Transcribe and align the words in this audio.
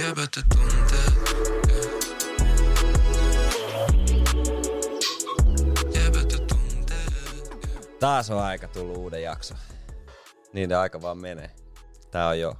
Jäbät 0.00 0.30
ja 0.36 0.42
tunteet. 0.54 1.14
Jäbät 5.94 6.32
ja 6.32 6.38
tunteet. 6.38 7.98
Taas 8.00 8.30
on 8.30 8.42
aika 8.42 8.68
tullut 8.68 8.96
uuden 8.96 9.22
jakso. 9.22 9.54
Niiden 10.52 10.78
aika 10.78 11.02
vaan 11.02 11.18
menee. 11.18 11.50
Tää 12.10 12.28
on 12.28 12.40
jo 12.40 12.54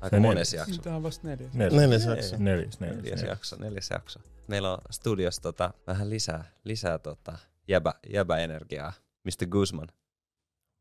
aika 0.00 0.16
Se 0.16 0.20
mones 0.20 0.52
neljäs. 0.52 0.68
jakso. 0.68 0.82
Tämä 0.82 0.96
on 0.96 1.02
vasta 1.02 1.28
neljäs. 1.28 1.52
Neljäs, 1.52 1.80
Neljäs 1.80 2.04
jakso. 2.06 2.36
neljäs, 2.38 2.80
neljäs, 2.80 2.80
Neljäs 2.80 3.04
neljäs. 3.04 3.22
jakso, 3.22 3.56
neljäs 3.58 3.90
jakso. 3.90 4.20
Meillä 4.48 4.72
on 4.72 4.78
studiossa 4.90 5.42
tota, 5.42 5.74
vähän 5.86 6.10
lisää, 6.10 6.44
lisää 6.64 6.98
tota, 6.98 7.38
jäbä, 7.68 7.94
jäbä-energiaa. 8.12 8.92
Mr. 9.24 9.46
Guzman. 9.46 9.88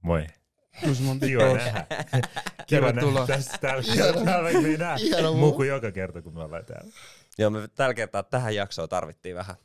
Moi. 0.01 0.27
Guzman 0.85 1.19
Kiva 1.19 1.43
nähdä. 1.57 1.85
Kiva 2.69 2.85
Tervetuloa. 2.85 3.27
Tässä 3.27 3.57
täällä 3.57 3.83
täällä 4.25 4.51
me 4.51 4.77
nähdä. 4.77 4.95
Ihana 4.99 5.31
muu. 5.31 5.39
Muku 5.39 5.63
joka 5.63 5.91
kerta, 5.91 6.21
kun 6.21 6.33
me 6.33 6.43
ollaan 6.43 6.65
täällä. 6.65 6.91
Joo, 7.37 7.49
me 7.49 7.67
tällä 7.67 7.93
kertaa 7.93 8.23
tähän 8.23 8.55
jaksoon 8.55 8.89
tarvittiin 8.89 9.35
vähän, 9.35 9.55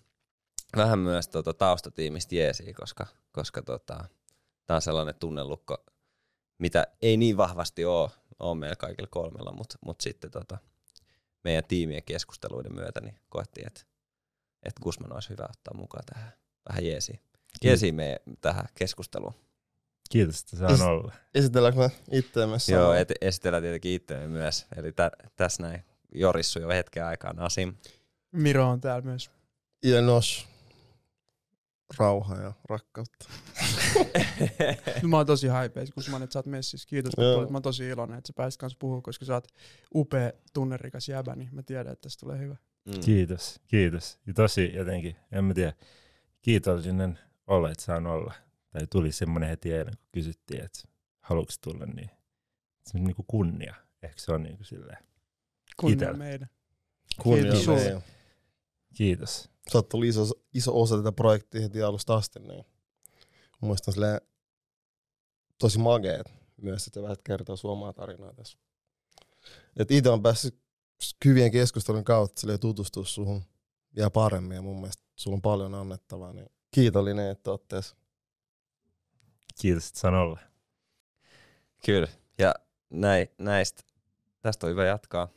vähän 0.77 0.99
myös 0.99 1.29
tota, 1.29 1.55
taustatiimistä 1.55 2.35
jeesiä, 2.35 2.75
koska, 2.75 3.07
koska 3.33 3.63
tota, 3.63 4.05
tämä 4.67 4.77
on 4.77 4.83
sellainen 4.83 5.15
tunnelukko, 5.15 5.85
mitä 6.59 6.87
ei 7.03 7.17
niin 7.17 7.37
vahvasti 7.37 7.85
ole, 7.85 8.11
ole 8.39 8.59
meillä 8.59 8.77
kaikilla 8.77 9.09
kolmella, 9.11 9.53
mutta 9.53 9.79
mut 9.85 10.01
sitten 10.01 10.31
tota, 10.31 10.59
meidän 11.45 11.65
tiimien 11.69 12.03
keskusteluiden 12.07 12.75
myötä 12.75 13.01
niin 13.01 13.15
koettiin, 13.29 13.67
että 13.67 13.81
et 14.63 14.75
Guzman 14.83 15.13
olisi 15.13 15.31
hyvä 15.31 15.43
ottaa 15.43 15.75
mukaan 15.77 16.05
tähän 16.15 16.33
vähän 16.69 16.85
jeesiä. 16.85 17.19
Jeesiä 17.65 17.93
meidän 17.93 18.19
tähän 18.41 18.69
keskusteluun. 18.75 19.35
Kiitos, 20.11 20.41
että 20.41 20.57
saan 20.57 20.75
Is- 20.75 20.81
olla. 20.81 21.13
Esitelläänkö 21.35 21.81
me 21.81 21.91
itteemme 22.11 22.57
Joo, 22.71 22.93
et, 22.93 23.13
esitellään 23.21 23.63
tietenkin 23.63 23.93
itseämme 23.93 24.29
myös. 24.29 24.67
Eli 24.77 24.93
tä, 24.93 25.11
tässä 25.37 25.63
näin 25.63 25.85
Jorissu 26.15 26.59
jo 26.59 26.69
hetken 26.69 27.05
aikaa 27.05 27.33
Nasim. 27.33 27.75
Miro 28.33 28.69
on 28.69 28.81
täällä 28.81 29.03
myös. 29.03 29.31
Ja 29.85 30.03
nos. 30.03 30.47
Rauhaa 31.99 32.41
ja 32.41 32.53
rakkautta. 32.69 33.27
Mä 35.09 35.17
oon 35.17 35.27
tosi 35.27 35.49
haipeis, 35.49 35.91
kun 35.91 36.03
mä 36.11 36.17
että 36.17 36.33
sä 36.33 36.39
oot 36.39 36.47
messissä. 36.47 36.89
Kiitos, 36.89 37.15
kun 37.15 37.25
Joo. 37.25 37.35
tulit. 37.35 37.51
Mä 37.51 37.57
oon 37.57 37.63
tosi 37.63 37.89
iloinen, 37.89 38.19
että 38.19 38.29
sä 38.29 38.33
pääsit 38.37 38.61
kanssa 38.61 38.77
puhua, 38.81 39.01
koska 39.01 39.25
sä 39.25 39.35
oot 39.35 39.49
upea, 39.95 40.33
tunnerikas 40.53 41.09
jäbä, 41.09 41.37
niin 41.37 41.49
mä 41.53 41.63
tiedän, 41.63 41.93
että 41.93 42.03
tästä 42.03 42.21
tulee 42.21 42.39
hyvä. 42.39 42.57
Mm. 42.85 43.01
Kiitos, 43.05 43.61
kiitos. 43.67 44.19
Ja 44.27 44.35
tosi 44.35 44.75
jotenkin, 44.75 45.17
en 45.33 45.45
mä 45.45 45.55
tiedä, 45.55 45.73
kiitollinen 46.43 47.19
olla, 47.47 47.71
että 47.71 47.85
saan 47.85 48.07
olla. 48.07 48.35
Tai 48.75 48.87
tuli 48.87 49.13
semmoinen 49.13 49.49
heti 49.49 49.73
eilen, 49.73 49.97
kun 49.97 50.09
kysyttiin, 50.13 50.65
että 50.65 50.81
haluatko 51.21 51.53
tulla, 51.61 51.87
niin 51.87 52.11
se 52.87 52.99
on 52.99 53.05
niinku 53.05 53.25
kunnia. 53.29 53.75
Ehkä 54.03 54.21
se 54.21 54.33
on 54.33 54.43
niinku 54.43 54.65
silleen. 54.65 55.05
Kunnia 55.81 55.97
Itellä. 55.97 56.17
meidän. 56.17 56.49
Kunnia 57.23 57.53
Kiitos 57.53 57.67
meidän. 57.67 58.03
Kiitos. 58.95 59.51
Sä 59.73 59.79
oot 59.79 59.95
ollut 59.95 60.09
iso, 60.09 60.25
iso 60.55 60.81
osa 60.81 60.97
tätä 60.97 61.13
projektia 61.13 61.61
heti 61.61 61.83
alusta 61.83 62.15
asti. 62.15 62.41
Niin. 62.41 62.65
On 63.63 63.77
silleen 63.93 64.21
tosi 65.59 65.79
mageet 65.79 66.33
myös, 66.63 66.87
että 66.87 67.03
vähän 67.03 67.17
kertoo 67.25 67.57
sun 67.57 67.71
omaa 67.71 67.93
tarinaa 67.93 68.33
tässä. 68.33 68.59
Et 69.77 69.91
itse 69.91 70.11
on 70.11 70.23
päässyt 70.23 70.59
hyvien 71.25 71.53
keskustelun 71.53 72.05
kautta 72.05 72.41
silleen 72.41 72.61
tutustua 72.61 73.05
suhun 73.05 73.43
vielä 73.97 74.11
paremmin 74.11 74.55
ja 74.55 74.63
mun 74.63 74.77
mielestä 74.77 75.03
sulla 75.17 75.35
on 75.35 75.43
paljon 75.43 75.75
annettavaa. 75.75 76.33
Niin 76.33 76.51
kiitollinen, 76.71 77.31
että 77.31 77.51
oot 77.51 77.69
tässä. 77.69 77.97
Kiitos, 79.61 80.05
olla. 80.05 80.41
Kyllä. 81.87 82.09
Ja 82.39 82.55
näin, 82.91 83.29
näistä, 83.39 83.83
tästä 84.43 84.67
on 84.67 84.71
hyvä 84.71 84.87
jatkaa. 84.87 85.29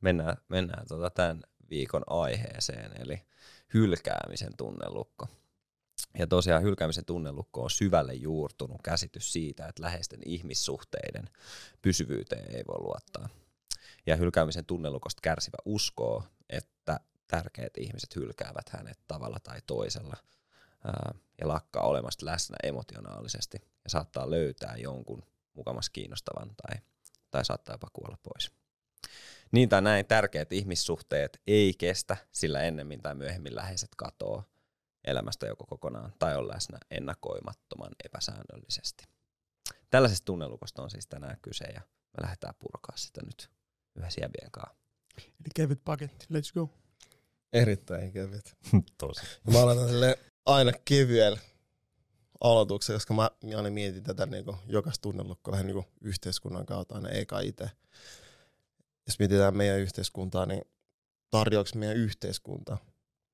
Mennään, 0.00 0.36
mennään 0.48 0.86
tota 0.86 1.10
tämän 1.10 1.42
viikon 1.70 2.02
aiheeseen, 2.06 3.00
eli 3.00 3.22
hylkäämisen 3.74 4.56
tunnelukko. 4.56 5.26
Ja 6.18 6.26
tosiaan 6.26 6.62
hylkäämisen 6.62 7.04
tunnelukko 7.04 7.62
on 7.62 7.70
syvälle 7.70 8.14
juurtunut 8.14 8.82
käsitys 8.82 9.32
siitä, 9.32 9.66
että 9.66 9.82
läheisten 9.82 10.20
ihmissuhteiden 10.26 11.30
pysyvyyteen 11.82 12.56
ei 12.56 12.64
voi 12.68 12.80
luottaa. 12.80 13.28
Ja 14.06 14.16
hylkäämisen 14.16 14.64
tunnelukosta 14.64 15.20
kärsivä 15.22 15.58
uskoo, 15.64 16.24
että 16.48 17.00
tärkeät 17.26 17.76
ihmiset 17.78 18.16
hylkäävät 18.16 18.68
hänet 18.68 18.98
tavalla 19.08 19.38
tai 19.42 19.60
toisella 19.66 20.16
ää, 20.84 21.14
ja 21.40 21.48
lakkaa 21.48 21.82
olemasta 21.82 22.26
läsnä 22.26 22.56
emotionaalisesti 22.62 23.58
ja 23.84 23.90
saattaa 23.90 24.30
löytää 24.30 24.76
jonkun 24.76 25.22
mukamas 25.52 25.90
kiinnostavan 25.90 26.50
tai, 26.56 26.80
tai 27.30 27.44
saattaa 27.44 27.74
jopa 27.74 27.88
kuolla 27.92 28.18
pois. 28.22 28.52
Niin 29.52 29.68
tai 29.68 29.82
näin 29.82 30.06
tärkeät 30.06 30.52
ihmissuhteet 30.52 31.40
ei 31.46 31.74
kestä, 31.78 32.16
sillä 32.32 32.62
ennemmin 32.62 33.02
tai 33.02 33.14
myöhemmin 33.14 33.56
läheiset 33.56 33.90
katoo 33.96 34.44
elämästä 35.04 35.46
joko 35.46 35.66
kokonaan 35.66 36.12
tai 36.18 36.36
on 36.36 36.48
läsnä 36.48 36.78
ennakoimattoman 36.90 37.90
epäsäännöllisesti. 38.04 39.04
Tällaisesta 39.90 40.24
tunnelukosta 40.24 40.82
on 40.82 40.90
siis 40.90 41.06
tänään 41.06 41.36
kyse 41.42 41.64
ja 41.64 41.80
me 41.80 42.22
lähdetään 42.22 42.54
purkaa 42.58 42.96
sitä 42.96 43.20
nyt 43.24 43.50
yhdessä 43.96 44.20
jäbien 44.20 44.50
kanssa. 44.50 44.76
Eli 45.18 45.48
kevyt 45.54 45.84
paketti. 45.84 46.26
Let's 46.26 46.52
go. 46.54 46.68
Erittäin 47.52 48.12
kevyt. 48.12 48.56
Tosi. 48.98 49.20
Mä 49.52 49.60
aloitan 49.60 49.88
sille 49.88 50.18
aina 50.46 50.72
kevyellä 50.84 51.38
aloituksella, 52.40 52.96
koska 52.96 53.14
mä 53.14 53.30
aina 53.56 53.70
mietin 53.70 54.02
tätä 54.02 54.26
niin 54.26 54.44
jokaista 54.66 55.02
tunnelukkoa 55.02 55.52
vähän 55.52 55.66
niin 55.66 55.84
yhteiskunnan 56.00 56.66
kautta 56.66 56.94
aina 56.94 57.08
eka 57.08 57.40
itse. 57.40 57.70
Jos 59.06 59.18
mietitään 59.18 59.56
meidän 59.56 59.78
yhteiskuntaa, 59.78 60.46
niin 60.46 60.62
tarjoako 61.30 61.70
meidän 61.74 61.96
yhteiskunta 61.96 62.76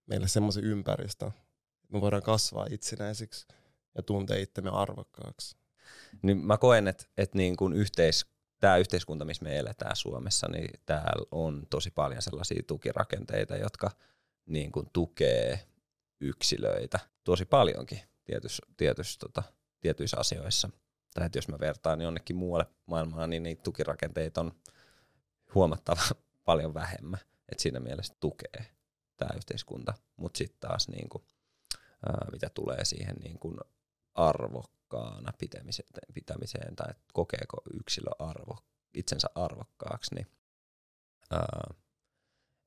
meille 0.06 0.28
semmoisen 0.28 0.64
ympäristön, 0.64 1.28
että 1.28 1.92
me 1.92 2.00
voidaan 2.00 2.22
kasvaa 2.22 2.66
itsenäisiksi 2.70 3.46
ja 3.94 4.02
tuntea 4.02 4.36
itsemme 4.36 4.70
arvokkaaksi. 4.70 5.56
Niin 6.22 6.38
mä 6.38 6.58
koen, 6.58 6.88
että, 6.88 7.04
että 7.16 7.38
niin 7.38 7.56
kuin 7.56 7.72
yhteis, 7.72 8.26
tämä 8.60 8.76
yhteiskunta, 8.76 9.24
missä 9.24 9.44
me 9.44 9.58
eletään 9.58 9.96
Suomessa, 9.96 10.48
niin 10.48 10.80
täällä 10.86 11.26
on 11.30 11.66
tosi 11.70 11.90
paljon 11.90 12.22
sellaisia 12.22 12.62
tukirakenteita, 12.66 13.56
jotka 13.56 13.90
niin 14.46 14.72
kuin 14.72 14.90
tukee 14.92 15.68
yksilöitä 16.20 16.98
tosi 17.24 17.44
paljonkin 17.44 18.00
tietyissä, 18.24 18.66
tietyissä, 18.76 19.18
tota, 19.18 19.42
tietyissä 19.80 20.16
asioissa. 20.20 20.70
Tai 21.14 21.26
että 21.26 21.38
jos 21.38 21.48
mä 21.48 21.58
vertaan 21.60 22.00
jonnekin 22.00 22.36
muualle 22.36 22.66
maailmaan, 22.86 23.30
niin 23.30 23.42
niitä 23.42 23.62
tukirakenteita 23.62 24.40
on 24.40 24.52
huomattavan 25.54 26.04
paljon 26.44 26.74
vähemmän. 26.74 27.20
Että 27.48 27.62
siinä 27.62 27.80
mielessä 27.80 28.14
tukee 28.20 28.66
tämä 29.16 29.36
yhteiskunta. 29.36 29.94
Mutta 30.16 30.38
sitten 30.38 30.60
taas 30.60 30.88
niin 30.88 31.08
kuin, 31.08 31.24
ää, 32.06 32.28
mitä 32.32 32.50
tulee 32.54 32.84
siihen 32.84 33.16
niin 33.16 33.38
kuin 33.38 33.58
arvokkaana 34.14 35.32
pitämiseen, 35.38 35.88
pitämiseen 36.14 36.76
tai 36.76 36.90
että 36.90 37.04
kokeeko 37.12 37.56
yksilö 37.80 38.10
arvo, 38.18 38.58
itsensä 38.94 39.28
arvokkaaksi, 39.34 40.14
niin 40.14 40.26
ää, 41.30 41.74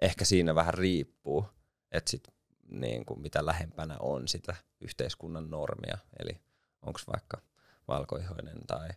ehkä 0.02 0.26
siinä 0.26 0.56
vähän 0.56 0.74
riippuu, 0.74 1.46
että 1.92 2.12
sit, 2.12 2.28
niin 2.72 3.06
kuin 3.06 3.22
mitä 3.22 3.46
lähempänä 3.46 3.98
on 4.00 4.28
sitä 4.28 4.56
yhteiskunnan 4.82 5.50
normia, 5.50 5.98
eli 6.20 6.42
onko 6.82 7.00
vaikka 7.08 7.42
valkoihoinen 7.88 8.66
tai 8.68 8.90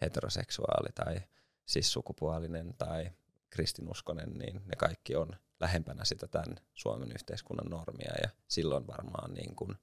heteroseksuaali 0.00 0.88
tai 0.94 1.20
siis 1.66 1.92
sukupuolinen 1.92 2.74
tai 2.78 3.10
kristinuskonen, 3.50 4.30
niin 4.30 4.62
ne 4.66 4.76
kaikki 4.76 5.16
on 5.16 5.30
lähempänä 5.60 6.04
sitä 6.04 6.28
tämän 6.28 6.56
Suomen 6.74 7.12
yhteiskunnan 7.12 7.70
normia 7.70 8.12
ja 8.22 8.28
silloin 8.48 8.86
varmaan 8.86 9.34
niin 9.34 9.56
kuin, 9.56 9.76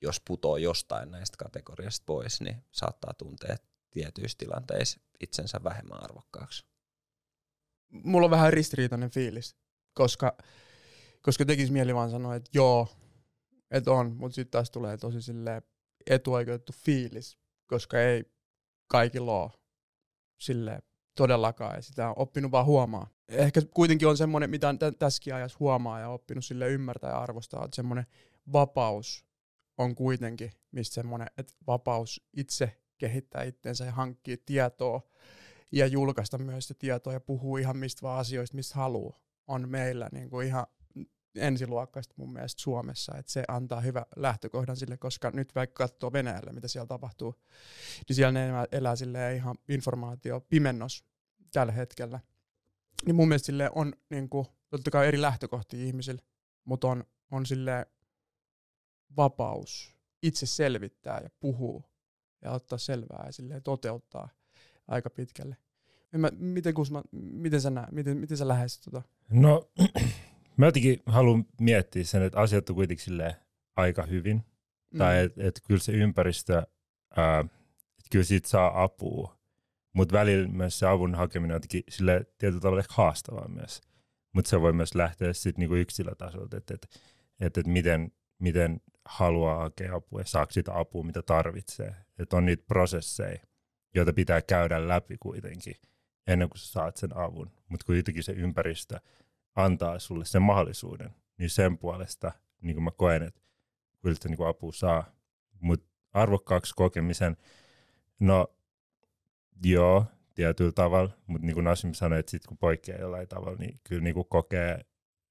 jos 0.00 0.20
putoo 0.20 0.56
jostain 0.56 1.10
näistä 1.10 1.36
kategoriasta 1.36 2.04
pois, 2.06 2.40
niin 2.40 2.64
saattaa 2.72 3.14
tuntea 3.18 3.56
tietyissä 3.90 4.38
tilanteissa 4.38 5.00
itsensä 5.20 5.60
vähemmän 5.64 6.04
arvokkaaksi. 6.04 6.64
Mulla 7.88 8.24
on 8.24 8.30
vähän 8.30 8.52
ristiriitainen 8.52 9.10
fiilis, 9.10 9.56
koska, 9.94 10.36
koska 11.24 11.44
tekisi 11.44 11.72
mieli 11.72 11.94
vaan 11.94 12.10
sanoa, 12.10 12.34
että 12.34 12.50
joo, 12.54 12.88
että 13.70 13.92
on, 13.92 14.16
mutta 14.16 14.34
sitten 14.34 14.50
taas 14.50 14.70
tulee 14.70 14.96
tosi 14.96 15.22
silleen 15.22 15.62
etuoikeutettu 16.06 16.72
fiilis, 16.76 17.38
koska 17.66 18.00
ei 18.00 18.24
kaikilla 18.86 19.42
ole 19.42 19.50
silleen 20.40 20.82
todellakaan, 21.16 21.76
ja 21.76 21.82
sitä 21.82 22.08
on 22.08 22.14
oppinut 22.16 22.52
vaan 22.52 22.66
huomaa. 22.66 23.08
Ehkä 23.28 23.62
kuitenkin 23.74 24.08
on 24.08 24.16
semmoinen, 24.16 24.50
mitä 24.50 24.74
tä- 24.78 24.92
tässäkin 24.92 25.34
ajassa 25.34 25.56
huomaa 25.60 26.00
ja 26.00 26.08
oppinut 26.08 26.44
sille 26.44 26.68
ymmärtää 26.68 27.10
ja 27.10 27.18
arvostaa, 27.18 27.64
että 27.64 27.76
semmoinen 27.76 28.06
vapaus 28.52 29.26
on 29.78 29.94
kuitenkin, 29.94 30.52
mistä 30.72 30.94
semmoinen, 30.94 31.28
että 31.38 31.52
vapaus 31.66 32.26
itse 32.36 32.80
kehittää 32.98 33.42
itsensä 33.42 33.84
ja 33.84 33.92
hankkia 33.92 34.36
tietoa 34.46 35.02
ja 35.72 35.86
julkaista 35.86 36.38
myös 36.38 36.68
sitä 36.68 36.78
tietoa 36.78 37.12
ja 37.12 37.20
puhua 37.20 37.58
ihan 37.58 37.76
mistä 37.76 38.02
vaan 38.02 38.20
asioista, 38.20 38.56
mistä 38.56 38.74
haluaa, 38.74 39.20
on 39.46 39.68
meillä 39.68 40.08
niin 40.12 40.30
kuin 40.30 40.46
ihan 40.46 40.66
ensiluokkaista 41.34 42.14
mun 42.16 42.32
mielestä 42.32 42.62
Suomessa, 42.62 43.12
että 43.16 43.32
se 43.32 43.44
antaa 43.48 43.80
hyvä 43.80 44.06
lähtökohdan 44.16 44.76
sille, 44.76 44.96
koska 44.96 45.30
nyt 45.30 45.54
vaikka 45.54 45.86
katsoo 45.86 46.12
Venäjällä, 46.12 46.52
mitä 46.52 46.68
siellä 46.68 46.86
tapahtuu, 46.86 47.34
niin 48.08 48.16
siellä 48.16 48.32
ne 48.32 48.48
elää 48.72 48.96
silleen 48.96 49.36
ihan 49.36 49.56
informaatio 49.68 50.40
pimennos 50.40 51.04
tällä 51.52 51.72
hetkellä. 51.72 52.20
niin 53.06 53.16
mun 53.16 53.28
mielestä 53.28 53.46
sille 53.46 53.70
on 53.74 53.92
niinku, 54.10 54.46
totta 54.70 54.90
kai 54.90 55.08
eri 55.08 55.22
lähtökohtia 55.22 55.84
ihmisillä, 55.84 56.22
mutta 56.64 56.88
on, 56.88 57.04
on 57.30 57.46
sille 57.46 57.86
vapaus 59.16 59.96
itse 60.22 60.46
selvittää 60.46 61.20
ja 61.22 61.30
puhua 61.40 61.82
ja 62.42 62.50
ottaa 62.50 62.78
selvää 62.78 63.28
ja 63.48 63.60
toteuttaa 63.60 64.28
aika 64.88 65.10
pitkälle. 65.10 65.56
Mä, 66.18 66.30
miten, 66.38 66.74
Kusma, 66.74 67.02
miten 67.12 67.60
sä 67.60 67.70
miten, 67.90 68.16
miten 68.16 68.36
sä 68.36 68.48
lähestyt 68.48 68.84
tota? 68.84 69.02
No, 69.30 69.70
mä 70.56 70.66
jotenkin 70.66 71.02
haluan 71.06 71.44
miettiä 71.60 72.04
sen, 72.04 72.22
että 72.22 72.40
asiat 72.40 72.70
on 72.70 72.76
kuitenkin 72.76 73.14
aika 73.76 74.02
hyvin. 74.02 74.42
Mm. 74.90 74.98
Tai 74.98 75.18
että 75.18 75.44
et 75.44 75.60
kyllä 75.66 75.80
se 75.80 75.92
ympäristö, 75.92 76.62
ää, 77.16 77.40
et 77.98 78.04
kyllä 78.10 78.24
siitä 78.24 78.48
saa 78.48 78.82
apua. 78.82 79.38
Mutta 79.92 80.12
välillä 80.12 80.48
myös 80.48 80.78
se 80.78 80.86
avun 80.86 81.14
hakeminen 81.14 81.54
on 81.54 81.56
jotenkin 81.56 81.82
sille 81.88 82.26
tietyllä 82.38 82.60
tavalla 82.60 82.80
ehkä 82.80 82.94
haastavaa 82.94 83.48
myös. 83.48 83.80
Mutta 84.32 84.48
se 84.48 84.60
voi 84.60 84.72
myös 84.72 84.94
lähteä 84.94 85.32
sitten 85.32 85.60
niinku 85.60 85.74
yksilötasolta, 85.74 86.56
että 86.56 86.74
et, 86.74 86.88
et, 87.40 87.58
et 87.58 87.66
miten, 87.66 88.12
miten 88.38 88.80
haluaa 89.04 89.58
hakea 89.58 89.94
apua 89.94 90.20
ja 90.20 90.26
saako 90.26 90.52
sitä 90.52 90.78
apua, 90.78 91.04
mitä 91.04 91.22
tarvitsee. 91.22 91.94
Että 92.18 92.36
on 92.36 92.46
niitä 92.46 92.64
prosesseja, 92.66 93.38
joita 93.94 94.12
pitää 94.12 94.42
käydä 94.42 94.88
läpi 94.88 95.16
kuitenkin 95.20 95.74
ennen 96.26 96.48
kuin 96.48 96.58
sä 96.58 96.66
saat 96.66 96.96
sen 96.96 97.16
avun. 97.16 97.50
Mutta 97.68 97.86
kuitenkin 97.86 98.22
se 98.22 98.32
ympäristö 98.32 99.00
antaa 99.54 99.98
sulle 99.98 100.24
sen 100.24 100.42
mahdollisuuden, 100.42 101.10
niin 101.38 101.50
sen 101.50 101.78
puolesta 101.78 102.32
niin 102.62 102.74
kuin 102.74 102.84
mä 102.84 102.90
koen, 102.90 103.22
että 103.22 103.40
kyllä 104.02 104.14
sitä 104.14 104.28
niin 104.28 104.36
kuin 104.36 104.48
apua 104.48 104.72
saa. 104.72 105.04
Mutta 105.60 105.86
arvokkaaksi 106.12 106.74
kokemisen, 106.76 107.36
no 108.20 108.54
joo, 109.64 110.04
tietyllä 110.34 110.72
tavalla, 110.72 111.10
mutta 111.26 111.46
niin 111.46 111.54
kuin 111.54 111.64
Nasim 111.64 111.92
sanoi, 111.92 112.18
että 112.18 112.30
sitten 112.30 112.48
kun 112.48 112.58
poikkeaa 112.58 113.00
jollain 113.00 113.28
tavalla, 113.28 113.58
niin 113.58 113.80
kyllä 113.84 114.02
niin 114.02 114.14
kuin 114.14 114.28
kokee 114.28 114.84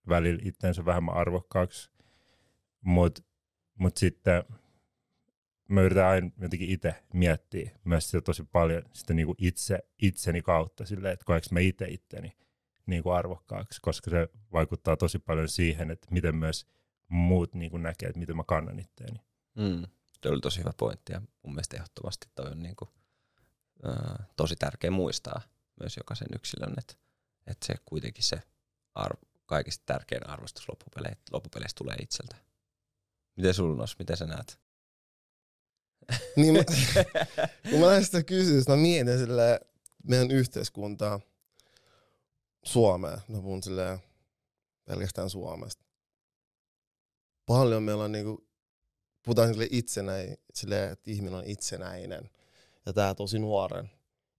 välillä 0.10 0.42
itsensä 0.44 0.86
vähemmän 0.86 1.16
arvokkaaksi. 1.16 1.92
Mutta 2.82 3.22
mut 3.76 3.98
sitten 3.98 4.44
mä 5.70 5.82
yritän 5.82 6.06
aina 6.06 6.30
jotenkin 6.42 6.70
itse 6.70 6.96
miettiä 7.14 7.72
myös 7.84 8.12
sitä 8.12 8.22
tosi 8.22 8.44
paljon 8.44 8.84
sitä 8.94 9.14
niin 9.14 9.26
kuin 9.26 9.36
itse, 9.40 9.80
itseni 10.02 10.42
kautta, 10.42 10.86
silleen, 10.86 11.14
että 11.14 11.26
koeks 11.26 11.52
mä 11.52 11.60
itse 11.60 11.86
itteni 11.90 12.34
niin 12.86 13.04
kuin 13.04 13.16
arvokkaaksi, 13.16 13.82
koska 13.82 14.12
se 14.12 14.30
vaikuttaa 14.52 14.98
tosi 14.98 15.20
paljon 15.20 15.50
siihen, 15.50 15.92
että 15.92 16.08
miten 16.12 16.36
myös 16.36 16.68
muut 17.08 17.56
niin 17.56 17.72
kuin 17.72 17.84
näkee, 17.84 18.10
että 18.10 18.20
miten 18.20 18.38
mä 18.38 18.44
kannan 18.44 18.80
itteeni. 18.80 19.20
Mm. 19.56 19.84
Tuo 20.22 20.32
oli 20.32 20.42
tosi 20.42 20.60
hyvä 20.60 20.72
pointti 20.78 21.14
ja 21.14 21.22
mun 21.44 21.54
mielestä 21.54 21.78
ehdottomasti 21.78 22.28
toi 22.36 22.52
on 22.52 22.64
niinku, 22.64 22.90
ää, 23.84 24.26
tosi 24.36 24.56
tärkeä 24.56 24.92
muistaa 24.92 25.42
myös 25.80 25.98
jokaisen 25.98 26.28
yksilön, 26.36 26.74
että, 26.78 26.94
että 27.48 27.66
se 27.66 27.74
kuitenkin 27.86 28.24
se 28.24 28.42
arvo, 28.96 29.22
kaikista 29.46 29.84
tärkein 29.86 30.30
arvostus 30.30 30.70
loppupeleistä, 30.70 31.24
loppupeleissä 31.32 31.76
tulee 31.78 31.96
itseltä. 32.02 32.36
Miten 33.36 33.54
sulla 33.54 33.76
Nos, 33.76 34.00
miten 34.00 34.18
sä 34.18 34.26
näet? 34.26 34.60
Niin 36.36 36.54
mä, 36.54 36.64
kun 37.70 37.80
mä 37.80 37.88
lähdin 37.88 38.06
sitä 38.06 38.24
kysyä, 38.24 38.62
mä 38.68 38.76
mietin 38.76 39.20
sille 39.20 39.60
meidän 40.04 40.32
yhteiskuntaa, 40.32 41.20
Suomea, 42.64 43.22
mä 43.28 43.42
puhun 43.42 43.64
silleen 43.64 44.00
pelkästään 44.86 45.30
Suomesta. 45.30 45.86
Paljon 47.46 47.84
meillä 47.84 48.04
on 48.04 48.12
niinku, 48.12 48.48
puhutaan 49.26 49.48
sille 49.48 49.68
itsenäi, 49.72 50.38
silleen, 50.54 50.92
että 50.92 51.12
ihminen 51.12 51.40
on 51.40 51.46
itsenäinen. 51.46 52.30
Ja 52.86 52.94
tää 52.94 53.16
tosi 53.16 53.40
nuoren. 53.40 53.90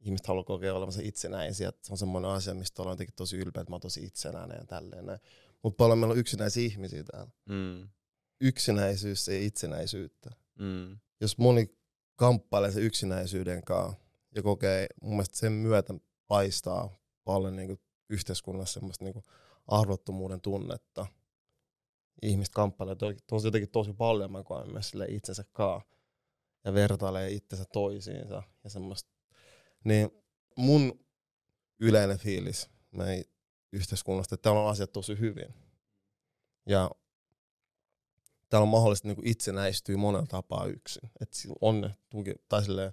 Ihmiset 0.01 0.27
haluaa 0.27 0.45
kokea 0.45 0.75
olevansa 0.75 1.01
itsenäisiä. 1.05 1.73
Se 1.83 1.93
on 1.93 1.99
semmoinen 1.99 2.31
asia, 2.31 2.55
mistä 2.55 2.83
ollaan 2.83 2.93
jotenkin 2.93 3.15
tosi 3.17 3.37
ylpeä, 3.37 3.61
että 3.61 3.71
mä 3.71 3.75
oon 3.75 3.81
tosi 3.81 4.05
itsenäinen 4.05 4.57
ja 4.59 4.67
tälleen. 4.67 5.05
Mutta 5.63 5.77
paljon 5.77 5.99
meillä 5.99 6.13
on 6.13 6.19
yksinäisiä 6.19 6.65
ihmisiä 6.65 7.05
täällä. 7.05 7.31
Mm. 7.49 7.89
Yksinäisyys 8.41 9.29
ei 9.29 9.47
itsenäisyyttä. 9.47 10.31
Mm. 10.59 10.99
jos 11.21 11.39
moni 11.39 11.79
kamppailee 12.17 12.73
sen 12.73 12.83
yksinäisyyden 12.83 13.63
kanssa 13.63 13.99
ja 14.35 14.43
kokee, 14.43 14.87
mun 15.03 15.13
mielestä 15.13 15.39
sen 15.39 15.53
myötä 15.53 15.95
paistaa 16.27 16.97
paljon 17.25 17.57
niin 17.57 17.81
yhteiskunnassa 18.09 18.75
semmoista 18.75 19.05
niin 19.05 19.23
arvottomuuden 19.67 20.41
tunnetta. 20.41 21.07
Ihmiset 22.23 22.55
kamppailee 22.55 22.95
to, 22.95 23.07
tosi, 23.27 23.47
jotenkin 23.47 23.71
tosi 23.71 23.93
paljon, 23.93 24.33
mä 24.33 24.43
koen 24.43 24.73
myös 24.73 24.91
sille 24.91 25.07
itsensä 25.09 25.45
kaa 25.53 25.83
ja 26.65 26.75
vertailee 26.75 27.31
itsensä 27.31 27.65
toisiinsa 27.73 28.43
ja 28.65 28.71
semmoista. 28.71 29.11
Niin 29.85 30.11
mun 30.57 31.05
yleinen 31.81 32.19
fiilis 32.19 32.71
meidän 32.91 33.25
yhteiskunnasta, 33.73 34.35
että 34.35 34.43
täällä 34.43 34.61
on 34.61 34.71
asiat 34.71 34.93
tosi 34.93 35.19
hyvin. 35.19 35.55
Ja 36.67 36.91
täällä 38.49 38.63
on 38.63 38.69
mahdollista 38.69 39.09
niin 39.09 39.29
itsenäistyä 39.29 39.97
monella 39.97 40.27
tapaa 40.27 40.67
yksin. 40.67 41.11
Että 41.21 41.39
on 41.61 41.81
ne 41.81 41.95
tuki, 42.11 42.35
tai 42.49 42.65
silleen, 42.65 42.93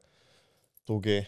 tuki, 0.85 1.27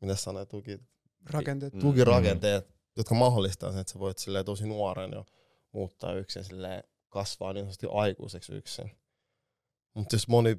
mitä 0.00 0.14
sanoo, 0.14 0.46
tuki, 0.46 0.78
Rakenteet. 1.26 1.78
Tukirakenteet, 1.78 2.68
mm. 2.68 2.74
Jotka 3.00 3.14
mahdollistaa 3.14 3.70
sen, 3.70 3.80
että 3.80 3.92
sä 3.92 3.98
voit 3.98 4.18
silleen 4.18 4.44
tosi 4.44 4.66
nuoren 4.66 5.10
jo 5.12 5.26
muuttaa 5.72 6.14
yksin, 6.14 6.44
silleen 6.44 6.82
kasvaa 7.08 7.52
niin 7.52 7.62
sanotusti 7.62 7.86
aikuiseksi 7.90 8.54
yksin. 8.54 8.90
Mutta 9.94 10.14
jos 10.14 10.28
moni 10.28 10.56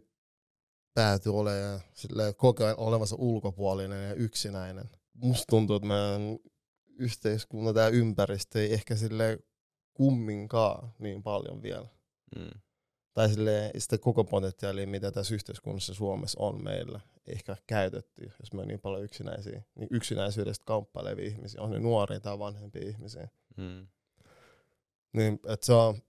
päätyy 0.94 1.40
olemaan 1.40 1.82
silleen 1.94 2.36
koko 2.36 2.64
ajan 2.66 2.80
olevansa 2.80 3.16
ulkopuolinen 3.20 4.10
ja 4.10 4.14
yksinäinen, 4.14 4.90
musta 5.14 5.46
tuntuu, 5.50 5.76
että 5.76 5.88
meidän 5.88 6.40
yhteiskunta, 7.00 7.74
tämä 7.74 7.88
ympäristö 7.88 8.62
ei 8.62 8.74
ehkä 8.74 8.96
sille 8.96 9.40
kumminkaan 9.94 10.94
niin 11.00 11.24
paljon 11.24 11.62
vielä 11.62 11.88
Mm. 12.36 12.62
tai 13.14 13.30
sille 13.30 13.72
sitä 13.78 13.98
koko 13.98 14.24
potentiaalia, 14.24 14.88
mitä 14.88 15.12
tässä 15.12 15.36
yhteiskunnassa 15.36 15.94
Suomessa 15.94 16.40
on 16.40 16.64
meillä, 16.64 17.00
ei 17.00 17.11
ehkä 17.28 17.58
käytetty, 17.68 18.32
jos 18.40 18.54
me 18.54 18.62
on 18.62 18.68
niin 18.68 18.80
paljon 18.80 19.04
yksinäisiä, 19.04 19.62
niin 19.76 19.88
yksinäisyydestä 19.92 20.66
kamppailevia 20.66 21.26
ihmisiä, 21.26 21.62
on 21.62 21.72
ne 21.72 21.80
nuoria 21.80 22.20
tai 22.20 22.40
vanhempia 22.40 22.88
ihmisiä. 22.88 23.30
Mm. 23.58 23.88
Niin, 25.14 25.40
että 25.48 25.66
se 25.66 25.74
on, 25.74 26.02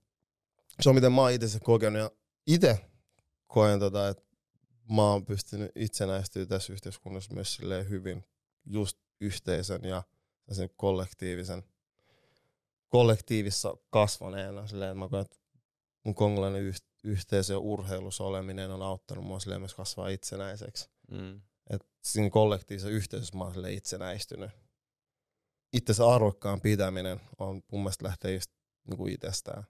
se 0.81 0.89
on 0.89 0.95
miten 0.95 1.11
mä 1.11 1.21
oon 1.21 1.31
itse 1.31 1.47
se 1.47 1.59
kokenut, 1.59 2.01
ja 2.01 2.11
itse 2.47 2.79
koen 3.47 3.79
tota, 3.79 4.09
että 4.09 4.23
mä 4.89 5.11
oon 5.11 5.25
pystynyt 5.25 5.71
itsenäistyä 5.75 6.45
tässä 6.45 6.73
yhteiskunnassa 6.73 7.33
myös 7.33 7.55
silleen 7.55 7.89
hyvin 7.89 8.23
just 8.65 8.97
yhteisön 9.21 9.83
ja 9.83 10.03
sen 10.51 10.69
kollektiivisen 10.75 11.63
kollektiivissa 12.89 13.77
kasvaneena. 13.89 14.67
Silleen, 14.67 14.91
että 14.91 14.99
mä 14.99 15.09
koen, 15.09 15.21
että 15.21 15.37
mun 16.03 16.15
kongolainen 16.15 16.61
yh- 16.61 16.81
yhteisö 17.03 17.53
ja 17.53 17.59
urheilussa 17.59 18.23
oleminen 18.23 18.71
on 18.71 18.81
auttanut 18.81 19.25
mua 19.25 19.39
silleen 19.39 19.61
myös 19.61 19.73
kasvaa 19.73 20.07
itsenäiseksi. 20.07 20.89
Mm. 21.11 21.41
Et 21.69 21.81
siinä 22.03 22.29
kollektiivisessa 22.29 22.89
yhteisössä 22.89 23.37
mä 23.37 23.43
oon 23.43 23.69
itsenäistynyt. 23.69 24.51
Itsensä 25.73 26.07
arvokkaan 26.07 26.61
pitäminen 26.61 27.21
on 27.39 27.61
mun 27.71 27.81
mielestä 27.81 28.05
lähtee 28.05 28.33
just 28.33 28.51
niinku 28.87 29.07
itsestään. 29.07 29.63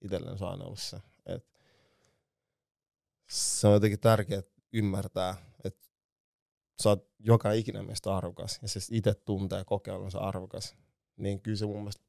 Itselleen 0.00 0.38
se 0.38 0.44
on 0.44 0.50
aina 0.50 0.64
ollut 0.64 0.80
se. 0.80 0.96
Et 1.26 1.50
se 3.30 3.66
on 3.66 3.74
jotenkin 3.74 4.00
tärkeää 4.00 4.42
ymmärtää, 4.72 5.36
että 5.64 5.86
sä 6.82 6.88
oot 6.88 7.10
joka 7.18 7.52
ikinen 7.52 7.86
meistä 7.86 8.16
arvokas 8.16 8.58
ja 8.62 8.68
se 8.68 8.80
itse 8.90 9.14
tuntee 9.14 9.64
olevansa 9.70 10.18
arvokas, 10.18 10.76
niin 11.16 11.40
kyllä 11.42 11.56
se 11.56 11.66
mun 11.66 11.78
mielestä 11.78 12.04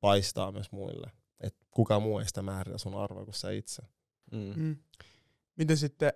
paistaa 0.00 0.52
myös 0.52 0.72
muille. 0.72 1.12
Että 1.40 1.66
kukaan 1.70 2.02
muu 2.02 2.18
ei 2.18 2.26
sitä 2.26 2.42
määritä 2.42 2.78
sun 2.78 2.94
arvoa 2.94 3.24
kuin 3.24 3.34
sä 3.34 3.50
itse. 3.50 3.82
Mm. 4.32 4.52
Mm. 4.56 4.76
Miten 5.56 5.76
sitten, 5.76 6.12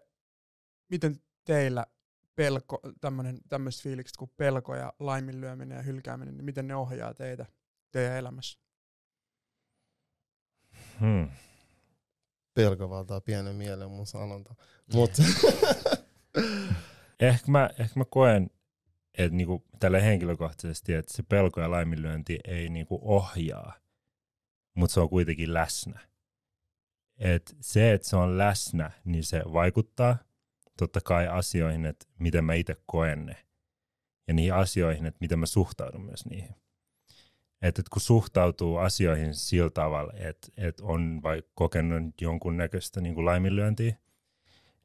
miten 0.88 1.20
teillä 1.44 1.86
pelko, 2.34 2.80
tämmönen, 3.00 3.38
tämmöiset 3.48 3.82
fiilikset 3.82 4.16
kuin 4.16 4.32
pelko 4.36 4.74
ja 4.74 4.92
laiminlyöminen 4.98 5.76
ja 5.76 5.82
hylkääminen, 5.82 6.36
niin 6.36 6.44
miten 6.44 6.68
ne 6.68 6.76
ohjaa 6.76 7.14
teitä 7.14 7.46
teidän 7.92 8.16
elämässä? 8.16 8.58
Hmm. 11.00 11.28
Pelko 12.54 12.90
valtaa 12.90 13.20
pienen 13.20 13.54
mielen 13.54 13.90
mun 13.90 14.06
sanonta. 14.06 14.54
Mut 14.94 15.10
Ehkä, 17.20 17.50
mä, 17.50 17.70
ehkä 17.78 18.00
mä 18.00 18.04
koen, 18.04 18.50
että 19.18 19.36
niinku 19.36 19.64
tälle 19.80 20.02
henkilökohtaisesti, 20.02 20.94
että 20.94 21.12
se 21.12 21.22
pelko 21.22 21.60
ja 21.60 21.70
laiminlyönti 21.70 22.38
ei 22.44 22.68
niinku 22.68 23.00
ohjaa, 23.02 23.74
mutta 24.74 24.94
se 24.94 25.00
on 25.00 25.08
kuitenkin 25.08 25.54
läsnä. 25.54 26.00
Et 27.18 27.56
se, 27.60 27.92
että 27.92 28.08
se 28.08 28.16
on 28.16 28.38
läsnä, 28.38 28.90
niin 29.04 29.24
se 29.24 29.42
vaikuttaa 29.52 30.16
totta 30.82 31.00
kai 31.00 31.28
asioihin, 31.28 31.86
että 31.86 32.06
miten 32.18 32.44
mä 32.44 32.54
itse 32.54 32.76
koen 32.86 33.26
ne. 33.26 33.36
Ja 34.28 34.34
niihin 34.34 34.54
asioihin, 34.54 35.06
että 35.06 35.18
miten 35.20 35.38
mä 35.38 35.46
suhtaudun 35.46 36.04
myös 36.04 36.26
niihin. 36.26 36.54
Että 37.62 37.80
et 37.80 37.88
kun 37.88 38.02
suhtautuu 38.02 38.76
asioihin 38.76 39.34
sillä 39.34 39.70
tavalla, 39.70 40.12
että 40.16 40.48
et 40.56 40.80
on 40.80 41.20
vaikka 41.22 41.50
kokenut 41.54 42.20
jonkunnäköistä 42.20 43.00
niin 43.00 43.14
kuin 43.14 43.24
laiminlyöntiä, 43.24 43.96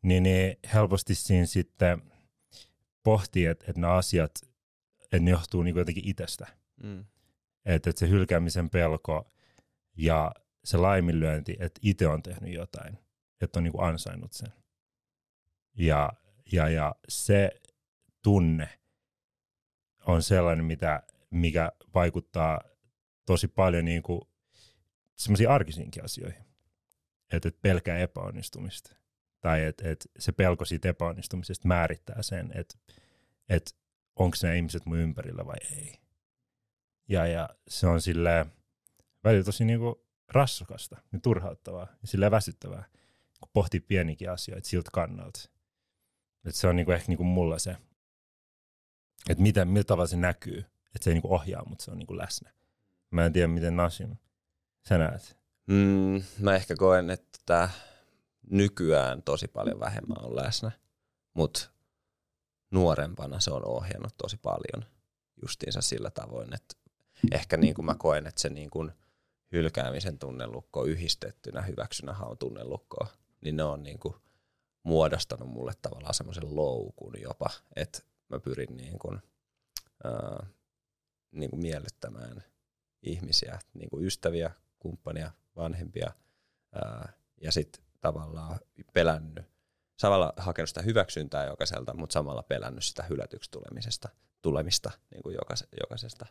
niin, 0.02 0.24
niin 0.24 0.58
helposti 0.74 1.16
siinä 1.16 1.46
sitten 1.46 2.02
pohtii, 3.04 3.46
että, 3.46 3.66
että 3.68 3.82
nämä 3.82 3.94
asiat, 3.94 4.32
että 5.04 5.20
ne 5.20 5.32
johtuu 5.32 5.64
niin 5.64 5.74
kuin 5.74 5.82
jotenkin 5.82 6.08
itsestä. 6.08 6.48
Mm. 6.84 7.06
Että, 7.66 7.90
että 7.90 8.00
se 8.00 8.10
hylkäämisen 8.10 8.70
pelko 8.70 9.32
ja 9.98 10.32
se 10.64 10.78
laiminlyönti, 10.78 11.58
että 11.60 11.80
itse 11.84 12.08
on 12.08 12.24
tehnyt 12.24 12.54
jotain, 12.54 12.98
että 13.42 13.60
on 13.60 13.64
niin 13.64 13.72
kuin 13.72 13.84
ansainnut 13.84 14.34
sen. 14.34 14.54
Ja, 15.78 16.14
ja, 16.52 16.70
ja 16.70 16.96
se 17.10 17.52
tunne 18.24 18.70
on 20.06 20.24
sellainen, 20.24 20.66
mitä, 20.66 21.04
mikä 21.30 21.72
vaikuttaa 21.94 22.62
tosi 23.26 23.48
paljon 23.48 23.86
niin 23.86 24.04
kuin 24.04 24.22
semmoisiin 25.16 25.50
arkisiinkin 25.50 26.04
asioihin. 26.04 26.46
Että 27.32 27.48
et 27.48 27.62
pelkää 27.62 27.98
epäonnistumista. 27.98 28.96
Tai 29.42 29.64
että 29.64 29.90
et 29.90 30.10
se 30.20 30.32
pelko 30.32 30.66
siitä 30.66 30.90
epäonnistumisesta 30.90 31.68
määrittää 31.68 32.22
sen, 32.22 32.52
että 32.56 32.78
et 33.50 33.76
onko 34.16 34.38
ne 34.44 34.58
ihmiset 34.58 34.86
mun 34.86 34.98
ympärillä 34.98 35.46
vai 35.46 35.58
ei. 35.72 35.94
Ja, 37.10 37.28
ja 37.28 37.50
se 37.68 37.88
on 37.88 38.02
silleen 38.02 38.46
välillä 39.24 39.44
tosi 39.44 39.66
niinku 39.66 40.08
rassukasta 40.28 40.98
ja 41.14 41.20
turhauttavaa 41.20 41.88
ja 42.02 42.08
silleen 42.08 42.32
väsyttävää, 42.32 42.84
kun 43.40 43.50
pohtii 43.54 43.80
pienikin 43.80 44.32
asioita 44.32 44.70
siltä 44.70 44.90
kannalta. 44.94 45.57
Et 46.48 46.56
se 46.56 46.68
on 46.68 46.76
niinku 46.76 46.92
ehkä 46.92 47.06
niinku 47.08 47.24
mulla 47.24 47.60
se, 47.60 47.78
että 49.30 49.44
miten, 49.44 49.68
millä 49.68 49.84
tavalla 49.84 50.08
se 50.08 50.18
näkyy, 50.18 50.58
että 50.58 51.04
se 51.04 51.10
ei 51.10 51.14
niinku 51.14 51.34
ohjaa, 51.34 51.66
mutta 51.66 51.84
se 51.84 51.92
on 51.92 51.98
niinku 51.98 52.18
läsnä. 52.18 52.52
Mä 53.12 53.26
en 53.26 53.34
tiedä, 53.34 53.48
miten 53.48 53.76
Nasim 53.76 54.16
sä 54.90 54.98
näet. 54.98 55.38
Mm, 55.68 56.24
mä 56.40 56.56
ehkä 56.56 56.76
koen, 56.76 57.10
että 57.10 57.70
nykyään 58.50 59.24
tosi 59.24 59.48
paljon 59.48 59.80
vähemmän 59.80 60.26
on 60.26 60.36
läsnä, 60.36 60.72
mutta 61.34 61.70
nuorempana 62.72 63.40
se 63.40 63.52
on 63.52 63.66
ohjannut 63.66 64.18
tosi 64.18 64.38
paljon 64.38 64.86
justiinsa 65.42 65.82
sillä 65.82 66.10
tavoin, 66.12 66.54
että 66.54 66.76
ehkä 67.32 67.58
niin 67.58 67.74
kuin 67.74 67.86
mä 67.86 67.96
koen, 67.96 68.28
että 68.28 68.42
se 68.42 68.50
niin 68.50 68.70
kuin 68.70 68.92
hylkäämisen 69.52 70.20
tunnelukko 70.20 70.86
yhdistettynä 70.86 71.62
hyväksynä 71.62 72.14
haun 72.14 72.38
tunnelukkoon, 72.38 73.08
niin 73.42 73.56
ne 73.56 73.64
on 73.64 73.84
niin 73.84 74.00
kuin 74.00 74.16
muodostanut 74.84 75.50
mulle 75.50 75.74
tavallaan 75.82 76.14
semmoisen 76.14 76.56
loukun 76.56 77.22
jopa, 77.22 77.50
että 77.76 78.00
mä 78.30 78.40
pyrin 78.40 78.78
niin 78.78 79.00
kuin, 79.00 79.22
ää, 80.04 80.48
niin 81.32 81.50
kuin 81.50 81.62
miellyttämään 81.62 82.44
ihmisiä, 83.02 83.60
niin 83.74 83.90
kuin 83.90 84.06
ystäviä, 84.06 84.52
kumppania, 84.80 85.32
vanhempia 85.56 86.12
ää, 86.76 87.14
ja 87.42 87.52
sitten 87.52 87.84
tavallaan 88.02 88.60
pelännyt, 88.94 89.46
samalla 89.98 90.34
hakenut 90.38 90.70
sitä 90.70 90.82
hyväksyntää 90.82 91.46
jokaiselta, 91.46 91.94
mutta 91.94 92.14
samalla 92.14 92.44
pelännyt 92.44 92.84
sitä 92.84 93.04
hylätyksi 93.04 93.52
tulemisesta, 93.52 94.10
tulemista 94.42 94.92
niin 95.12 95.24
kuin 95.24 95.36
jokais, 95.36 95.68
jokaisesta. 95.82 96.26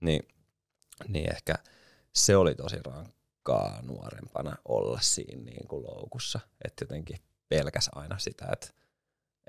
Niin, 0.00 0.28
niin 1.08 1.32
ehkä 1.32 1.54
se 2.12 2.36
oli 2.36 2.54
tosi 2.54 2.76
rankkaa 2.84 3.82
nuorempana 3.82 4.56
olla 4.64 5.00
siinä 5.00 5.42
niin 5.42 5.68
kuin 5.68 5.84
loukussa, 5.84 6.40
että 6.64 6.82
jotenkin 6.82 7.18
pelkäs 7.50 7.90
aina 7.94 8.18
sitä, 8.18 8.46
että, 8.52 8.66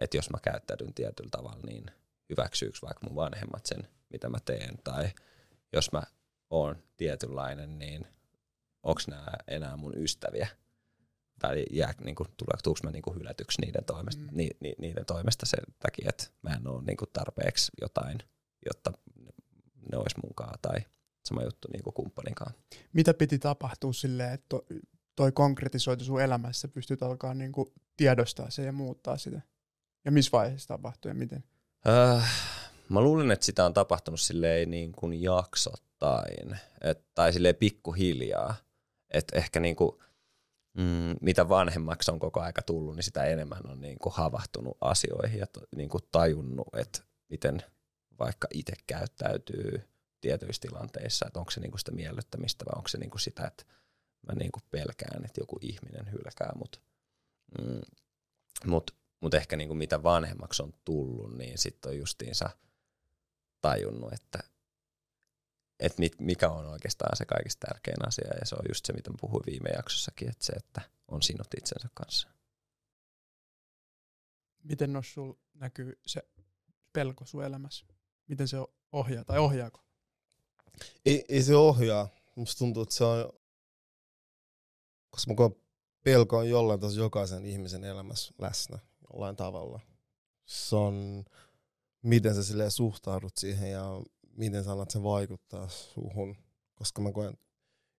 että 0.02 0.18
jos 0.18 0.30
mä 0.30 0.38
käyttäydyn 0.42 0.94
tietyllä 0.94 1.30
tavalla, 1.32 1.62
niin 1.66 1.86
hyväksyykö 2.30 2.78
vaikka 2.82 3.08
mun 3.08 3.16
vanhemmat 3.16 3.66
sen, 3.66 3.88
mitä 4.10 4.30
mä 4.30 4.38
teen, 4.46 4.78
tai 4.84 5.10
jos 5.74 5.92
mä 5.92 6.04
oon 6.50 6.84
tietynlainen, 6.98 7.80
niin 7.80 8.08
onko 8.84 9.02
nämä 9.08 9.34
enää 9.48 9.78
mun 9.78 9.98
ystäviä, 9.98 10.48
tai 11.40 11.66
jää, 11.72 11.94
niin 12.04 12.16
kuin, 12.16 12.30
tuleeko 12.38 12.80
mä 12.84 12.92
niin 12.92 13.02
kuin 13.02 13.20
hylätyksi 13.20 13.62
niiden 13.62 13.86
toimesta, 13.86 14.22
mm. 14.22 14.30
ni, 14.32 14.50
ni, 14.60 14.76
niiden 14.78 15.06
toimesta 15.06 15.46
sen 15.46 15.64
takia, 15.80 16.10
että 16.10 16.24
mä 16.42 16.50
en 16.56 16.68
ole 16.68 16.84
niin 16.84 16.98
kuin 16.98 17.10
tarpeeksi 17.14 17.72
jotain, 17.82 18.20
jotta 18.66 18.92
ne 19.92 19.98
olisi 19.98 20.20
munkaan, 20.24 20.60
tai 20.62 20.80
sama 21.26 21.44
juttu 21.44 21.68
niin 21.72 21.84
kuin 21.84 21.94
kumppaninkaan. 21.94 22.54
Mitä 22.94 23.14
piti 23.14 23.40
tapahtua 23.40 23.94
silleen, 23.94 24.34
että 24.34 24.56
toi 25.22 25.32
konkretisoitu 25.32 26.04
sun 26.04 26.22
elämässä, 26.22 26.68
pystyt 26.68 27.04
alkaa 27.04 27.34
niinku 27.34 27.74
tiedostaa 27.98 28.50
se 28.50 28.64
ja 28.64 28.72
muuttaa 28.72 29.18
sitä? 29.18 29.42
Ja 30.06 30.12
missä 30.12 30.32
vaiheessa 30.32 30.68
tapahtui 30.68 31.12
ja 31.12 31.16
miten? 31.16 31.44
Äh, 31.88 32.32
mä 32.90 33.02
luulen, 33.02 33.32
että 33.32 33.46
sitä 33.46 33.66
on 33.66 33.74
tapahtunut 33.74 34.20
silleen 34.20 34.72
niin 34.72 34.92
kuin 34.92 35.22
jaksottain, 35.22 36.60
et, 36.82 37.06
tai 37.16 37.34
silleen 37.34 37.56
pikkuhiljaa. 37.56 38.56
Että 39.10 39.38
ehkä 39.38 39.60
niin 39.60 39.76
kuin, 39.76 39.92
mm, 40.78 41.16
mitä 41.22 41.50
vanhemmaksi 41.50 42.12
on 42.12 42.20
koko 42.20 42.40
aika 42.42 42.62
tullut, 42.62 42.96
niin 42.96 43.04
sitä 43.04 43.26
enemmän 43.26 43.70
on 43.70 43.82
niin 43.82 44.00
kuin 44.00 44.14
havahtunut 44.14 44.78
asioihin 44.82 45.40
ja 45.40 45.46
niin 45.76 45.90
kuin 45.90 46.04
tajunnut, 46.12 46.68
että 46.78 47.00
miten 47.30 47.64
vaikka 48.20 48.48
itse 48.54 48.74
käyttäytyy 48.88 49.82
tietyissä 50.22 50.62
tilanteissa, 50.62 51.26
että 51.28 51.40
onko 51.40 51.52
se 51.52 51.60
niin 51.60 51.72
kuin 51.72 51.80
sitä 51.80 51.92
miellyttämistä 51.92 52.66
vai 52.66 52.74
onko 52.78 52.88
se 52.88 52.98
niin 52.98 53.10
kuin 53.10 53.22
sitä, 53.22 53.48
että 53.48 53.64
mä 54.28 54.34
niin 54.36 54.52
kuin 54.52 54.64
pelkään, 54.72 55.26
että 55.26 55.42
joku 55.42 55.58
ihminen 55.62 56.12
hylkää 56.12 56.52
mut. 56.56 56.82
Mm, 57.62 57.82
mut, 58.66 58.96
mut 59.20 59.34
ehkä 59.34 59.56
niin 59.56 59.68
kuin 59.68 59.78
mitä 59.78 60.04
vanhemmaksi 60.04 60.64
on 60.64 60.74
tullut, 60.86 61.38
niin 61.38 61.58
sitten 61.58 61.90
on 61.90 61.98
justiinsa 61.98 62.50
tajunnut, 63.62 64.14
että 64.14 64.40
et 65.80 65.98
mit, 65.98 66.20
mikä 66.20 66.50
on 66.50 66.66
oikeastaan 66.66 67.18
se 67.18 67.26
kaikista 67.26 67.68
tärkein 67.68 68.08
asia, 68.08 68.38
ja 68.40 68.46
se 68.46 68.56
on 68.56 68.66
just 68.70 68.86
se, 68.86 68.94
mitä 68.94 69.10
mä 69.10 69.18
puhuin 69.22 69.44
viime 69.46 69.70
jaksossakin, 69.70 70.30
että 70.30 70.46
se, 70.46 70.54
että 70.54 70.82
on 71.08 71.22
sinut 71.22 71.48
itsensä 71.58 71.90
kanssa. 71.94 72.28
Miten 74.64 74.94
nos 74.94 75.14
sul 75.14 75.34
näkyy 75.54 76.00
se 76.06 76.22
pelko 76.94 77.26
sun 77.26 77.44
elämässä? 77.44 77.86
Miten 78.28 78.48
se 78.48 78.58
ohjaa 78.92 79.24
tai 79.24 79.40
ohjaako? 79.40 79.84
Ei, 81.06 81.26
ei 81.30 81.44
se 81.44 81.56
ohjaa. 81.56 82.10
Musta 82.36 82.60
tuntuu, 82.60 82.84
että 82.84 82.96
se 82.96 83.04
on, 83.04 83.34
koska 85.12 85.32
mä 85.32 85.36
koen 85.36 85.56
pelko 86.04 86.38
on 86.38 86.50
jollain 86.50 86.80
tasolla 86.80 87.04
jokaisen 87.04 87.46
ihmisen 87.46 87.84
elämässä 87.84 88.34
läsnä 88.40 88.80
jollain 89.14 89.36
tavalla. 89.36 89.80
Se 90.46 90.76
on, 90.76 91.26
miten 92.02 92.36
sä 92.36 92.44
silleen 92.44 92.72
suhtaudut 92.72 93.38
siihen 93.38 93.72
ja 93.72 94.02
miten 94.38 94.64
sä 94.64 94.72
annat 94.72 94.92
sen 94.92 95.04
vaikuttaa 95.04 95.70
suhun. 95.70 96.36
Koska 96.76 97.02
mä 97.02 97.12
koen 97.12 97.38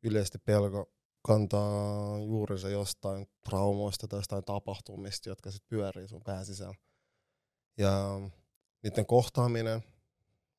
yleisesti 0.03 0.39
pelko 0.39 0.93
kantaa 1.23 2.19
juurensa 2.19 2.69
jostain 2.69 3.27
traumoista 3.45 4.09
tai 4.09 4.19
jostain 4.19 4.45
tapahtumista, 4.45 5.29
jotka 5.29 5.51
sitten 5.51 5.69
pyörii 5.69 6.09
sun 6.09 6.23
pään 6.23 6.47
sisällä. 6.47 6.75
Ja 7.79 8.21
niiden 8.83 9.07
kohtaaminen, 9.07 9.85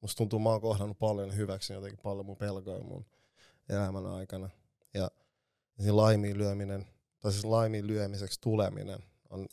musta 0.01 0.17
tuntuu, 0.17 0.39
mä 0.39 0.49
oon 0.49 0.61
kohdannut 0.61 0.99
paljon 0.99 1.35
hyväksi 1.35 1.73
jotenkin 1.73 1.99
paljon 2.03 2.25
mun 2.25 2.37
pelkoja 2.37 2.83
mun 2.83 3.05
elämän 3.69 4.05
aikana. 4.05 4.49
Ja 4.93 5.11
siinä 5.79 5.95
laiminlyöminen, 5.95 6.87
tai 7.19 7.31
siis 7.31 7.45
laiminlyömiseksi 7.45 8.41
tuleminen 8.41 8.99
on, 9.29 9.47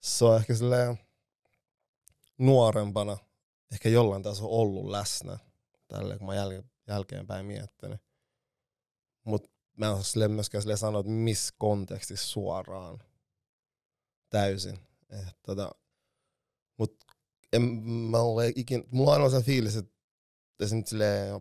se 0.00 0.24
on 0.24 0.36
ehkä 0.36 0.54
silleen 0.54 0.98
nuorempana 2.38 3.16
ehkä 3.72 3.88
jollain 3.88 4.22
tasolla 4.22 4.56
ollut 4.56 4.90
läsnä, 4.90 5.38
tälle 5.88 6.18
kun 6.18 6.26
mä 6.26 6.34
jäl, 6.34 6.62
jälkeenpäin 6.86 7.46
miettinyt. 7.46 8.00
Mutta 9.24 9.50
mä 9.76 9.86
en 9.86 9.92
osaa 9.92 10.28
myöskään 10.28 10.62
silleen 10.62 10.78
sanoa, 10.78 11.00
että 11.00 11.12
missä 11.12 11.54
kontekstissa 11.58 12.28
suoraan 12.28 12.98
täysin. 14.30 14.78
Et, 15.10 15.36
tota, 15.42 15.70
mut 16.76 17.04
en 17.52 17.62
mä 17.86 18.18
ole 18.18 18.52
ikin, 18.56 18.84
mulla 18.90 19.10
on 19.10 19.16
aina 19.16 19.30
se 19.30 19.46
fiilis, 19.46 19.76
että 19.76 19.94
esimerkiksi 20.60 20.90
silleen, 20.90 21.40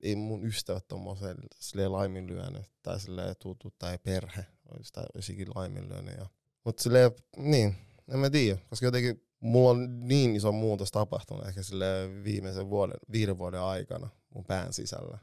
ei 0.00 0.16
mun 0.16 0.46
ystävät 0.46 0.88
tommosen 0.88 1.36
silleen 1.58 1.92
laiminlyönyt, 1.92 2.66
tai 2.82 3.00
silleen 3.00 3.34
tuttu 3.38 3.74
tai 3.78 3.98
perhe 3.98 4.46
olisi, 4.70 4.92
tai 4.92 5.04
olisi 5.14 5.32
ikin 5.32 5.48
laiminlyönyt. 5.54 6.16
Ja, 6.16 6.26
mut 6.64 6.78
silleen, 6.78 7.10
niin, 7.36 7.76
en 8.08 8.18
mä 8.18 8.30
tiedä, 8.30 8.58
koska 8.70 8.86
jotenkin 8.86 9.28
mulla 9.40 9.70
on 9.70 10.08
niin 10.08 10.36
iso 10.36 10.52
muutos 10.52 10.90
tapahtunut 10.90 11.46
ehkä 11.46 11.62
sille 11.62 11.86
viimeisen 12.24 12.70
vuoden, 12.70 12.96
viiden 13.12 13.38
vuoden 13.38 13.60
aikana 13.60 14.08
mun 14.34 14.44
pään 14.44 14.72
sisällä. 14.72 15.18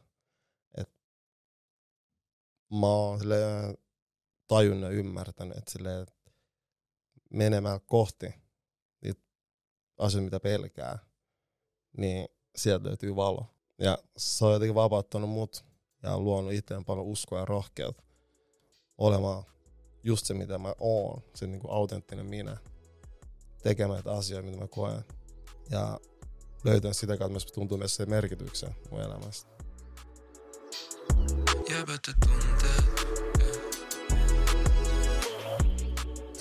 Et 0.77 0.89
mä 2.71 2.87
oon 2.87 3.19
silleen 3.19 3.77
tajunnut 4.47 4.91
ja 4.91 4.97
ymmärtänyt, 4.97 5.57
että 5.57 5.71
silleen, 5.71 6.05
menemään 7.29 7.81
kohti 7.81 8.33
niitä 9.01 9.21
asioita, 9.97 10.23
mitä 10.23 10.39
pelkää, 10.39 10.99
niin 11.97 12.27
sieltä 12.55 12.87
löytyy 12.87 13.15
valo. 13.15 13.45
Ja 13.81 13.97
se 14.17 14.45
on 14.45 14.53
jotenkin 14.53 14.75
vapauttanut 14.75 15.29
mut 15.29 15.65
ja 16.03 16.19
luonut 16.19 16.53
itseään 16.53 16.85
paljon 16.85 17.05
uskoa 17.05 17.39
ja 17.39 17.45
rohkeutta 17.45 18.03
olemaan 18.97 19.43
just 20.03 20.25
se, 20.25 20.33
mitä 20.33 20.57
mä 20.57 20.75
oon, 20.79 21.21
se 21.35 21.47
niin 21.47 21.59
kuin 21.59 21.73
autenttinen 21.73 22.25
minä 22.25 22.57
tekemään 23.63 23.95
näitä 23.95 24.11
asioita, 24.11 24.45
mitä 24.45 24.61
mä 24.61 24.67
koen. 24.67 25.05
Ja 25.69 25.99
löytänyt 26.63 26.97
sitä 26.97 27.17
kautta 27.17 27.31
myös 27.31 27.45
tuntuu 27.45 27.77
myös 27.77 27.95
se 27.95 28.05
merkityksen 28.05 28.75
mun 28.91 29.01
elämästä. 29.01 29.51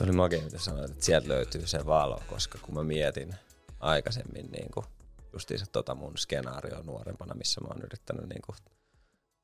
Oli 0.03 0.13
makea, 0.13 0.43
mitä 0.43 0.59
sanoit, 0.59 0.91
että 0.91 1.05
sieltä 1.05 1.29
löytyy 1.29 1.67
se 1.67 1.87
valo, 1.87 2.23
koska 2.29 2.59
kun 2.63 2.75
mä 2.75 2.85
mietin 2.85 3.35
aikaisemmin 3.81 4.51
niin 4.53 4.71
kuin 4.75 4.87
justiinsa 5.33 5.67
tota 5.73 5.95
mun 5.95 6.19
skenaario 6.19 6.83
nuorempana, 6.83 7.35
missä 7.35 7.61
mä 7.61 7.69
oon 7.69 7.83
yrittänyt 7.83 8.29
niinku 8.29 8.55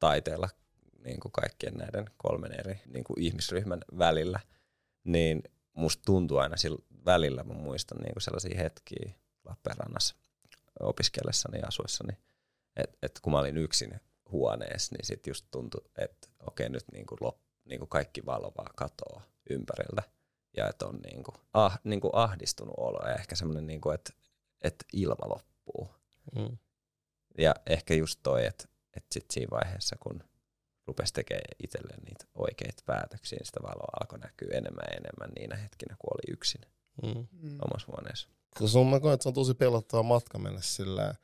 taiteella 0.01 0.49
niinku 1.05 1.29
kaikkien 1.31 1.75
näiden 1.75 2.05
kolmen 2.17 2.53
eri 2.53 2.81
niinku 2.87 3.15
ihmisryhmän 3.19 3.81
välillä, 3.99 4.41
niin 5.05 5.43
musta 5.73 6.03
tuntuu 6.07 6.39
aina 6.39 6.57
sillä 6.57 6.79
välillä, 7.05 7.43
mä 7.43 7.55
muistan 7.55 7.99
niinku 7.99 8.21
sellaisia 8.21 8.57
hetkiä 8.57 9.13
Lappeenrannassa 9.45 10.17
opiskellessani 10.81 11.59
ja 11.59 11.67
asuessani, 11.67 12.17
että 12.77 12.99
et 13.03 13.21
kun 13.23 13.33
mä 13.33 13.39
olin 13.39 13.57
yksin 13.57 14.01
huoneessa, 14.33 14.95
niin 14.95 15.07
sit 15.07 15.27
just 15.27 15.47
tuntui, 15.51 15.81
että 15.99 16.29
okei 16.47 16.69
nyt 16.69 16.85
niinku 16.93 17.17
lop, 17.21 17.37
niinku 17.65 17.87
kaikki 17.87 18.27
valo 18.27 18.53
vaan 18.57 18.71
katoaa 18.77 19.23
ympäriltä 19.51 20.03
ja 20.57 20.69
että 20.69 20.87
on 20.87 21.01
niinku, 21.11 21.33
ah, 21.53 21.81
niinku 21.85 22.11
ahdistunut 22.13 22.75
olo 22.77 23.09
ja 23.09 23.15
ehkä 23.15 23.37
semmoinen, 23.37 23.67
niinku, 23.67 23.91
että 23.91 24.13
et 24.63 24.85
ilma 24.93 25.29
loppuu. 25.29 25.56
Mm. 26.37 26.59
Ja 27.39 27.55
ehkä 27.67 27.95
just 27.95 28.21
toi, 28.23 28.47
että 28.47 28.65
et 28.97 29.05
sit 29.13 29.31
siinä 29.31 29.51
vaiheessa, 29.51 29.97
kun 30.01 30.23
rupesi 30.87 31.13
tekemään 31.13 31.45
itselleen 31.65 32.03
niitä 32.05 32.25
oikeita 32.35 32.83
päätöksiä, 32.87 33.37
niin 33.37 33.47
sitä 33.47 33.61
valoa 33.63 33.99
alkoi 34.01 34.19
näkyä 34.19 34.49
enemmän 34.53 34.85
ja 34.91 34.97
enemmän 34.97 35.31
niinä 35.39 35.57
hetkinä, 35.57 35.97
kun 35.99 36.11
oli 36.15 36.33
yksin 36.33 36.61
Mm. 37.03 37.27
Mm. 37.33 37.59
omassa 37.71 37.87
huoneessa. 37.93 38.29
Koska 38.59 38.85
mä 38.85 39.01
koen, 39.01 39.15
että 39.15 39.23
se 39.23 39.29
on 39.29 39.35
tosi 39.35 39.55
pelottava 39.55 40.03
matka 40.03 40.39
mennä 40.39 40.61
sillä 40.61 41.15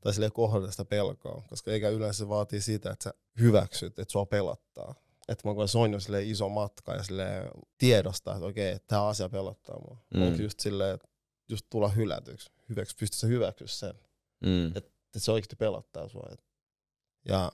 tai 0.00 0.14
sille 0.14 0.30
kohdata 0.30 0.70
sitä 0.70 0.84
pelkoa, 0.84 1.42
koska 1.48 1.70
eikä 1.70 1.88
yleensä 1.88 2.28
vaatii 2.28 2.60
sitä, 2.60 2.90
että 2.90 3.02
sä 3.04 3.14
hyväksyt, 3.40 3.98
että 3.98 4.12
sua 4.12 4.26
pelottaa. 4.26 4.94
Että 5.28 5.48
mä 5.48 5.54
koen, 5.54 5.68
se 5.68 5.78
on 5.78 5.92
jo 5.92 5.98
iso 6.22 6.48
matka 6.48 6.94
ja 6.94 7.02
sille 7.02 7.50
tiedostaa, 7.78 8.34
että 8.34 8.46
okei, 8.46 8.70
että 8.70 8.88
tämä 8.88 9.06
asia 9.06 9.28
pelottaa 9.28 9.78
mua. 9.88 9.98
Mm. 10.14 10.22
Onko 10.22 10.42
just 10.42 10.60
silleen, 10.60 10.94
että 10.94 11.08
just 11.52 11.66
tulla 11.70 11.88
hylätyksi, 11.88 12.50
hyväksi, 12.68 12.96
pystyt 12.96 13.18
sä 13.20 13.26
hyväksyä 13.26 13.66
sen, 13.66 13.94
Mm. 14.40 14.66
että 14.76 15.18
se 15.18 15.32
oikeasti 15.32 15.56
pelottaa 15.56 16.08
sua. 16.08 16.28
Et- 16.32 16.44
Ja 17.28 17.52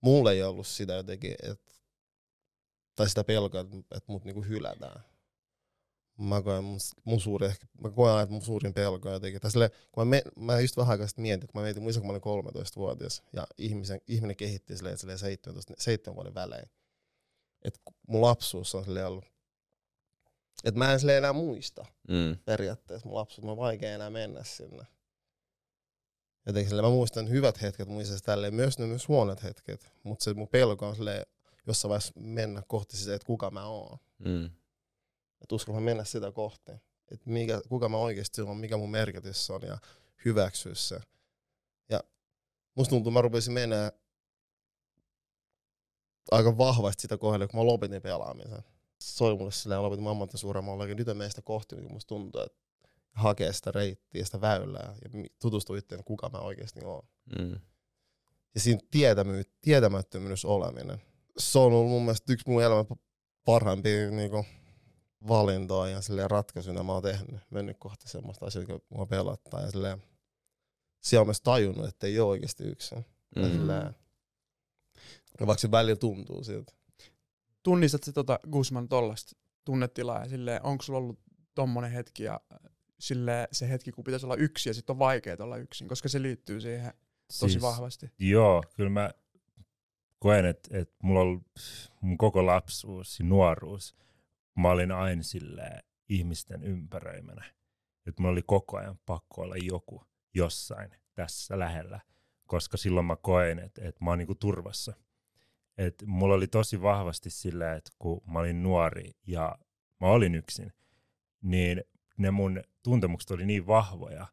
mulla 0.00 0.32
ei 0.32 0.42
ollut 0.42 0.66
sitä 0.66 0.92
jotenkin, 0.92 1.34
että 1.42 1.72
tai 2.96 3.08
sitä 3.08 3.24
pelkoa, 3.24 3.60
että, 3.60 3.76
että 3.78 4.12
mut 4.12 4.24
niinku 4.24 4.42
hylätään. 4.42 5.04
Mä 6.18 6.42
koen 6.42 6.64
mun, 6.64 6.78
mun 7.04 7.20
suuri, 7.20 7.46
ehkä, 7.46 7.66
mä 7.80 7.90
koen 7.90 8.22
että 8.22 8.32
mun 8.32 8.42
suurin 8.42 8.74
pelko 8.74 9.08
on 9.08 9.14
jotenkin. 9.14 9.40
Tai 9.40 9.50
silleen, 9.50 9.70
kun 9.92 10.06
mä, 10.06 10.10
me, 10.10 10.22
mä 10.36 10.60
just 10.60 10.76
vähän 10.76 10.90
aikaa 10.90 11.06
sitten 11.06 11.22
mietin, 11.22 11.44
että 11.44 11.58
mä 11.58 11.62
mietin, 11.62 11.82
muistan, 11.82 12.02
kun 12.02 12.14
mä 12.14 12.20
olin 12.36 12.44
13-vuotias 12.44 13.22
ja 13.32 13.46
ihmisen, 13.58 14.00
ihminen 14.08 14.36
kehitti 14.36 14.76
silleen, 14.76 14.98
silleen 14.98 15.18
17, 15.18 15.74
7 15.78 16.14
vuoden 16.16 16.34
välein. 16.34 16.70
Että 17.62 17.80
mun 18.08 18.20
lapsuus 18.22 18.74
on 18.74 18.84
silleen 18.84 19.06
ollut, 19.06 19.24
että 20.64 20.78
mä 20.78 20.92
en 20.92 21.00
silleen 21.00 21.18
enää 21.18 21.32
muista 21.32 21.84
Mm. 22.08 22.36
periaatteessa 22.44 23.08
mun 23.08 23.16
lapsuus, 23.18 23.44
mä 23.44 23.50
on 23.50 23.56
vaikea 23.56 23.94
enää 23.94 24.10
mennä 24.10 24.44
sinne. 24.44 24.86
Jotenkin 26.46 26.68
silleen, 26.68 26.84
mä 26.84 26.90
muistan 26.90 27.28
hyvät 27.28 27.62
hetket, 27.62 27.88
muistan 27.88 28.18
tälleen, 28.24 28.54
myös 28.54 28.78
ne 28.78 28.86
myös 28.86 29.08
huonot 29.08 29.42
hetket, 29.42 29.92
mutta 30.02 30.24
se 30.24 30.34
mun 30.34 30.48
pelko 30.48 30.88
on 30.88 30.96
silleen, 30.96 31.26
jossain 31.66 31.88
vaiheessa 31.88 32.12
mennä 32.20 32.62
kohti 32.66 32.96
sitä, 32.96 33.14
että 33.14 33.26
kuka 33.26 33.50
mä 33.50 33.66
oon. 33.66 33.98
Mm. 34.18 34.44
Että 35.40 35.54
uskallan 35.54 35.82
mä 35.82 35.84
mennä 35.84 36.04
sitä 36.04 36.32
kohti. 36.32 36.72
Että 37.10 37.30
mikä, 37.30 37.60
kuka 37.68 37.88
mä 37.88 37.96
oikeasti 37.96 38.42
on, 38.42 38.56
mikä 38.56 38.76
mun 38.76 38.90
merkitys 38.90 39.50
on 39.50 39.62
ja 39.62 39.78
hyväksyä 40.24 40.74
se. 40.74 41.00
Ja 41.88 42.00
musta 42.74 42.90
tuntuu, 42.90 43.10
että 43.10 43.18
mä 43.18 43.22
rupesin 43.22 43.52
mennä 43.52 43.92
aika 46.30 46.58
vahvasti 46.58 47.02
sitä 47.02 47.18
kohdalla, 47.18 47.46
kun 47.48 47.60
mä 47.60 47.66
lopetin 47.66 48.02
pelaamisen. 48.02 48.62
Se 49.02 49.24
oli 49.24 49.38
mulle 49.38 49.52
silleen, 49.52 49.82
lopetin 49.82 50.06
ammattisuuran, 50.06 50.64
mä 50.64 50.70
nyt 50.86 51.06
menen 51.06 51.30
sitä 51.30 51.42
kohti, 51.42 51.76
niin 51.76 51.92
musta 51.92 52.08
tuntuu, 52.08 52.40
että 52.40 52.58
hakee 53.12 53.52
sitä 53.52 53.72
reittiä, 53.72 54.24
sitä 54.24 54.40
väylää 54.40 54.94
ja 55.02 55.24
tutustua 55.40 55.78
itteen, 55.78 56.04
kuka 56.04 56.28
mä 56.28 56.38
oikeasti 56.38 56.80
oon. 56.84 57.08
Mm. 57.38 57.60
Ja 58.54 58.60
siinä 58.60 58.80
tietämy, 58.90 59.42
tietämättömyydessä 59.60 60.48
oleminen. 60.48 61.02
Se 61.38 61.58
on 61.58 61.72
ollut 61.72 61.90
mun 61.90 62.02
mielestä 62.02 62.32
yksi 62.32 62.50
mun 62.50 62.62
elämän 62.62 62.86
parhaimpia 63.44 64.10
niinku, 64.10 64.44
valintoja 65.28 65.92
ja 65.92 66.00
silleen 66.00 66.30
ratkaisuja 66.30 66.82
mä 66.82 66.92
oon 66.92 67.02
tehnyt. 67.02 67.40
Mennyt 67.50 67.76
kohti 67.78 68.08
semmoista 68.08 68.46
asioita, 68.46 68.72
jotka 68.72 68.94
mua 68.94 69.06
pelottaa. 69.06 69.60
Ja 69.60 69.70
silleen, 69.70 70.02
siellä 71.00 71.20
on 71.20 71.26
myös 71.26 71.40
tajunnut, 71.40 71.88
että 71.88 72.06
ei 72.06 72.20
ole 72.20 72.28
oikeasti 72.30 72.64
yksin. 72.64 73.04
Mm. 73.36 73.44
Silleen, 73.44 73.94
ja 75.40 75.46
vaikka 75.46 75.60
se 75.60 75.70
välillä 75.70 75.96
tuntuu 75.96 76.44
siltä. 76.44 76.72
Tunnistat 77.62 78.02
se 78.02 78.12
tota 78.12 78.40
Guzman 78.50 78.88
tollasta 78.88 79.36
tunnetilaa 79.64 80.18
ja 80.18 80.28
silleen, 80.28 80.62
onko 80.62 80.82
sulla 80.82 80.98
ollut 80.98 81.20
tommonen 81.54 81.90
hetki 81.90 82.22
ja 82.22 82.40
sille 82.98 83.48
se 83.52 83.68
hetki, 83.68 83.92
kun 83.92 84.04
pitäisi 84.04 84.26
olla 84.26 84.36
yksin 84.36 84.70
ja 84.70 84.74
sitten 84.74 84.94
on 84.94 84.98
vaikea 84.98 85.36
olla 85.40 85.56
yksin, 85.56 85.88
koska 85.88 86.08
se 86.08 86.22
liittyy 86.22 86.60
siihen 86.60 86.92
tosi 87.40 87.52
Siis- 87.52 87.62
vahvasti. 87.62 88.10
Joo, 88.18 88.62
kyllä 88.76 88.90
mä 88.90 89.10
koen, 90.18 90.46
että, 90.46 90.78
että 90.78 90.94
mulla 91.02 91.20
on 91.20 91.44
mun 92.00 92.18
koko 92.18 92.46
lapsuus 92.46 93.18
ja 93.18 93.24
nuoruus, 93.24 93.96
mä 94.56 94.70
olin 94.70 94.92
aina 94.92 95.22
silleen 95.22 95.82
ihmisten 96.08 96.62
ympäröimänä. 96.62 97.44
Että 98.06 98.22
mulla 98.22 98.32
oli 98.32 98.42
koko 98.42 98.76
ajan 98.76 98.98
pakko 99.06 99.42
olla 99.42 99.54
joku 99.56 100.02
jossain 100.34 100.90
tässä 101.14 101.58
lähellä, 101.58 102.00
koska 102.46 102.76
silloin 102.76 103.06
mä 103.06 103.16
koen, 103.16 103.58
että, 103.58 103.88
että 103.88 104.04
mä 104.04 104.10
oon 104.10 104.18
niinku 104.18 104.34
turvassa. 104.34 104.92
Et 105.78 105.94
mulla 106.06 106.34
oli 106.34 106.46
tosi 106.46 106.82
vahvasti 106.82 107.30
sillä, 107.30 107.72
että 107.74 107.90
kun 107.98 108.20
mä 108.26 108.38
olin 108.38 108.62
nuori 108.62 109.10
ja 109.26 109.58
mä 110.00 110.06
olin 110.06 110.34
yksin, 110.34 110.72
niin 111.42 111.84
ne 112.18 112.30
mun 112.30 112.62
tuntemukset 112.82 113.30
oli 113.30 113.46
niin 113.46 113.66
vahvoja, 113.66 114.26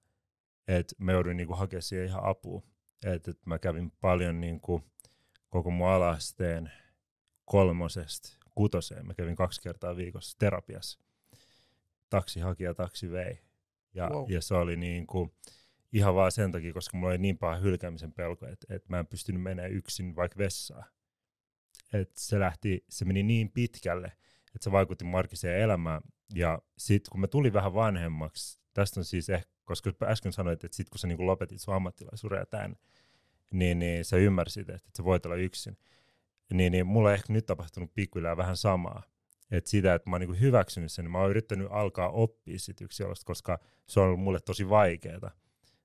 että 0.67 0.95
mä 0.97 1.11
jouduin 1.11 1.37
niinku 1.37 1.53
hakemaan 1.55 1.81
siihen 1.81 2.07
ihan 2.07 2.25
apua. 2.25 2.61
Että 3.05 3.31
et 3.31 3.45
mä 3.45 3.59
kävin 3.59 3.91
paljon 3.91 4.41
niinku 4.41 4.83
koko 5.49 5.71
mun 5.71 5.87
alasteen 5.87 6.71
kolmosesta 7.45 8.37
kutoseen. 8.55 9.05
Mä 9.07 9.13
kävin 9.13 9.35
kaksi 9.35 9.61
kertaa 9.61 9.95
viikossa 9.95 10.37
terapiassa. 10.39 10.99
Taksi 12.09 12.39
haki 12.39 12.63
ja 12.63 12.73
taksi 12.73 13.11
vei. 13.11 13.39
Ja, 13.93 14.09
Wow. 14.09 14.31
ja 14.31 14.41
se 14.41 14.55
oli 14.55 14.75
niinku 14.75 15.35
ihan 15.93 16.15
vaan 16.15 16.31
sen 16.31 16.51
takia, 16.51 16.73
koska 16.73 16.97
mulla 16.97 17.09
oli 17.09 17.17
niin 17.17 17.37
paha 17.37 17.55
hylkäämisen 17.55 18.13
pelko, 18.13 18.45
että, 18.47 18.75
että 18.75 18.89
mä 18.89 18.99
en 18.99 19.07
pystynyt 19.07 19.41
menemään 19.41 19.71
yksin 19.73 20.15
vaikka 20.15 20.37
vessaan. 20.37 20.83
Et 21.93 22.11
se, 22.15 22.39
lähti, 22.39 22.85
se 22.89 23.05
meni 23.05 23.23
niin 23.23 23.51
pitkälle, 23.51 24.07
että 24.55 24.63
se 24.63 24.71
vaikutti 24.71 25.05
mun 25.05 25.19
arkiseen 25.19 25.61
elämään. 25.61 26.01
Ja 26.35 26.61
sitten 26.77 27.11
kun 27.11 27.21
mä 27.21 27.27
tulin 27.27 27.53
vähän 27.53 27.73
vanhemmaksi, 27.73 28.61
tästä 28.73 28.99
on 28.99 29.05
siis 29.05 29.29
ehkä, 29.29 29.51
koska 29.65 29.91
äsken 30.03 30.33
sanoit, 30.33 30.63
että 30.63 30.77
sit 30.77 30.89
kun 30.89 30.99
sä 30.99 31.07
niinku 31.07 31.25
lopetit 31.25 31.61
sun 31.61 31.73
ammattilaisuuden 31.73 32.39
ja 32.39 32.45
tämän, 32.45 32.75
niin, 33.53 33.79
niin 33.79 34.05
sä 34.05 34.17
ymmärsit, 34.17 34.69
että 34.69 34.89
sä 34.97 35.03
voit 35.03 35.25
olla 35.25 35.35
yksin. 35.35 35.77
Niin, 36.53 36.71
niin 36.71 36.87
mulla 36.87 37.09
on 37.09 37.13
ehkä 37.13 37.33
nyt 37.33 37.45
tapahtunut 37.45 37.93
pikkuhiljaa 37.93 38.37
vähän 38.37 38.57
samaa. 38.57 39.03
Et 39.51 39.65
sitä, 39.67 39.93
että 39.93 40.09
mä 40.09 40.13
oon 40.13 40.21
niinku 40.21 40.37
hyväksynyt 40.39 40.91
sen, 40.91 41.05
niin 41.05 41.11
mä 41.11 41.17
oon 41.17 41.29
yrittänyt 41.29 41.67
alkaa 41.71 42.09
oppia 42.09 42.59
sit 42.59 42.81
yksinolosta, 42.81 43.25
koska 43.25 43.59
se 43.87 43.99
on 43.99 44.05
ollut 44.05 44.19
mulle 44.19 44.39
tosi 44.39 44.69
vaikeaa. 44.69 45.31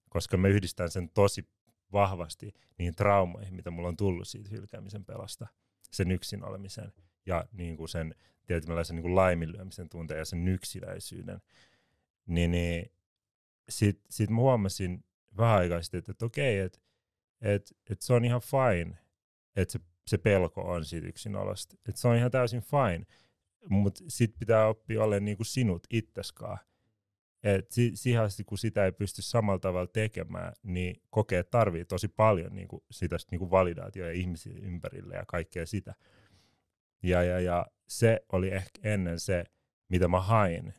Koska 0.09 0.37
mä 0.37 0.49
yhdistän 0.49 0.91
sen 0.91 1.09
tosi 1.09 1.49
vahvasti 1.93 2.55
niihin 2.79 2.95
traumoihin, 2.95 3.55
mitä 3.55 3.71
mulla 3.71 3.89
on 3.89 3.97
tullut 3.97 4.29
siitä 4.29 4.51
hylkäämisen 4.51 5.05
pelosta, 5.05 5.47
sen 5.95 6.11
yksin 6.11 6.45
olemisen 6.45 6.93
ja 7.27 7.45
niin 7.53 7.77
kuin 7.77 7.89
sen 7.89 8.15
tietynlaisen 8.47 8.97
niin 8.97 9.03
kuin 9.03 9.15
laiminlyömisen 9.15 9.89
tunteen 9.89 10.19
ja 10.19 10.25
sen 10.25 10.49
yksinäisyyden. 10.49 11.41
Niin, 12.27 12.51
niin 12.51 12.93
sitten 13.69 14.07
sit 14.11 14.31
huomasin 14.31 15.05
vähän 15.37 15.59
aikaa 15.59 15.83
sitten, 15.83 15.99
että, 15.99 16.13
että 16.13 16.27
okei, 16.27 16.59
että 16.59 16.79
et, 17.41 17.77
et 17.91 18.01
se 18.01 18.13
on 18.13 18.25
ihan 18.25 18.41
fine, 18.41 18.99
että 19.57 19.73
se, 19.73 19.81
se 20.07 20.19
pelko 20.19 20.61
on 20.61 20.85
siitä 20.85 21.07
yksinolosta. 21.07 21.77
Että 21.89 22.01
se 22.01 22.09
on 22.09 22.17
ihan 22.17 22.31
täysin 22.31 22.63
fine, 22.63 23.07
mutta 23.69 24.05
sitten 24.09 24.39
pitää 24.39 24.67
oppia 24.67 25.05
olemaan 25.05 25.25
niin 25.25 25.37
kuin 25.37 25.47
sinut 25.47 25.87
itseskaan. 25.91 26.59
Et 27.45 27.73
si, 27.73 27.91
siihen 27.95 28.23
asti, 28.23 28.45
kun 28.45 28.59
sitä 28.59 28.85
ei 28.85 28.93
pysty 28.93 29.23
samalla 29.23 29.59
tavalla 29.59 29.87
tekemään, 29.87 30.53
niin 30.63 31.03
kokee, 31.11 31.39
että 31.39 31.51
tarvii 31.51 31.85
tosi 31.85 32.09
paljon 32.09 32.55
niin 32.55 32.69
kuin 32.69 32.83
sitä 32.91 33.17
niin 33.31 33.39
kuin 33.39 33.51
validaatioa 33.51 34.07
ja 34.07 34.13
ihmisiä 34.13 34.53
ympärille 34.63 35.15
ja 35.15 35.25
kaikkea 35.27 35.67
sitä. 35.67 35.95
Ja, 37.03 37.23
ja, 37.23 37.41
ja 37.41 37.67
se 37.89 38.21
oli 38.33 38.51
ehkä 38.51 38.81
ennen 38.83 39.21
se, 39.21 39.45
mitä 39.89 40.09
mä 40.09 40.21
hain. 40.21 40.75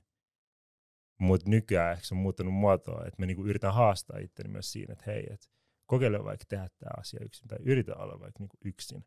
Mutta 1.17 1.49
nykyään 1.49 1.91
ehkä 1.91 2.05
se 2.05 2.15
on 2.15 2.21
muuttanut 2.21 2.53
muotoa, 2.53 3.05
että 3.05 3.21
mä 3.21 3.25
niinku 3.25 3.45
yritän 3.45 3.73
haastaa 3.73 4.19
itteni 4.19 4.49
myös 4.49 4.71
siinä, 4.71 4.93
että 4.93 5.03
hei, 5.07 5.27
et 5.29 5.49
kokeile 5.85 6.23
vaikka 6.23 6.45
tehdä 6.49 6.69
tämä 6.79 6.91
asia 6.97 7.19
yksin, 7.25 7.47
tai 7.47 7.57
yritä 7.61 7.95
olla 7.95 8.19
vaikka 8.19 8.39
niinku 8.39 8.57
yksin 8.65 9.05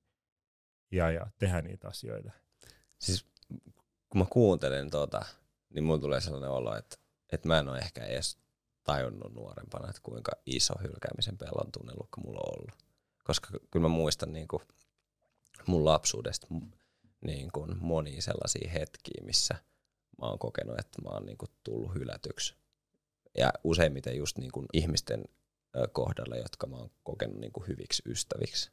ja, 0.90 1.10
ja 1.10 1.26
tehdä 1.38 1.62
niitä 1.62 1.88
asioita. 1.88 2.32
Siis 2.98 3.26
kun 4.08 4.18
mä 4.18 4.26
kuuntelen 4.30 4.90
tota, 4.90 5.24
niin 5.74 5.84
mulla 5.84 5.98
tulee 5.98 6.20
sellainen 6.20 6.50
olo, 6.50 6.76
että, 6.76 6.96
että 7.32 7.48
mä 7.48 7.58
en 7.58 7.68
ole 7.68 7.78
ehkä 7.78 8.04
edes 8.04 8.38
tajunnut 8.84 9.34
nuorempana, 9.34 9.88
että 9.88 10.00
kuinka 10.02 10.32
iso 10.46 10.74
hylkäämisen 10.82 11.38
pelon 11.38 11.72
tunnelukka 11.72 12.20
mulla 12.20 12.40
on 12.40 12.58
ollut. 12.58 12.84
Koska 13.24 13.48
kyllä 13.70 13.84
mä 13.84 13.88
muistan 13.88 14.32
niin 14.32 14.48
kuin 14.48 14.62
mun 15.66 15.84
lapsuudesta 15.84 16.46
niin 17.20 17.52
kuin 17.52 17.76
monia 17.84 18.22
sellaisia 18.22 18.70
hetkiä, 18.70 19.24
missä 19.24 19.54
mä 20.20 20.26
oon 20.26 20.38
kokenut, 20.38 20.78
että 20.78 21.02
mä 21.02 21.08
oon 21.08 21.26
niin 21.26 21.38
kuin 21.38 21.50
tullut 21.64 21.94
hylätyksi 21.94 22.54
ja 23.38 23.52
useimmiten 23.64 24.16
just 24.16 24.38
niin 24.38 24.52
kuin 24.52 24.66
ihmisten 24.72 25.24
kohdalla, 25.92 26.36
jotka 26.36 26.66
mä 26.66 26.76
oon 26.76 26.90
kokenut 27.02 27.36
niin 27.36 27.52
kuin 27.52 27.68
hyviksi 27.68 28.02
ystäviksi. 28.06 28.70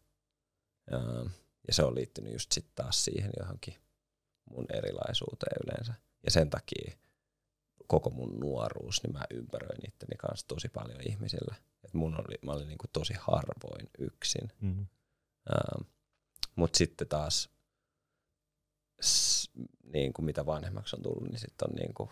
Ja 1.68 1.74
se 1.74 1.84
on 1.84 1.96
liittynyt 1.96 2.34
just 2.34 2.52
sitten 2.52 2.76
taas 2.76 3.06
siihen 3.06 3.32
johonkin 3.40 3.76
mun 4.50 4.66
erilaisuuteen 4.74 5.58
yleensä. 5.66 5.94
Ja 6.24 6.32
sen 6.32 6.50
takia 6.50 6.98
koko 7.88 8.10
mun 8.10 8.40
nuoruus, 8.40 9.04
niin 9.04 9.14
mä 9.14 9.22
ympäröin 9.34 9.88
itteni 9.88 10.18
kanssa 10.18 10.48
tosi 10.48 10.70
paljon 10.70 11.00
ihmisillä. 11.10 11.56
Et 11.84 11.94
mun 11.94 12.14
oli, 12.16 12.36
mä 12.42 12.52
olin 12.52 12.68
niinku 12.68 12.86
tosi 12.94 13.14
harvoin 13.20 13.90
yksin. 14.00 14.52
Mm. 14.62 14.80
Ähm, 15.50 15.82
Mutta 16.56 16.78
sitten 16.78 17.08
taas, 17.08 17.50
s, 19.02 19.50
niin 19.94 20.14
kuin 20.14 20.26
mitä 20.26 20.46
vanhemmaksi 20.46 20.96
on 20.96 21.02
tullut, 21.04 21.24
niin 21.30 21.40
sitten 21.40 21.70
on 21.70 21.76
niin 21.76 21.94
kuin 21.94 22.10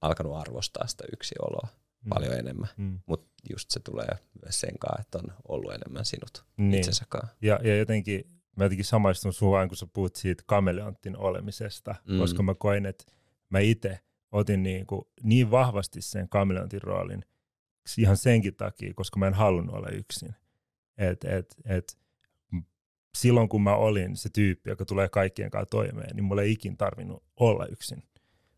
alkanut 0.00 0.36
arvostaa 0.36 0.86
sitä 0.86 1.04
yksioloa 1.12 1.68
Mm. 2.04 2.08
paljon 2.08 2.34
enemmän. 2.34 2.68
Mm. 2.76 3.00
Mutta 3.06 3.28
just 3.50 3.70
se 3.70 3.80
tulee 3.80 4.08
myös 4.44 4.60
sen 4.60 4.78
kanssa, 4.78 5.00
että 5.02 5.18
on 5.18 5.32
ollut 5.48 5.72
enemmän 5.72 6.04
sinut 6.04 6.44
Niin. 6.56 6.74
itsensä 6.74 7.04
kanssa. 7.08 7.36
Ja, 7.42 7.60
ja 7.64 7.76
jotenkin 7.76 8.24
mä 8.56 8.64
jotenkin 8.64 8.84
samaistun 8.84 9.32
suhaan, 9.32 9.68
kun 9.68 9.76
sä 9.76 9.86
puhut 9.92 10.16
siitä 10.16 10.42
kameleontin 10.46 11.16
olemisesta, 11.16 11.94
Mm. 12.08 12.18
koska 12.18 12.42
mä 12.42 12.54
koin, 12.54 12.86
että 12.86 13.04
mä 13.50 13.58
itse 13.58 14.00
otin 14.32 14.62
niin, 14.62 14.86
kuin 14.86 15.02
niin 15.22 15.50
vahvasti 15.50 16.02
sen 16.02 16.28
kameleontin 16.28 16.82
roolin 16.82 17.24
ihan 17.98 18.16
senkin 18.16 18.54
takia, 18.54 18.94
koska 18.94 19.18
mä 19.18 19.26
en 19.26 19.34
halunnut 19.34 19.74
olla 19.74 19.88
yksin. 19.88 20.34
Et, 20.98 21.24
et, 21.24 21.56
et, 21.64 21.98
silloin 23.18 23.48
kun 23.48 23.62
mä 23.62 23.76
olin 23.76 24.16
se 24.16 24.28
tyyppi, 24.32 24.70
joka 24.70 24.84
tulee 24.84 25.08
kaikkien 25.08 25.50
kanssa 25.50 25.70
toimeen, 25.70 26.16
niin 26.16 26.24
mulla 26.24 26.42
ei 26.42 26.52
ikin 26.52 26.76
tarvinnut 26.76 27.22
olla 27.36 27.66
yksin. 27.66 28.02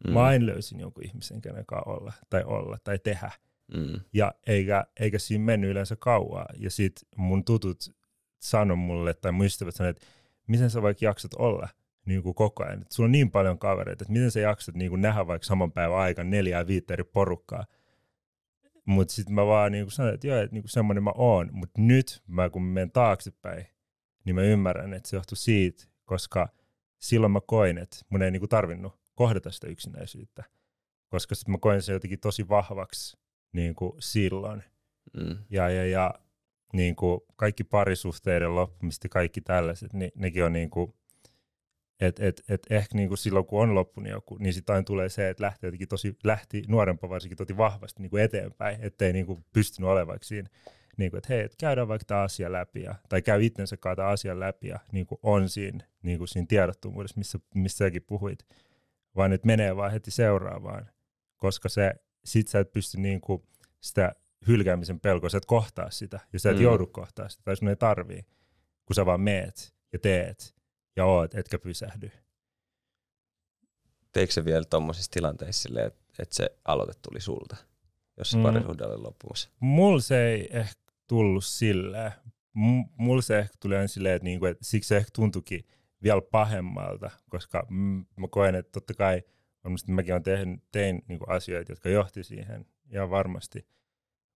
Mm. 0.04 0.12
Mä 0.12 0.22
aina 0.22 0.46
löysin 0.46 0.80
jonkun 0.80 1.04
ihmisen, 1.06 1.40
kenen 1.40 1.66
kanssa 1.66 1.90
olla 1.90 2.12
tai 2.30 2.44
olla 2.44 2.78
tai 2.84 2.98
tehdä. 2.98 3.30
Mm. 3.74 4.00
Ja 4.12 4.34
eikä, 4.46 4.86
eikä 5.00 5.18
siinä 5.18 5.44
mennyt 5.44 5.70
yleensä 5.70 5.96
kauaa. 5.96 6.46
Ja 6.58 6.70
sit 6.70 6.92
mun 7.16 7.44
tutut 7.44 7.96
sano 8.38 8.76
mulle, 8.76 9.14
tai 9.14 9.32
mun 9.32 9.46
ystävät 9.46 9.74
sanoi, 9.74 9.90
että 9.90 10.06
miten 10.46 10.70
sä 10.70 10.82
vaikka 10.82 11.04
jaksat 11.04 11.34
olla 11.34 11.68
niin 12.06 12.22
kuin 12.22 12.34
koko 12.34 12.64
ajan. 12.64 12.82
Et 12.82 12.92
sulla 12.92 13.06
on 13.06 13.12
niin 13.12 13.30
paljon 13.30 13.58
kavereita, 13.58 14.04
että 14.04 14.12
miten 14.12 14.30
sä 14.30 14.40
jaksat 14.40 14.74
niin 14.74 14.90
kuin 14.90 15.02
nähdä 15.02 15.26
vaikka 15.26 15.46
saman 15.46 15.72
päivän 15.72 15.98
aikana 15.98 16.30
neljää 16.30 16.66
viittä 16.66 16.94
eri 16.94 17.04
porukkaa. 17.04 17.64
Mutta 18.84 19.14
sitten 19.14 19.34
mä 19.34 19.46
vaan 19.46 19.72
niin 19.72 19.84
kuin 19.84 19.92
sanoin, 19.92 20.14
että 20.14 20.26
joo, 20.26 20.38
että 20.38 20.54
niin 20.54 20.62
kuin 20.62 20.70
semmoinen 20.70 21.04
mä 21.04 21.12
oon. 21.14 21.48
Mutta 21.52 21.80
nyt 21.80 22.22
mä 22.26 22.50
kun 22.50 22.62
menen 22.62 22.90
taaksepäin, 22.90 23.66
niin 24.24 24.34
mä 24.34 24.42
ymmärrän, 24.42 24.94
että 24.94 25.08
se 25.08 25.16
johtuu 25.16 25.36
siitä, 25.36 25.84
koska 26.04 26.48
silloin 26.98 27.32
mä 27.32 27.40
koin, 27.46 27.78
että 27.78 27.96
mun 28.08 28.22
ei 28.22 28.30
niin 28.30 28.40
kuin 28.40 28.50
tarvinnut 28.50 28.98
kohdata 29.14 29.50
sitä 29.50 29.66
yksinäisyyttä. 29.66 30.44
Koska 31.08 31.34
sitten 31.34 31.52
mä 31.52 31.58
koin 31.58 31.82
sen 31.82 31.92
jotenkin 31.92 32.20
tosi 32.20 32.48
vahvaksi 32.48 33.16
niin 33.52 33.74
kuin 33.74 33.92
silloin. 33.98 34.64
Mm. 35.16 35.36
Ja, 35.50 35.70
ja, 35.70 35.86
ja 35.86 36.14
niin 36.72 36.96
kuin 36.96 37.20
kaikki 37.36 37.64
parisuhteiden 37.64 38.54
loppumista 38.54 39.04
ja 39.04 39.08
kaikki 39.08 39.40
tällaiset, 39.40 39.92
niin 39.92 40.12
nekin 40.14 40.44
on 40.44 40.52
niin 40.52 40.70
kuin, 40.70 40.94
että 42.06 42.26
et, 42.26 42.42
et 42.48 42.62
ehkä 42.70 42.96
niin 42.96 43.08
kuin 43.08 43.18
silloin 43.18 43.46
kun 43.46 43.62
on 43.62 43.74
loppunut 43.74 44.10
joku, 44.10 44.36
niin 44.38 44.54
sitten 44.54 44.74
aina 44.74 44.84
tulee 44.84 45.08
se, 45.08 45.28
että 45.28 45.42
lähtee 45.42 45.68
jotenkin 45.68 45.88
tosi, 45.88 46.16
lähti 46.24 46.62
nuorempaa 46.68 47.10
varsinkin 47.10 47.36
tosi 47.36 47.56
vahvasti 47.56 48.02
niin 48.02 48.10
kuin 48.10 48.22
eteenpäin, 48.22 48.78
ettei 48.80 49.12
niin 49.12 49.26
kuin 49.26 49.44
pystynyt 49.52 49.90
olemaan 49.90 50.18
siinä, 50.22 50.48
niin 50.96 51.10
kuin, 51.10 51.18
että 51.18 51.34
hei, 51.34 51.44
et 51.44 51.56
käydään 51.60 51.88
vaikka 51.88 52.04
tämä 52.04 52.20
asia 52.20 52.52
läpi, 52.52 52.82
ja, 52.82 52.94
tai 53.08 53.22
käy 53.22 53.44
itsensä 53.44 53.76
kanssa 53.76 53.96
tämä 53.96 54.08
asia 54.08 54.40
läpi, 54.40 54.68
ja 54.68 54.78
niin 54.92 55.06
kuin 55.06 55.18
on 55.22 55.48
siinä, 55.48 55.84
niin 56.02 56.18
kuin 56.18 56.28
siinä 56.28 56.46
tiedottomuudessa, 56.48 57.18
missä, 57.18 57.38
missä 57.54 57.84
säkin 57.84 58.02
puhuit, 58.02 58.38
vaan 59.16 59.32
että 59.32 59.46
menee 59.46 59.76
vaan 59.76 59.92
heti 59.92 60.10
seuraavaan, 60.10 60.90
koska 61.36 61.68
se, 61.68 61.94
sit 62.24 62.48
sä 62.48 62.60
et 62.60 62.72
pysty 62.72 62.98
niin 62.98 63.20
kuin 63.20 63.42
sitä 63.80 64.14
hylkäämisen 64.48 65.00
pelkoa, 65.00 65.28
sä 65.28 65.38
et 65.38 65.46
kohtaa 65.46 65.90
sitä, 65.90 66.20
ja 66.32 66.40
sä 66.40 66.50
et 66.50 66.56
mm. 66.56 66.62
joudu 66.62 66.86
kohtaa 66.86 67.28
sitä, 67.28 67.42
tai 67.44 67.56
sun 67.56 67.68
ei 67.68 67.76
tarvii, 67.76 68.22
kun 68.84 68.94
sä 68.94 69.06
vaan 69.06 69.20
meet 69.20 69.74
ja 69.92 69.98
teet 69.98 70.61
ja 70.96 71.04
oot, 71.04 71.34
etkä 71.34 71.58
pysähdy. 71.58 72.10
Teikö 74.12 74.32
se 74.32 74.44
vielä 74.44 74.64
tuommoisissa 74.64 75.10
tilanteissa 75.10 75.62
silleen, 75.62 75.86
että, 75.86 76.04
että 76.18 76.34
se 76.34 76.50
aloite 76.64 76.92
tuli 77.02 77.20
sulta, 77.20 77.56
jos 78.18 78.30
se 78.30 78.36
Mm. 78.36 78.42
parisuhde 78.42 78.84
oli 78.84 78.96
loppumassa? 79.02 79.50
Mulla 79.60 80.00
se 80.00 80.26
ei 80.26 80.48
ehkä 80.50 80.82
tullut 81.08 81.44
silleen. 81.44 82.12
M- 82.54 82.84
Mulla 82.96 83.22
se 83.22 83.38
ehkä 83.38 83.54
tuli 83.60 83.76
aina 83.76 83.88
silleen, 83.88 84.14
että, 84.16 84.24
niinku, 84.24 84.46
että 84.46 84.64
siksi 84.64 84.88
se 84.88 84.96
ehkä 84.96 85.10
tuntuikin 85.14 85.64
vielä 86.02 86.22
pahemmalta, 86.30 87.10
koska 87.30 87.66
mm, 87.70 88.04
mä 88.16 88.28
koen, 88.30 88.54
että 88.54 88.72
totta 88.72 88.94
kai 88.94 89.22
varmasti 89.64 89.92
mäkin 89.92 90.14
olen 90.14 90.22
tehnyt, 90.22 90.60
tein 90.72 91.02
niinku 91.08 91.24
asioita, 91.28 91.72
jotka 91.72 91.88
johti 91.88 92.24
siihen 92.24 92.66
ihan 92.90 93.10
varmasti. 93.10 93.66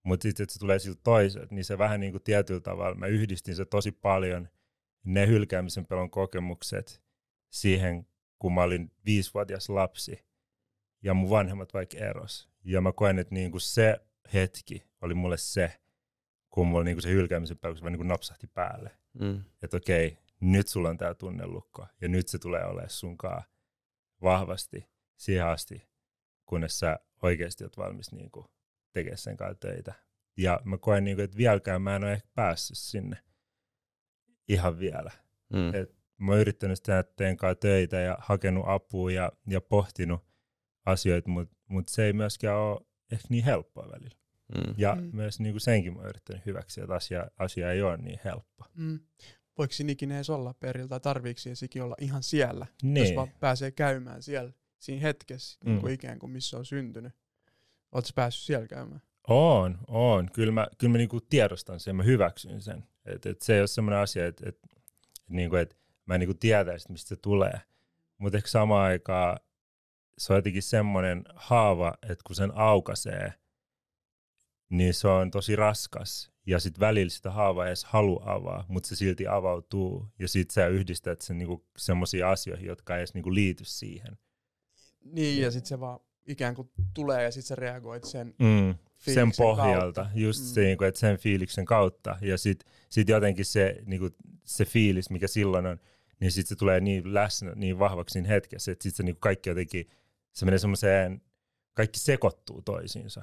Mutta 0.02 0.22
sitten, 0.22 0.44
että 0.44 0.52
se 0.52 0.58
tulee 0.58 0.78
siltä 0.78 1.00
toiselta, 1.04 1.54
niin 1.54 1.64
se 1.64 1.78
vähän 1.78 2.00
niinku 2.00 2.18
tietyllä 2.18 2.60
tavalla, 2.60 2.94
mä 2.94 3.06
yhdistin 3.06 3.56
se 3.56 3.64
tosi 3.64 3.92
paljon, 3.92 4.48
ne 5.06 5.26
hylkäämisen 5.26 5.86
pelon 5.86 6.10
kokemukset 6.10 7.02
siihen, 7.50 8.06
kun 8.38 8.54
mä 8.54 8.62
olin 8.62 8.92
viisivuotias 9.06 9.68
lapsi 9.68 10.24
ja 11.02 11.14
mun 11.14 11.30
vanhemmat 11.30 11.74
vaikka 11.74 11.98
eros. 11.98 12.48
Ja 12.64 12.80
mä 12.80 12.92
koen, 12.92 13.18
että 13.18 13.34
niinku 13.34 13.58
se 13.58 14.00
hetki 14.34 14.86
oli 15.00 15.14
mulle 15.14 15.36
se, 15.36 15.80
kun 16.50 16.66
mulla 16.66 16.84
niinku 16.84 17.00
se 17.00 17.10
hylkäämisen 17.10 17.58
pelko 17.58 17.80
vaan 17.80 17.92
niinku 17.92 18.06
napsahti 18.06 18.46
päälle. 18.46 18.90
Mm. 19.20 19.44
Että 19.62 19.76
okei, 19.76 20.18
nyt 20.40 20.68
sulla 20.68 20.88
on 20.88 20.98
tää 20.98 21.14
tunnelukko 21.14 21.86
ja 22.00 22.08
nyt 22.08 22.28
se 22.28 22.38
tulee 22.38 22.64
olemaan 22.64 22.90
sunkaan 22.90 23.42
vahvasti 24.22 24.88
siihen 25.16 25.46
asti, 25.46 25.88
kunnes 26.46 26.78
sä 26.78 26.98
oikeasti 27.22 27.64
oot 27.64 27.76
valmis 27.76 28.12
niinku 28.12 28.50
tekemään 28.92 29.18
sen 29.18 29.36
kanssa 29.36 29.60
töitä. 29.60 29.94
Ja 30.36 30.60
mä 30.64 30.78
koen, 30.78 31.04
niinku, 31.04 31.22
että 31.22 31.36
vieläkään 31.36 31.82
mä 31.82 31.96
en 31.96 32.04
ole 32.04 32.12
ehkä 32.12 32.28
päässyt 32.34 32.78
sinne 32.78 33.16
ihan 34.48 34.78
vielä. 34.78 35.10
Mm. 35.52 35.74
Et 35.74 35.94
mä 36.18 36.32
oon 36.32 36.40
yrittänyt 36.40 36.82
tehdä 36.82 37.02
teidän 37.02 37.36
kanssa 37.36 37.60
töitä 37.60 37.96
ja 38.00 38.16
hakenut 38.20 38.64
apua 38.66 39.10
ja, 39.12 39.32
ja 39.46 39.60
pohtinut 39.60 40.24
asioita, 40.86 41.28
mutta 41.30 41.56
mut 41.68 41.88
se 41.88 42.04
ei 42.04 42.12
myöskään 42.12 42.58
ole 42.58 42.80
ehkä 43.12 43.26
niin 43.30 43.44
helppoa 43.44 43.88
välillä. 43.92 44.16
Mm. 44.54 44.74
Ja 44.76 44.94
Mm. 44.94 45.10
myös 45.12 45.40
niin 45.40 45.52
kuin 45.52 45.60
senkin 45.60 45.92
mä 45.92 45.98
oon 46.00 46.08
yrittänyt 46.08 46.46
hyväksi, 46.46 46.80
että 46.80 46.94
asia, 46.94 47.26
asia 47.38 47.72
ei 47.72 47.82
ole 47.82 47.96
niin 47.96 48.20
helppo. 48.24 48.64
Mm. 48.74 49.00
Voiko 49.58 49.72
siinä 49.72 49.92
ikinä 49.92 50.14
edes 50.16 50.30
olla 50.30 50.54
perillä 50.54 50.88
tai 50.88 51.00
tarviiko 51.00 51.40
siinä 51.40 51.54
sikin 51.54 51.82
olla 51.82 51.96
ihan 52.00 52.22
siellä, 52.22 52.66
Niin. 52.82 53.06
jos 53.06 53.16
vaan 53.16 53.28
pääsee 53.40 53.70
käymään 53.70 54.22
siellä 54.22 54.52
siinä 54.78 55.00
hetkessä, 55.02 55.58
mm. 55.64 55.70
niin 55.70 55.80
kuin 55.80 55.90
Mm. 55.90 55.94
ikään 55.94 56.18
kuin 56.18 56.32
missä 56.32 56.58
on 56.58 56.64
syntynyt. 56.64 57.12
Oletko 57.92 58.10
päässyt 58.14 58.44
siellä 58.46 58.66
käymään? 58.66 59.00
On, 59.28 59.78
on. 59.88 60.30
Kyllä 60.32 60.52
mä, 60.52 60.66
kyllä 60.78 60.90
mä 60.92 60.98
niinku 60.98 61.20
tiedostan 61.20 61.80
sen, 61.80 61.96
mä 61.96 62.02
hyväksyn 62.02 62.60
sen. 62.60 62.84
Et, 63.06 63.26
et 63.26 63.42
se 63.42 63.54
ei 63.54 63.60
ole 63.60 63.66
semmoinen 63.66 64.00
asia, 64.00 64.26
että 64.26 64.48
et, 64.48 64.58
et, 64.76 64.82
niinku, 65.28 65.56
et 65.56 65.76
mä 66.06 66.14
en 66.14 66.20
niinku 66.20 66.34
tietäisi, 66.34 66.92
mistä 66.92 67.08
se 67.08 67.16
tulee. 67.16 67.60
Mutta 68.18 68.38
ehkä 68.38 68.48
samaan 68.48 68.84
aikaan 68.84 69.40
se 70.18 70.32
on 70.32 70.36
jotenkin 70.38 70.62
semmoinen 70.62 71.24
haava, 71.34 71.94
että 72.02 72.22
kun 72.26 72.36
sen 72.36 72.52
aukaisee, 72.54 73.32
niin 74.68 74.94
se 74.94 75.08
on 75.08 75.30
tosi 75.30 75.56
raskas. 75.56 76.32
Ja 76.46 76.60
sitten 76.60 76.80
välillä 76.80 77.10
sitä 77.10 77.30
haavaa 77.30 77.64
ei 77.64 77.68
edes 77.68 77.84
halua 77.84 78.22
avaa, 78.26 78.64
mutta 78.68 78.88
se 78.88 78.96
silti 78.96 79.26
avautuu. 79.26 80.08
Ja 80.18 80.28
sitten 80.28 80.54
sä 80.54 80.66
yhdistät 80.66 81.20
sen 81.20 81.38
niinku 81.38 81.66
semmoisiin 81.76 82.26
asioihin, 82.26 82.66
jotka 82.66 82.94
ei 82.94 82.98
edes 82.98 83.14
niinku 83.14 83.34
liity 83.34 83.64
siihen. 83.64 84.18
Niin, 85.04 85.42
ja 85.42 85.50
sitten 85.50 85.68
se 85.68 85.80
vaan 85.80 86.00
ikään 86.26 86.54
kuin 86.54 86.70
tulee 86.94 87.22
ja 87.22 87.30
sitten 87.30 87.46
sä 87.46 87.54
reagoit 87.54 88.04
sen 88.04 88.34
Mm. 88.38 88.74
Sen 88.98 89.32
pohjalta, 89.36 90.02
kautta. 90.02 90.18
just 90.20 90.40
Mm. 90.40 90.46
se, 90.46 90.60
niinku, 90.60 90.84
että 90.84 91.00
sen 91.00 91.18
fiiliksen 91.18 91.64
kautta. 91.64 92.18
Ja 92.20 92.38
sitten 92.38 92.72
sit 92.88 93.08
jotenkin 93.08 93.44
se, 93.44 93.82
niinku, 93.86 94.10
se 94.44 94.64
fiilis, 94.64 95.10
mikä 95.10 95.28
silloin 95.28 95.66
on, 95.66 95.78
niin 96.20 96.32
sitten 96.32 96.48
se 96.48 96.56
tulee 96.56 96.80
niin 96.80 97.14
läsnä, 97.14 97.52
niin 97.54 97.78
vahvaksi 97.78 98.12
siinä 98.12 98.28
hetkessä, 98.28 98.72
että 98.72 98.82
sitten 98.82 98.96
se 98.96 99.02
niinku 99.02 99.20
kaikki 99.20 99.50
jotenkin, 99.50 99.90
se 100.32 100.44
menee 100.44 100.58
semmoiseen, 100.58 101.22
kaikki 101.74 101.98
sekoittuu 101.98 102.62
toisiinsa. 102.62 103.22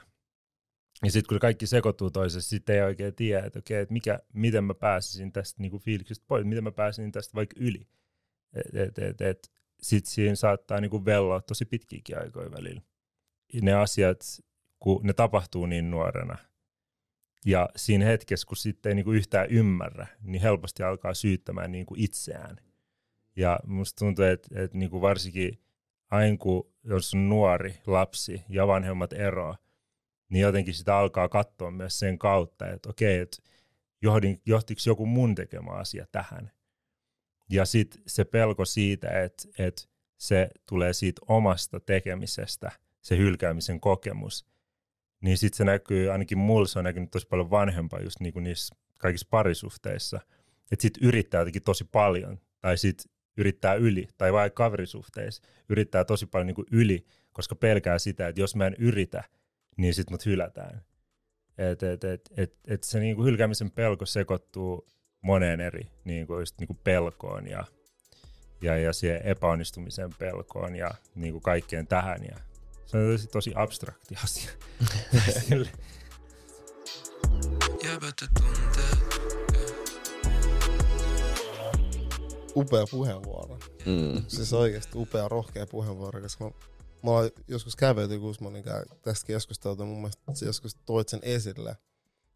Ja 1.03 1.11
sitten 1.11 1.27
kun 1.29 1.39
kaikki 1.39 1.67
sekoittuu 1.67 2.11
toisiinsa, 2.11 2.49
sitten 2.49 2.75
ei 2.75 2.81
oikein 2.81 3.15
tiedä, 3.15 3.45
että 3.45 3.59
okei, 3.59 3.81
että 3.81 3.93
mikä, 3.93 4.19
miten 4.33 4.63
mä 4.63 4.73
pääsisin 4.73 5.31
tästä 5.31 5.61
niinku 5.61 5.79
fiiliksestä 5.79 6.25
pois, 6.27 6.45
miten 6.45 6.63
mä 6.63 6.71
pääsisin 6.71 7.11
tästä 7.11 7.35
vaikka 7.35 7.55
yli. 7.59 7.87
Et, 8.53 8.75
et, 8.75 8.99
et, 8.99 9.21
et, 9.21 9.51
sitten 9.81 10.11
siinä 10.11 10.35
saattaa 10.35 10.81
niinku 10.81 11.05
velloa 11.05 11.41
tosi 11.41 11.65
pitkiäkin 11.65 12.19
aikoja 12.19 12.51
välillä. 12.51 12.81
Ne 13.61 13.73
asiat, 13.73 14.21
kun 14.83 14.99
ne 15.03 15.13
tapahtuu 15.13 15.65
niin 15.65 15.91
nuorena. 15.91 16.37
Ja 17.45 17.69
siinä 17.75 18.05
hetkessä, 18.05 18.47
kun 18.47 18.57
sitten 18.57 18.89
ei 18.89 18.95
niinku 18.95 19.11
yhtään 19.11 19.49
ymmärrä, 19.49 20.07
niin 20.21 20.41
helposti 20.41 20.83
alkaa 20.83 21.13
syyttämään 21.13 21.71
niinku 21.71 21.95
itseään. 21.97 22.57
Ja 23.35 23.59
musta 23.65 23.99
tuntuu, 23.99 24.25
että, 24.25 24.63
että 24.63 24.77
niinku 24.77 25.01
varsinkin 25.01 25.59
aina 26.11 26.37
kun 26.37 26.73
jos 26.83 27.13
on 27.13 27.29
nuori 27.29 27.75
lapsi 27.87 28.43
ja 28.49 28.67
vanhemmat 28.67 29.13
eroa, 29.13 29.57
niin 30.29 30.41
jotenkin 30.41 30.73
sitä 30.73 30.97
alkaa 30.97 31.29
katsoa 31.29 31.71
myös 31.71 31.99
sen 31.99 32.19
kautta, 32.19 32.67
että 32.67 32.89
okei, 32.89 33.19
että 33.19 33.37
johdin, 34.01 34.41
johtiko 34.45 34.81
joku 34.87 35.05
mun 35.05 35.35
tekemä 35.35 35.71
asia 35.71 36.05
tähän. 36.11 36.51
Ja 37.49 37.65
sitten 37.65 38.01
se 38.07 38.25
pelko 38.25 38.65
siitä, 38.65 39.23
että, 39.23 39.43
että 39.59 39.81
se 40.17 40.49
tulee 40.69 40.93
siitä 40.93 41.21
omasta 41.27 41.79
tekemisestä, 41.79 42.71
se 43.01 43.17
hylkäämisen 43.17 43.79
kokemus, 43.79 44.52
niin 45.23 45.37
sitten 45.37 45.57
se 45.57 45.63
näkyy, 45.63 46.11
ainakin 46.11 46.37
mulla 46.37 46.67
se 46.67 46.79
on 46.79 46.85
näkynyt 46.85 47.11
tosi 47.11 47.27
paljon 47.27 47.49
vanhempaa 47.49 47.99
just 47.99 48.19
niinku 48.19 48.39
niissä 48.39 48.75
kaikissa 48.97 49.27
parisuhteissa. 49.29 50.19
Että 50.71 50.81
sitten 50.81 51.03
yrittää 51.03 51.41
jotenkin 51.41 51.63
tosi 51.63 51.83
paljon, 51.83 52.39
tai 52.61 52.77
sitten 52.77 53.11
yrittää 53.37 53.73
yli, 53.73 54.07
tai 54.17 54.33
vaikka 54.33 54.63
kaverisuhteissa 54.63 55.43
yrittää 55.69 56.05
tosi 56.05 56.25
paljon 56.25 56.47
niinku 56.47 56.65
yli, 56.71 57.05
koska 57.33 57.55
pelkää 57.55 57.99
sitä, 57.99 58.27
että 58.27 58.41
jos 58.41 58.55
mä 58.55 58.67
en 58.67 58.75
yritä, 58.79 59.23
niin 59.77 59.93
sitten 59.93 60.13
mut 60.13 60.25
hylätään. 60.25 60.81
Et, 61.57 61.83
et, 61.83 62.03
et, 62.03 62.29
et, 62.37 62.53
et 62.67 62.83
se 62.83 62.99
niinku 62.99 63.23
hylkäämisen 63.23 63.71
pelko 63.71 64.05
sekoittuu 64.05 64.87
moneen 65.21 65.61
eri 65.61 65.87
niinku 66.05 66.39
just 66.39 66.59
niinku 66.59 66.73
pelkoon 66.83 67.47
ja, 67.47 67.65
ja, 68.61 68.77
ja 68.77 68.93
siihen 68.93 69.21
epäonnistumisen 69.23 70.09
pelkoon 70.19 70.75
ja 70.75 70.91
niinku 71.15 71.39
kaikkeen 71.39 71.87
tähän. 71.87 72.19
Ja 72.23 72.37
se 72.85 72.97
on 72.97 73.11
tosi, 73.11 73.27
tosi 73.27 73.51
abstrakti 73.55 74.15
asia. 74.23 74.51
Upea 82.55 82.85
puheenvuoro. 82.91 83.57
Mm. 83.85 84.23
Siis 84.27 84.53
oikeasti 84.53 84.91
upea, 84.95 85.27
rohkea 85.27 85.67
puheenvuoro, 85.67 86.21
koska 86.21 86.43
mä, 86.43 86.51
mä 87.03 87.11
oon 87.11 87.29
joskus 87.47 87.75
kävelty 87.75 88.19
Guzmanin 88.19 88.63
kanssa 88.63 88.95
tästä 89.01 89.27
keskustelua, 89.27 89.85
mun 89.85 89.97
mielestä 89.97 90.21
sä 90.33 90.45
joskus 90.45 90.75
toit 90.85 91.09
sen 91.09 91.19
esille, 91.23 91.77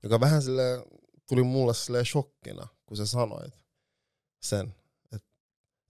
joka 0.03 0.19
vähän 0.19 0.41
sille 0.41 0.85
tuli 1.29 1.43
mulle 1.43 1.73
sille 1.73 2.05
shokkina, 2.05 2.67
kun 2.85 2.97
sä 2.97 3.05
sanoit 3.05 3.53
sen, 4.41 4.75
että 5.11 5.29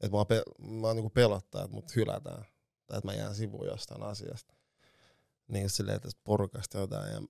et 0.01 0.11
mä, 0.11 0.25
pe- 0.25 0.43
mä 0.59 0.93
niinku 0.93 1.09
pelottaa, 1.09 1.63
että 1.63 1.75
mut 1.75 1.95
hylätään, 1.95 2.45
tai 2.87 2.97
että 2.97 3.07
mä 3.07 3.13
jään 3.13 3.35
sivuun 3.35 3.67
jostain 3.67 4.03
asiasta. 4.03 4.55
Niin 5.47 5.69
silleen 5.69 6.01
tästä 6.01 6.21
porukasta 6.23 6.77
jotain, 6.77 7.13
ja 7.13 7.21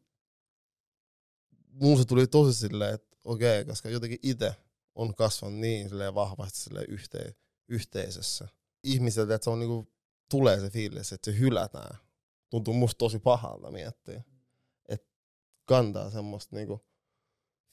mulla 1.68 1.98
se 1.98 2.06
tuli 2.06 2.28
tosi 2.28 2.60
silleen, 2.60 2.94
että 2.94 3.18
okei, 3.24 3.66
koska 3.66 3.90
jotenkin 3.90 4.20
itse 4.24 4.56
on 4.96 5.16
kasvanut 5.16 5.60
niin 5.60 5.90
silleen 5.90 6.16
vahvasti 6.16 6.60
silleen 6.60 6.90
yhteen, 6.90 7.36
yhteisössä. 7.68 8.48
Ihmiseltä, 8.84 9.36
että 9.36 9.44
se 9.44 9.50
on 9.50 9.60
niinku, 9.60 9.94
tulee 10.30 10.60
se 10.60 10.70
fiilis, 10.70 11.14
että 11.14 11.32
se 11.32 11.40
hylätään. 11.40 11.98
Tuntuu 12.50 12.74
musta 12.74 12.98
tosi 12.98 13.20
pahalta 13.20 13.72
miettiä. 13.72 14.24
Että 14.90 15.08
kantaa 15.66 16.10
semmoista 16.10 16.56
niinku 16.56 16.86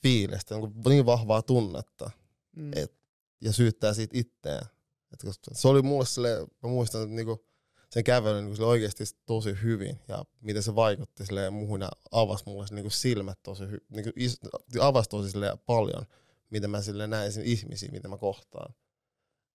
fiilistä, 0.03 0.55
niinku 0.55 0.89
niin 0.89 1.07
vahvaa 1.07 1.43
tunnetta 1.43 2.11
Mm. 2.57 2.71
Et- 2.77 3.05
ja 3.41 3.53
syyttää 3.53 3.95
siitä 3.95 4.19
itseään. 4.19 4.67
Et 5.13 5.23
koska 5.25 5.51
se 5.55 5.69
oli 5.69 5.83
mulle 5.83 6.07
silleen, 6.07 6.47
mä 6.63 6.69
muistan, 6.69 7.03
että 7.03 7.15
niinku 7.15 7.47
sen 7.95 8.05
kävelyn 8.05 8.45
niinku 8.45 8.57
sille 8.57 8.69
oikeasti 8.69 9.05
tosi 9.27 9.57
hyvin 9.63 10.01
ja 10.09 10.25
miten 10.41 10.63
se 10.63 10.75
vaikutti 10.75 11.27
silleen 11.27 11.53
muuhun 11.53 11.81
ja 11.81 11.89
avasi 12.11 12.45
mulle 12.47 12.67
niinku 12.71 12.91
silmät 12.91 13.39
tosi 13.43 13.65
hy- 13.65 13.85
niinku 13.89 14.11
is- 14.17 14.41
avasi 14.81 15.11
tosi 15.11 15.31
silleen 15.31 15.59
paljon, 15.59 16.07
miten 16.51 16.71
mä 16.71 16.83
sille 16.83 17.07
näin 17.07 17.33
ihmisiä, 17.43 17.89
mitä 17.93 18.09
mä 18.09 18.17
kohtaan. 18.17 18.75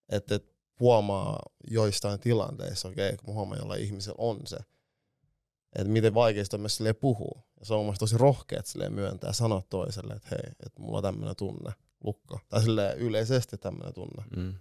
Että 0.08 0.34
et 0.34 0.56
huomaa 0.80 1.42
joistain 1.70 2.20
tilanteissa, 2.20 2.88
okei, 2.88 3.08
okay, 3.08 3.16
kun 3.16 3.28
mä 3.28 3.34
huomaan, 3.34 3.60
jolla 3.60 3.74
ihmisellä 3.74 4.16
on 4.18 4.40
se, 4.44 4.56
että 5.76 5.92
miten 5.92 6.14
vaikeista 6.14 6.56
on 6.56 6.60
myös 6.60 6.76
silleen 6.76 6.96
puhua. 6.96 7.42
Ja 7.60 7.66
se 7.66 7.74
on 7.74 7.84
mun 7.84 7.94
tosi 7.98 8.18
rohkeat 8.18 8.66
silleen 8.66 8.92
myöntää 8.92 9.32
sanoa 9.32 9.62
toiselle, 9.70 10.14
että 10.14 10.28
hei, 10.30 10.52
että 10.66 10.80
mulla 10.80 10.96
on 10.96 11.02
tämmöinen 11.02 11.36
tunne, 11.36 11.72
lukko. 12.04 12.40
Tai 12.48 12.62
yleisesti 12.96 13.58
tämmöinen 13.58 13.94
tunne. 13.94 14.24
Mm. 14.36 14.54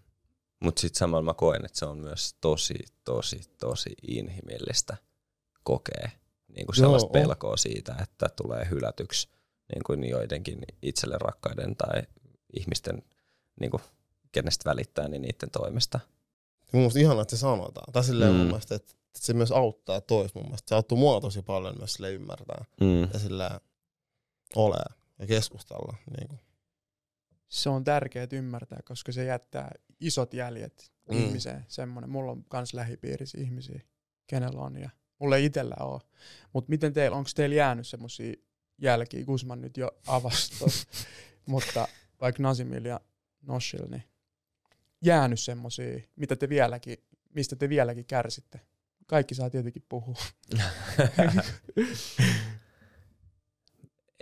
Mutta 0.60 0.82
sitten 0.82 1.00
samalla 1.00 1.24
mä 1.26 1.34
koen, 1.34 1.66
että 1.66 1.80
se 1.80 1.86
on 1.86 1.98
myös 1.98 2.36
tosi, 2.42 2.74
tosi, 3.06 3.42
tosi 3.60 3.90
inhimillistä 4.08 4.98
kokea 5.64 6.10
niin 6.48 6.66
kuin 6.66 6.76
Joo, 6.78 6.84
sellaista 6.86 7.08
on. 7.08 7.12
pelkoa 7.12 7.58
siitä, 7.58 7.96
että 8.04 8.30
tulee 8.36 8.68
hylätyksi 8.70 9.28
niin 9.74 9.84
kuin 9.86 10.04
joidenkin 10.10 10.60
itselle 10.82 11.18
rakkaiden 11.22 11.76
tai 11.76 12.02
ihmisten, 12.54 13.04
niin 13.60 13.72
kuin, 13.72 13.84
kenestä 14.32 14.70
välittää, 14.70 15.08
niin 15.08 15.22
niiden 15.22 15.52
toimesta. 15.52 16.00
Mun 16.74 16.80
mielestä 16.82 17.00
ihanaa, 17.00 17.22
että 17.22 17.36
se 17.36 17.40
sanotaan. 17.40 17.94
Tai 17.94 18.04
silleen 18.04 18.32
Mm. 18.32 18.38
mun 18.38 18.48
mielestä, 18.48 18.76
että 18.76 18.94
että 19.10 19.26
se 19.26 19.34
myös 19.34 19.52
auttaa 19.52 20.02
tois 20.02 20.36
mun 20.36 20.44
mielestä. 20.44 20.70
Se 20.70 20.76
auttaa 20.76 20.98
mua 20.98 21.22
tosi 21.22 21.42
paljon 21.42 21.78
myös 21.78 21.94
sille 21.94 22.12
ymmärtää 22.12 22.66
Mm. 22.82 23.02
ja 23.14 23.20
sillä 23.20 23.60
ole 24.56 24.78
ja 25.20 25.28
keskustella. 25.28 25.96
Niin 26.18 26.28
kuin. 26.28 26.40
se 27.48 27.70
on 27.70 27.84
tärkeää 27.84 28.28
ymmärtää, 28.32 28.80
koska 28.86 29.12
se 29.12 29.24
jättää 29.24 29.72
isot 30.00 30.34
jäljet 30.34 30.92
Mm. 31.10 31.18
ihmiseen. 31.18 31.66
Semmoinen, 31.68 32.10
mulla 32.10 32.32
on 32.32 32.46
kans 32.48 32.74
lähipiirissä 32.74 33.38
ihmisiä, 33.42 33.82
kenellä 34.28 34.62
on 34.62 34.78
ja 34.78 34.90
mulla 35.20 35.38
ei 35.38 35.46
itsellä 35.46 35.76
ole. 35.80 36.02
Mutta 36.54 36.70
miten 36.70 36.94
teillä, 36.94 37.18
onko 37.18 37.30
teillä 37.36 37.56
jäänyt 37.56 37.88
semmoisia 37.88 38.34
jälkiä, 38.78 39.26
Guzman 39.26 39.62
nyt 39.62 39.78
jo 39.78 39.92
avasi 40.08 40.66
mutta 41.46 41.88
vaikka 42.22 42.44
Nasimil 42.44 42.86
ja 42.86 43.00
Noshil, 43.42 43.88
niin 43.90 44.04
jäänyt 45.02 45.40
semmoisia, 45.40 46.00
mitä 46.16 46.36
te 46.36 46.50
vieläkin, 46.50 46.98
mistä 47.34 47.56
te 47.56 47.70
vieläkin 47.70 48.06
kärsitte? 48.06 48.62
Kaikki 49.06 49.36
saa 49.36 49.50
tietenkin 49.50 49.86
puhua. 49.90 50.16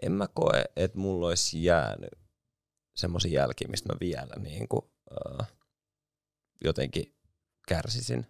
en 0.02 0.12
mä 0.12 0.28
koe, 0.34 0.66
että 0.76 0.98
mulla 0.98 1.28
olisi 1.28 1.64
jäänyt 1.64 2.20
semmoisia 2.96 3.42
jälkiä, 3.42 3.68
mistä 3.68 3.94
mä 3.94 3.98
vielä 4.00 4.34
niin 4.40 4.68
kuin, 4.68 4.82
uh, 5.12 5.48
jotenkin 6.64 7.16
kärsisin. 7.68 8.28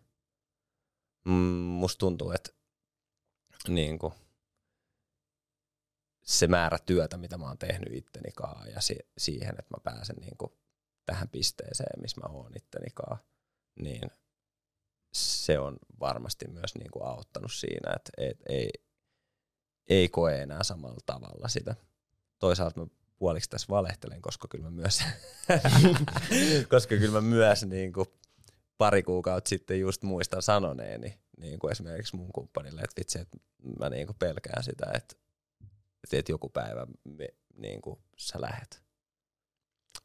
Mm, 1.25 1.33
musta 1.81 1.99
tuntuu, 1.99 2.31
että 2.31 2.49
niin 3.67 3.99
kuin, 3.99 4.13
se 6.23 6.47
määrä 6.47 6.77
työtä, 6.85 7.17
mitä 7.17 7.37
mä 7.37 7.47
oon 7.47 7.57
tehnyt 7.57 7.93
itteni 7.93 8.31
kaa 8.31 8.65
ja 8.73 8.81
si- 8.81 9.09
siihen, 9.17 9.49
että 9.49 9.75
mä 9.77 9.81
pääsen 9.83 10.15
niin 10.15 10.37
kuin, 10.37 10.51
tähän 11.05 11.29
pisteeseen, 11.29 12.01
missä 12.01 12.21
mä 12.21 12.33
oon 12.33 12.51
itteni 12.57 12.89
kaa, 12.95 13.17
niin 13.79 14.11
se 15.13 15.59
on 15.59 15.77
varmasti 15.99 16.47
myös 16.47 16.75
niin 16.75 16.91
kuin, 16.91 17.05
auttanut 17.05 17.53
siinä, 17.53 17.93
että 17.95 18.11
et, 18.17 18.37
ei, 18.49 18.69
ei 19.89 20.09
koe 20.09 20.41
enää 20.41 20.63
samalla 20.63 21.01
tavalla 21.05 21.47
sitä. 21.47 21.75
Toisaalta 22.39 22.79
mä 22.79 22.87
puoliksi 23.17 23.49
tässä 23.49 23.67
valehtelen, 23.69 24.21
koska 24.21 24.47
kyllä 24.47 24.63
mä 24.63 24.71
myös, 24.71 25.03
koska 26.69 26.97
kyllä 26.97 27.21
mä 27.21 27.21
myös 27.21 27.65
niin 27.65 27.93
kuin 27.93 28.07
pari 28.77 29.03
kuukautta 29.03 29.49
sitten 29.49 29.79
just 29.79 30.03
muistan 30.03 30.41
sanoneeni 30.41 31.19
niin 31.37 31.59
kuin 31.59 31.71
esimerkiksi 31.71 32.15
mun 32.15 32.33
kumppanille, 32.33 32.81
että 32.81 32.99
vitsi, 32.99 33.19
että 33.19 33.37
mä 33.79 33.89
niin 33.89 34.07
kuin 34.07 34.17
pelkään 34.19 34.63
sitä, 34.63 34.85
että, 34.93 35.15
että 36.11 36.31
joku 36.31 36.49
päivä 36.49 36.87
me, 37.03 37.27
niin 37.55 37.81
kuin 37.81 37.99
sä 38.17 38.41
lähet. 38.41 38.83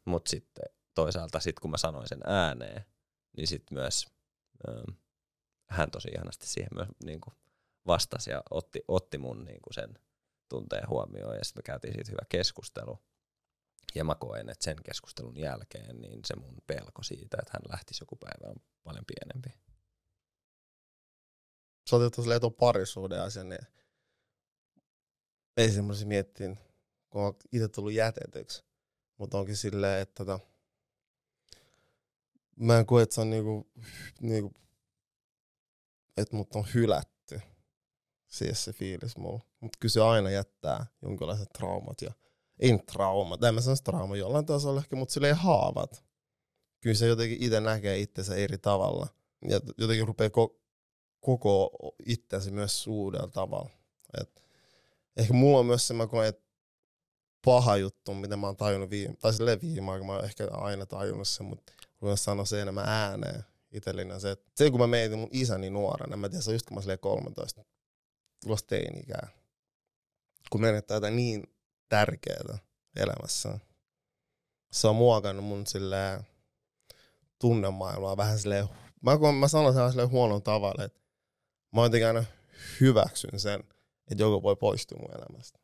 Mutta 0.05 0.29
sitten 0.29 0.65
toisaalta 0.93 1.39
sit 1.39 1.59
kun 1.59 1.71
mä 1.71 1.77
sanoin 1.77 2.07
sen 2.07 2.21
ääneen, 2.25 2.85
niin 3.37 3.47
sitten 3.47 3.77
myös 3.77 4.07
ähm, 4.67 4.97
hän 5.69 5.91
tosi 5.91 6.09
ihanasti 6.15 6.47
siihen 6.47 6.69
myös 6.73 6.87
niin 7.05 7.21
kuin 7.21 7.33
vastasi 7.87 8.31
ja 8.31 8.43
otti, 8.49 8.81
otti 8.87 9.17
mun 9.17 9.45
niin 9.45 9.61
kuin 9.61 9.73
sen 9.73 9.99
tunteen 10.49 10.89
huomioon 10.89 11.35
ja 11.35 11.43
sitten 11.43 11.59
me 11.59 11.65
käytiin 11.65 11.93
siitä 11.93 12.11
hyvä 12.11 12.25
keskustelu. 12.29 12.99
Ja 13.95 14.03
mä 14.03 14.15
koen, 14.15 14.49
että 14.49 14.63
sen 14.63 14.77
keskustelun 14.85 15.37
jälkeen 15.37 16.01
niin 16.01 16.19
se 16.25 16.35
mun 16.35 16.57
pelko 16.67 17.03
siitä, 17.03 17.37
että 17.39 17.51
hän 17.53 17.71
lähtisi 17.71 18.01
joku 18.01 18.15
päivä 18.15 18.51
on 18.51 18.55
paljon 18.83 19.05
pienempi. 19.05 19.49
Sä 21.89 21.95
otit 21.95 22.13
tuossa 22.13 22.39
tuon 22.39 22.53
parisuuden 22.53 23.21
asian, 23.21 23.49
niin 23.49 23.67
ei 25.57 25.71
semmoisen 25.71 26.07
miettiin, 26.07 26.59
kun 27.09 27.21
on 27.21 27.35
itse 27.51 27.67
tullut 27.67 27.93
jätetyksi. 27.93 28.63
Mutta 29.17 29.37
onkin 29.37 29.57
silleen, 29.57 30.01
että 30.01 30.25
tota, 30.25 30.39
mä 32.55 32.79
en 32.79 32.85
koe, 32.85 33.03
että 33.03 33.15
se 33.15 33.21
on 33.21 33.29
niinku, 33.29 33.71
niinku 34.21 34.53
että 36.17 36.35
mut 36.35 36.55
on 36.55 36.65
hylätty. 36.73 37.12
Siis 38.33 38.63
se 38.63 38.73
fiilis 38.73 39.17
mulla. 39.17 39.39
Mutta 39.59 39.77
kyllä 39.79 39.91
se 39.91 40.01
aina 40.01 40.29
jättää 40.29 40.85
jonkinlaiset 41.01 41.49
traumat 41.57 42.01
ja 42.01 42.11
ei 42.59 42.71
nyt 42.71 42.85
traumat, 42.85 43.43
en 43.43 43.55
mä 43.55 43.61
sanoisi 43.61 43.83
trauma 43.83 44.15
jollain 44.15 44.45
tasolla 44.45 44.79
ehkä, 44.79 44.95
mutta 44.95 45.13
silleen 45.13 45.35
haavat. 45.35 46.03
Kyllä 46.81 46.95
se 46.95 47.07
jotenkin 47.07 47.43
itse 47.43 47.59
näkee 47.59 47.99
itsensä 47.99 48.35
eri 48.35 48.57
tavalla. 48.57 49.07
Ja 49.49 49.59
jotenkin 49.77 50.07
rupeaa 50.07 50.29
ko- 50.29 50.59
koko 51.19 51.71
itsensä 52.05 52.51
myös 52.51 52.87
uudella 52.87 53.27
tavalla. 53.27 53.69
Et 54.21 54.43
ehkä 55.17 55.33
mulla 55.33 55.59
on 55.59 55.65
myös 55.65 55.87
se, 55.87 55.93
mä 55.93 56.07
koen, 56.07 56.29
että 56.29 56.43
paha 57.45 57.77
juttu, 57.77 58.13
mitä 58.13 58.37
mä 58.37 58.47
oon 58.47 58.57
tajunnut 58.57 58.89
viime, 58.89 59.15
tai 59.15 59.33
silleen 59.33 59.61
viime 59.61 59.91
aikoina, 59.91 60.13
mä 60.13 60.15
oon 60.15 60.25
ehkä 60.25 60.47
aina 60.51 60.85
tajunnut 60.85 61.27
sen, 61.27 61.45
mutta 61.45 61.73
voin 62.01 62.17
sanoa 62.17 62.45
se 62.45 62.61
enemmän 62.61 62.85
ääneen 62.87 63.43
itselleni 63.71 64.13
on 64.13 64.21
se, 64.21 64.31
että 64.31 64.51
se 64.55 64.71
kun 64.71 64.79
mä 64.79 64.87
mietin 64.87 65.19
mun 65.19 65.29
isäni 65.31 65.69
nuorena, 65.69 66.17
mä 66.17 66.29
tiedän, 66.29 66.43
se 66.43 66.49
on 66.49 66.55
just 66.55 66.65
kun 66.65 66.75
mä 66.75 66.81
silleen 66.81 66.99
13, 66.99 67.65
tulossa 68.43 68.67
teini-ikää, 68.67 69.27
kun 70.49 70.61
menettää 70.61 70.95
jotain 70.95 71.15
niin 71.15 71.43
tärkeää 71.89 72.57
elämässä. 72.95 73.59
Se 74.71 74.87
on 74.87 74.95
muokannut 74.95 75.45
mun 75.45 75.67
silleen 75.67 76.23
tunnemaailmaa 77.39 78.17
vähän 78.17 78.39
silleen, 78.39 78.67
mä, 79.01 79.17
kun 79.17 79.35
mä 79.35 79.47
sanon 79.47 79.73
sen 79.73 79.89
silleen 79.89 80.09
huonon 80.09 80.43
tavalla, 80.43 80.83
että 80.83 80.99
mä 81.75 81.83
jotenkin 81.83 82.07
aina 82.07 82.23
hyväksyn 82.81 83.39
sen, 83.39 83.59
että 84.11 84.23
joku 84.23 84.43
voi 84.43 84.55
poistua 84.55 84.99
mun 85.01 85.15
elämästä. 85.15 85.59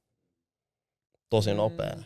Tosi 1.30 1.52
Mm. 1.52 1.58
nopea. 1.58 1.98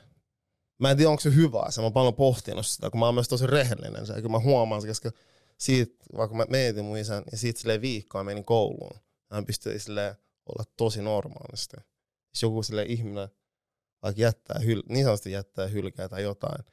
Mä 0.79 0.91
en 0.91 0.97
tiedä, 0.97 1.09
onko 1.09 1.19
se 1.21 1.35
hyvä 1.35 1.59
asia. 1.59 1.81
Mä 1.81 1.85
oon 1.85 1.93
paljon 1.93 2.15
pohtinut 2.15 2.65
sitä, 2.65 2.89
kun 2.89 2.99
mä 2.99 3.05
oon 3.05 3.13
myös 3.13 3.27
tosi 3.27 3.47
rehellinen. 3.47 4.05
Se, 4.05 4.21
kun 4.21 4.31
mä 4.31 4.39
huomaan 4.39 4.81
se, 4.81 4.87
koska 4.87 5.11
siitä, 5.57 5.95
vaikka 6.17 6.35
mä 6.37 6.45
mietin 6.49 6.85
mun 6.85 6.97
isän, 6.97 7.23
ja 7.31 7.37
siitä 7.37 7.59
silleen 7.59 7.81
viikkoa 7.81 8.23
menin 8.23 8.45
kouluun. 8.45 8.99
Hän 9.31 9.45
pystyi 9.45 9.79
silleen 9.79 10.15
olla 10.45 10.63
tosi 10.77 11.01
normaalisti. 11.01 11.77
Jos 12.33 12.41
joku 12.41 12.63
silleen 12.63 12.87
ihminen 12.91 13.27
vaikka 14.03 14.21
jättää, 14.21 14.59
hyl- 14.59 14.83
niin 14.89 15.03
sanotusti 15.03 15.31
jättää 15.31 15.67
hylkää 15.67 16.09
tai 16.09 16.23
jotain, 16.23 16.65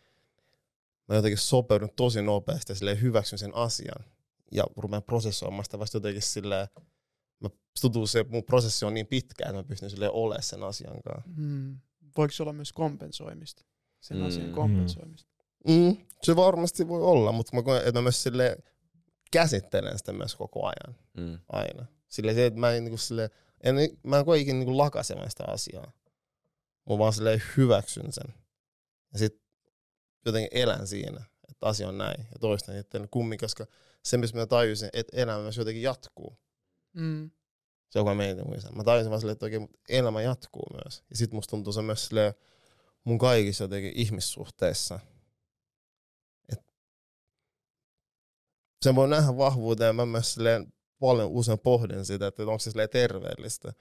mä 1.08 1.14
jotenkin 1.14 1.38
sopeudun 1.38 1.90
tosi 1.96 2.22
nopeasti 2.22 2.72
ja 2.86 2.94
hyväksyn 2.94 3.38
sen 3.38 3.54
asian. 3.54 4.04
Ja 4.52 4.64
rupean 4.76 5.02
prosessoimaan 5.02 5.64
sitä 5.64 5.78
vasta 5.78 5.96
jotenkin 5.96 6.22
silleen, 6.22 6.68
mä 7.40 7.48
tuntuu 7.80 8.06
se, 8.06 8.20
että 8.20 8.32
mun 8.32 8.44
prosessi 8.44 8.84
on 8.84 8.94
niin 8.94 9.06
pitkä, 9.06 9.44
että 9.44 9.52
mä 9.56 9.64
pystyn 9.64 9.90
silleen 9.90 10.12
olemaan 10.12 10.42
sen 10.42 10.62
asian 10.62 11.02
kanssa. 11.02 11.30
Mm. 11.36 11.78
Voiko 12.16 12.32
se 12.32 12.42
olla 12.42 12.52
myös 12.52 12.72
kompensoimista? 12.72 13.64
Sen 14.00 14.16
Mm. 14.16 14.26
asian 14.26 14.52
kompensoimista. 14.52 15.30
Mm, 15.68 15.96
se 16.22 16.36
varmasti 16.36 16.88
voi 16.88 17.02
olla, 17.02 17.32
mutta 17.32 17.56
mä 17.56 17.62
koen, 17.62 17.78
että 17.78 17.92
mä 17.92 18.02
myös 18.02 18.22
sille 18.22 18.56
käsittelen 19.30 19.98
sitä 19.98 20.12
myös 20.12 20.36
koko 20.36 20.60
ajan. 20.66 20.98
Mm. 21.16 21.38
Aina. 21.48 21.86
Sille 22.08 22.34
se, 22.34 22.46
että 22.46 22.60
mä 22.60 22.72
en, 22.72 22.84
niin 22.84 22.98
sille, 22.98 23.30
en, 23.64 23.74
mä 24.02 24.18
en 24.18 24.24
koe 24.24 24.38
ikinä 24.38 24.58
niin 24.58 24.78
lakasemaan 24.78 25.30
sitä 25.30 25.44
asiaa. 25.46 25.92
Mä 26.90 26.98
vaan 26.98 27.12
sille 27.12 27.42
hyväksyn 27.56 28.12
sen. 28.12 28.34
Ja 29.12 29.18
sit 29.18 29.42
jotenkin 30.26 30.58
elän 30.58 30.86
siinä, 30.86 31.24
että 31.48 31.66
asia 31.66 31.88
on 31.88 31.98
näin. 31.98 32.20
Ja 32.20 32.38
toistan 32.40 32.76
että 32.76 33.08
kummin, 33.10 33.38
koska 33.38 33.66
se, 34.04 34.16
missä 34.16 34.36
mä 34.36 34.46
tajusin, 34.46 34.88
että 34.92 35.16
elämä 35.16 35.42
myös 35.42 35.56
jotenkin 35.56 35.82
jatkuu. 35.82 36.38
Mm. 36.92 37.30
Se 37.90 37.98
on 37.98 38.16
mietin 38.16 38.46
mun 38.46 38.56
isän. 38.56 38.76
Mä 38.76 38.84
tajusin 38.84 39.10
vaan 39.10 39.20
silleen, 39.20 39.32
että 39.32 39.46
oikein 39.46 39.68
elämä 39.88 40.22
jatkuu 40.22 40.66
myös. 40.72 41.04
Ja 41.10 41.16
sit 41.16 41.32
musta 41.32 41.50
tuntuu 41.50 41.72
se 41.72 41.82
myös 41.82 42.06
silleen, 42.06 42.34
mun 43.04 43.18
kaikissa 43.18 43.64
jotenkin 43.64 43.92
ihmissuhteissa. 43.94 45.00
Et 46.52 46.60
sen 48.82 48.94
voi 48.94 49.08
nähdä 49.08 49.36
vahvuuteen, 49.36 49.96
mä 49.96 50.06
myös 50.06 50.34
silleen 50.34 50.72
paljon 51.00 51.30
usein 51.30 51.58
pohdin 51.58 52.04
sitä, 52.04 52.26
että 52.26 52.42
onko 52.42 52.58
se 52.58 52.88
terveellistä 52.88 53.72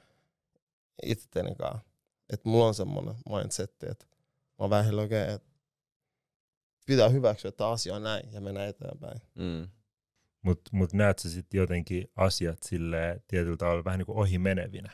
itteni 1.03 1.55
kanssa. 1.55 1.89
Että 2.33 2.49
mulla 2.49 2.67
on 2.67 2.73
semmoinen 2.73 3.15
mindsetti, 3.29 3.85
että 3.91 4.05
mä 4.09 4.15
oon 4.57 4.69
vähän 4.69 4.99
oikein, 4.99 5.29
että 5.29 5.49
pitää 6.85 7.09
hyväksyä, 7.09 7.49
että 7.49 7.67
asia 7.67 7.95
on 7.95 8.03
näin 8.03 8.33
ja 8.33 8.41
mennä 8.41 8.65
eteenpäin. 8.65 9.21
Mm. 9.35 9.69
Mutta 10.41 10.71
mut 10.73 10.93
näet 10.93 11.19
sä 11.19 11.29
sitten 11.29 11.57
jotenkin 11.57 12.11
asiat 12.15 12.63
sille 12.63 13.21
tietyllä 13.27 13.57
tavalla 13.57 13.83
vähän 13.83 13.97
niin 13.97 14.05
kuin 14.05 14.17
ohi 14.17 14.37
menevinä? 14.37 14.91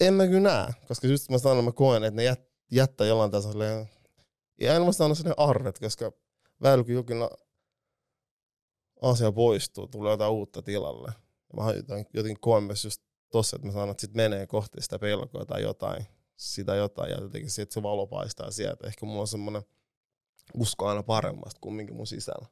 En 0.00 0.14
mä 0.14 0.26
kyllä 0.26 0.40
näe, 0.40 0.72
koska 0.88 1.06
just 1.06 1.30
mä 1.30 1.38
sanon, 1.38 1.64
mä 1.64 1.72
koen, 1.72 2.04
että 2.04 2.16
ne 2.16 2.22
jät, 2.24 2.40
jättää 2.70 3.06
jollain 3.06 3.30
tasolla 3.30 3.64
ja 4.60 4.76
en 4.76 4.82
mä 4.82 4.92
sano 4.92 5.14
silleen 5.14 5.38
arvet, 5.38 5.78
koska 5.78 6.12
välillä 6.62 6.84
kun 6.84 6.94
jokin 6.94 7.16
asia 9.10 9.32
poistuu, 9.32 9.86
tulee 9.86 10.12
jotain 10.12 10.32
uutta 10.32 10.62
tilalle. 10.62 11.12
Mä 11.56 11.62
jotenkin, 12.14 12.40
koen 12.40 12.64
myös 12.64 12.84
just 12.84 13.02
tossa, 13.30 13.56
että 13.56 13.66
mä 13.66 13.72
sanon, 13.72 13.90
että 13.90 14.00
sit 14.00 14.14
menee 14.14 14.46
kohti 14.46 14.82
sitä 14.82 14.98
pelkoa 14.98 15.44
tai 15.44 15.62
jotain, 15.62 16.06
sitä 16.36 16.74
jotain, 16.74 17.10
ja 17.10 17.20
jotenkin 17.20 17.50
se, 17.50 17.62
että 17.62 17.74
se 17.74 17.82
valo 17.82 18.06
paistaa 18.06 18.50
sieltä. 18.50 18.86
Ehkä 18.86 19.06
mulla 19.06 19.20
on 19.20 19.28
semmoinen 19.28 19.62
usko 20.54 20.86
aina 20.86 21.02
paremmasta 21.02 21.60
kumminkin 21.60 21.96
mun 21.96 22.06
sisällä. 22.06 22.46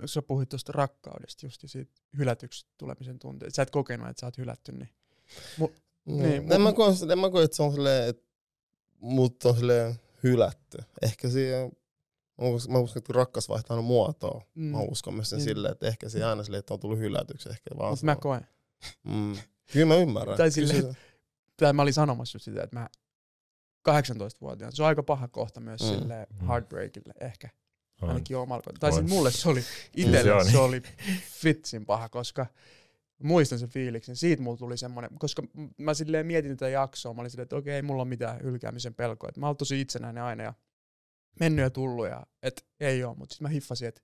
Kun 0.00 0.08
sä 0.08 0.22
puhuit 0.22 0.48
tuosta 0.48 0.72
rakkaudesta 0.72 1.46
just 1.46 1.62
ja 1.62 1.68
siitä 1.68 1.92
hylätyksi 2.18 2.66
tulemisen 2.78 3.18
tunteesta. 3.18 3.56
Sä 3.56 3.62
et 3.62 3.70
kokenut, 3.70 4.08
että 4.08 4.20
sä 4.20 4.26
oot 4.26 4.38
hylätty, 4.38 4.72
niin 4.72 4.88
Niin, 5.58 6.22
Niin, 6.22 6.52
en, 6.52 6.60
mä 6.60 6.72
koe, 6.72 6.92
en 7.12 7.18
mä 7.18 7.30
koe, 7.30 7.44
että 7.44 7.56
se 7.56 7.62
on 7.62 7.72
silleen, 7.72 8.08
että 8.08 8.22
mut 9.00 9.44
on 9.44 9.56
silleen 9.56 9.94
hylätty. 10.22 10.78
Ehkä 11.02 11.28
siihen, 11.30 11.72
mä 12.40 12.46
uskon, 12.48 12.72
mä 12.72 12.78
uskon 12.78 13.00
että 13.00 13.12
rakkas 13.12 13.48
vaihtaa 13.48 13.76
aina 13.76 13.86
muotoa. 13.86 14.42
Mm. 14.54 14.64
Mä 14.64 14.78
uskon 14.80 15.14
myös 15.14 15.30
sen 15.30 15.36
Niin. 15.36 15.44
silleen, 15.44 15.72
että 15.72 15.86
ehkä 15.86 16.08
se 16.08 16.24
aina 16.24 16.42
silleen, 16.44 16.58
että 16.58 16.74
on 16.74 16.80
tullut 16.80 16.98
hylätyksi. 16.98 17.48
Ehkä 17.48 17.70
vaan 17.78 17.90
mutta 17.92 18.04
mä 18.06 18.12
on- 18.12 18.20
koen. 18.20 18.46
Mm. 19.04 19.36
Kyllä 19.72 19.86
mä 19.86 19.94
ymmärrän. 19.96 20.36
Tai 20.36 20.50
se- 20.50 20.94
Tai 21.56 21.72
mä 21.72 21.82
olin 21.82 21.94
sanomassa 21.94 22.36
just 22.36 22.44
sitä, 22.44 22.62
että 22.62 22.78
mä 22.78 22.88
18-vuotiaana, 23.82 24.70
se 24.76 24.82
on 24.82 24.88
aika 24.88 25.02
paha 25.02 25.28
kohta 25.28 25.60
myös 25.60 25.80
Mm. 25.80 25.86
mm. 25.88 25.94
sille 25.94 26.26
Mm. 26.40 26.46
heartbreakille 26.46 27.14
ehkä. 27.20 27.48
On. 28.02 28.08
Ainakin 28.08 28.36
omalla 28.36 28.62
kohdalla. 28.62 28.78
Tai 28.80 28.90
On. 28.90 28.94
siis 28.98 29.08
mulle 29.08 29.30
se 29.30 29.48
oli, 29.48 29.62
Se 29.62 29.68
itselle 29.96 30.32
on. 30.34 30.50
se 30.50 30.58
oli 30.58 30.82
fitsin 31.40 31.86
paha, 31.86 32.08
koska 32.08 32.46
muistan 33.22 33.58
sen 33.58 33.68
fiiliksen. 33.68 34.16
Siitä 34.16 34.42
mulla 34.42 34.56
tuli 34.56 34.76
semmoinen, 34.76 35.10
koska 35.18 35.42
mä 35.78 35.94
silleen 35.94 36.26
mietin 36.26 36.56
tätä 36.56 36.68
jaksoa, 36.68 37.14
mä 37.14 37.20
olin 37.20 37.30
silleen, 37.30 37.42
että 37.42 37.56
okei, 37.56 37.74
ei 37.74 37.82
mulla 37.82 38.02
ole 38.02 38.08
mitään 38.08 38.42
hylkäämisen 38.42 38.94
pelkoa. 38.94 39.28
Et 39.28 39.36
mä 39.36 39.46
oon 39.46 39.56
tosi 39.56 39.80
itsenäinen 39.80 40.22
aina 40.22 40.42
ja 40.42 40.54
mennyt 41.40 41.62
ja 41.62 41.70
tullut 41.70 42.06
ja 42.06 42.26
et 42.42 42.66
ei 42.80 43.04
oo, 43.04 43.14
mutta 43.14 43.34
sitten 43.34 43.44
mä 43.44 43.48
hiffasin, 43.48 43.88
että 43.88 44.00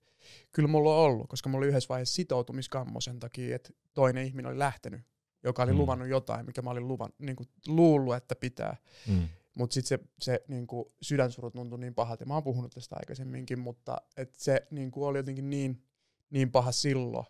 kyllä 0.53 0.69
mulla 0.69 0.97
on 0.97 1.05
ollut, 1.05 1.29
koska 1.29 1.49
mulla 1.49 1.63
oli 1.63 1.69
yhdessä 1.69 1.89
vaiheessa 1.89 2.15
sitoutumiskammo 2.15 3.01
sen 3.01 3.21
takia, 3.21 3.57
että 3.57 3.71
toinen 3.95 4.27
ihminen 4.27 4.51
oli 4.51 4.59
lähtenyt, 4.59 5.01
joka 5.43 5.63
oli 5.63 5.73
Mm. 5.73 5.79
luvannut 5.79 6.09
jotain, 6.09 6.47
mikä 6.47 6.63
mä 6.63 6.71
olin 6.71 6.89
luvan, 6.89 7.13
niin 7.19 7.37
kuin, 7.37 7.49
luullut, 7.67 8.15
että 8.15 8.37
pitää. 8.37 8.77
Mm. 9.09 9.29
Mutta 9.57 9.75
sitten 9.75 9.99
se, 9.99 10.05
se 10.21 10.45
niinku, 10.49 10.93
sydänsurut 11.03 11.55
tuntui 11.55 11.79
niin 11.79 11.95
pahalta. 11.95 12.25
Mä 12.25 12.35
oon 12.35 12.43
puhunut 12.43 12.73
tästä 12.73 12.97
aikaisemminkin, 12.99 13.59
mutta 13.59 13.97
et 14.17 14.35
se 14.35 14.67
niinku, 14.71 15.05
oli 15.05 15.19
jotenkin 15.19 15.51
niin, 15.51 15.83
niin 16.31 16.51
paha 16.51 16.73
silloin, 16.73 17.27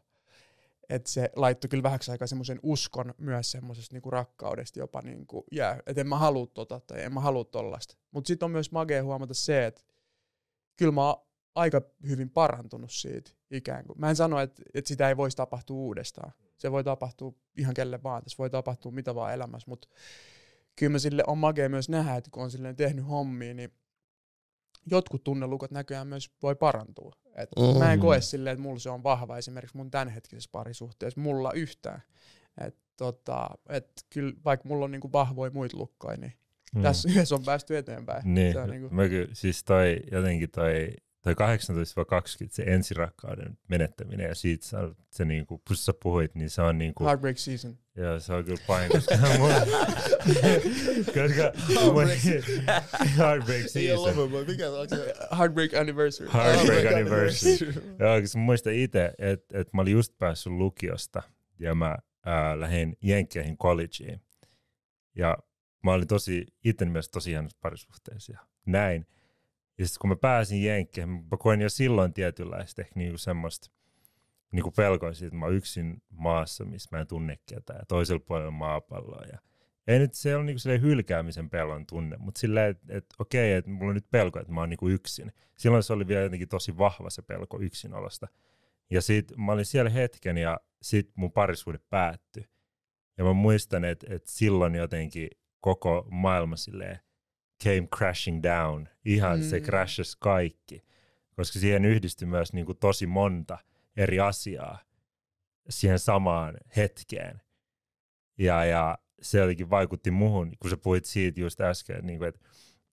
että 0.88 1.10
se 1.10 1.30
laittoi 1.36 1.68
kyllä 1.68 1.82
vähäksi 1.82 2.10
aikaa 2.10 2.26
semmoisen 2.26 2.60
uskon 2.62 3.14
myös 3.18 3.50
semmoisesta 3.50 3.94
niinku, 3.94 4.10
rakkaudesta 4.10 4.78
jopa 4.78 5.02
niinku, 5.02 5.44
jää. 5.52 5.78
Että 5.86 6.00
en 6.00 6.08
mä 6.08 6.18
halua 6.18 6.46
tota 6.46 6.80
tai 6.80 7.02
en 7.02 7.14
mä 7.14 7.20
halua 7.20 7.44
tollasta. 7.44 7.96
Mutta 8.10 8.28
sitten 8.28 8.46
on 8.46 8.50
myös 8.50 8.72
magea 8.72 9.04
huomata 9.04 9.34
se, 9.34 9.66
että 9.66 9.82
kyllä 10.80 10.92
mä 10.92 11.06
oon 11.06 11.26
aika 11.54 11.82
hyvin 12.08 12.30
parantunut 12.30 12.92
siitä 12.92 13.30
ikään 13.50 13.84
kuin. 13.84 14.00
Mä 14.00 14.08
en 14.10 14.16
sano, 14.16 14.40
että, 14.40 14.62
että 14.74 14.88
sitä 14.88 15.08
ei 15.08 15.16
voisi 15.16 15.36
tapahtua 15.36 15.76
uudestaan. 15.76 16.32
Se 16.58 16.72
voi 16.72 16.84
tapahtua 16.84 17.32
ihan 17.56 17.74
kelle 17.74 18.02
vaan. 18.02 18.22
Se 18.26 18.38
voi 18.38 18.50
tapahtua 18.50 18.92
mitä 18.92 19.14
vaan 19.14 19.34
elämässä, 19.34 19.70
mutta 19.70 19.88
kyllä 20.76 20.92
mä 20.92 20.98
sille 20.98 21.22
on 21.26 21.38
magea 21.38 21.68
myös 21.68 21.88
nähdä, 21.88 22.16
että 22.16 22.30
kun 22.30 22.42
on 22.42 22.50
silleen 22.50 22.76
tehnyt 22.76 23.08
hommia, 23.08 23.54
niin 23.54 23.72
jotkut 24.90 25.24
tunnelukot 25.24 25.70
näköjään 25.70 26.06
myös 26.06 26.30
voi 26.42 26.54
parantua. 26.54 27.12
Et 27.34 27.48
Mm. 27.58 27.78
Mä 27.78 27.92
en 27.92 28.00
koe 28.00 28.20
silleen, 28.20 28.54
että 28.54 28.62
mulla 28.62 28.78
se 28.78 28.90
on 28.90 29.02
vahva 29.02 29.38
esimerkiksi 29.38 29.76
mun 29.76 29.90
tämänhetkisessä 29.90 30.50
parisuhteessa, 30.52 31.20
mulla 31.20 31.52
yhtään. 31.52 32.02
Et 32.66 32.76
tota, 32.96 33.48
et 33.68 33.90
kyllä 34.10 34.32
vaikka 34.44 34.68
mulla 34.68 34.84
on 34.84 34.90
niinku 34.90 35.12
vahvoja 35.12 35.50
muita 35.50 35.76
lukkoja, 35.76 36.16
niin 36.16 36.32
Mm. 36.74 36.82
tässä 36.82 37.08
yhdessä 37.10 37.34
on 37.34 37.44
päästy 37.44 37.76
eteenpäin. 37.76 38.22
Niin, 38.34 38.52
Se 38.52 38.60
on 38.60 38.70
niinku, 38.70 38.88
mä 38.90 39.08
kyllä, 39.08 39.28
siis 39.32 39.64
toi 39.64 39.96
jotenkin 40.12 40.50
toi, 40.50 40.90
toi 41.22 41.32
18-20, 41.32 41.36
se 42.50 42.62
ensirakkauden 42.66 43.58
menettäminen 43.68 44.28
ja 44.28 44.34
siitä 44.34 44.66
sä, 44.66 44.78
se 45.10 45.24
niinku, 45.24 45.62
kun 45.66 45.76
sä 45.76 45.92
puhuit, 46.02 46.34
niin 46.34 46.50
se 46.50 46.62
on 46.62 46.78
niinku, 46.78 47.04
heartbreak 47.04 47.38
season. 47.38 47.78
joo, 47.96 48.20
se 48.20 48.32
on 48.32 48.44
kyllä 48.44 48.60
pahin, 48.66 48.90
koska 48.90 49.14
mun, 49.38 49.50
koska 51.04 51.52
heartbreak 53.16 53.76
Ei 53.76 53.92
ole 53.92 54.12
season, 54.12 54.30
mikä 54.46 54.64
se 54.88 55.14
Heartbreak 55.38 55.74
anniversary. 55.74 56.30
Heartbreak 56.34 56.86
anniversary. 56.86 57.72
Joo, 57.98 58.20
koska 58.20 58.38
mä 58.38 58.44
muistan 58.44 58.72
itse, 58.72 59.12
että 59.18 59.60
et 59.60 59.72
mä 59.72 59.82
olin 59.82 59.92
just 59.92 60.18
päässyt 60.18 60.52
lukiosta 60.52 61.22
ja 61.58 61.74
mä 61.74 61.96
ää, 62.26 62.60
lähdin 62.60 62.96
Jenkkeihin 63.02 63.56
collegeen. 63.58 64.20
Ja 65.16 65.38
mä 65.82 65.92
olin 65.92 66.08
tosi, 66.08 66.46
itteni 66.64 66.90
mielestä 66.90 67.12
tosi 67.12 67.30
hienossa 67.30 67.58
parisuhteessa 67.60 68.32
ja 68.32 68.40
näin. 68.66 69.06
Ja 69.78 69.86
sitten 69.86 70.00
kun 70.00 70.10
mä 70.10 70.16
pääsin 70.16 70.64
Jenkkeihin, 70.64 71.10
mä 71.10 71.36
koin 71.38 71.60
jo 71.60 71.68
silloin 71.68 72.12
tietynlaista 72.12 72.82
ehkä 72.82 72.92
niinku 72.96 73.18
semmoista 73.18 73.70
niinku 74.52 74.70
pelkoa 74.70 75.12
siitä, 75.12 75.26
että 75.26 75.36
mä 75.36 75.46
oon 75.46 75.54
yksin 75.54 76.02
maassa, 76.10 76.64
missä 76.64 76.88
mä 76.92 77.00
en 77.00 77.06
tunne 77.06 77.38
ketään 77.46 77.78
ja 77.78 77.86
toisella 77.88 78.20
puolella 78.26 78.50
maapalloa. 78.50 79.22
Ja 79.32 79.38
ei 79.86 79.98
nyt 79.98 80.14
se 80.14 80.36
ole 80.36 80.44
niinku 80.44 80.60
hylkäämisen 80.82 81.50
pelon 81.50 81.86
tunne, 81.86 82.16
mutta 82.18 82.38
silleen, 82.38 82.70
että 82.70 82.86
et, 82.88 83.06
okei, 83.18 83.52
että 83.52 83.70
mulla 83.70 83.88
on 83.88 83.94
nyt 83.94 84.10
pelko, 84.10 84.40
että 84.40 84.52
mä 84.52 84.60
oon 84.60 84.70
niinku 84.70 84.88
yksin. 84.88 85.32
Silloin 85.56 85.82
se 85.82 85.92
oli 85.92 86.08
vielä 86.08 86.22
jotenkin 86.22 86.48
tosi 86.48 86.78
vahva 86.78 87.10
se 87.10 87.22
pelko 87.22 87.60
yksinolosta. 87.60 88.28
Ja 88.90 89.02
sit 89.02 89.32
mä 89.36 89.52
olin 89.52 89.64
siellä 89.64 89.90
hetken 89.90 90.36
ja 90.36 90.60
sit 90.82 91.10
mun 91.14 91.32
parisuhde 91.32 91.78
päättyi. 91.90 92.48
Ja 93.18 93.24
mä 93.24 93.32
muistan, 93.32 93.84
että, 93.84 94.06
että 94.10 94.30
silloin 94.30 94.74
jotenkin 94.74 95.28
koko 95.60 96.06
maailma 96.10 96.56
silleen 96.56 97.00
came 97.64 97.88
crashing 97.96 98.42
down. 98.42 98.88
Ihan 99.04 99.38
mm. 99.38 99.44
se 99.44 99.60
crashasi 99.60 100.16
kaikki. 100.20 100.84
Koska 101.36 101.58
siihen 101.58 101.84
yhdistyi 101.84 102.28
myös 102.28 102.52
niin 102.52 102.66
kuin 102.66 102.78
tosi 102.78 103.06
monta 103.06 103.58
eri 103.96 104.20
asiaa 104.20 104.78
siihen 105.68 105.98
samaan 105.98 106.56
hetkeen. 106.76 107.42
Ja, 108.38 108.64
ja 108.64 108.98
se 109.22 109.38
jotenkin 109.38 109.70
vaikutti 109.70 110.10
muhun, 110.10 110.52
kun 110.60 110.70
sä 110.70 110.76
puhuit 110.76 111.04
siitä 111.04 111.40
just 111.40 111.60
äsken, 111.60 112.06
niin 112.06 112.18
kuin, 112.18 112.28
että, 112.28 112.40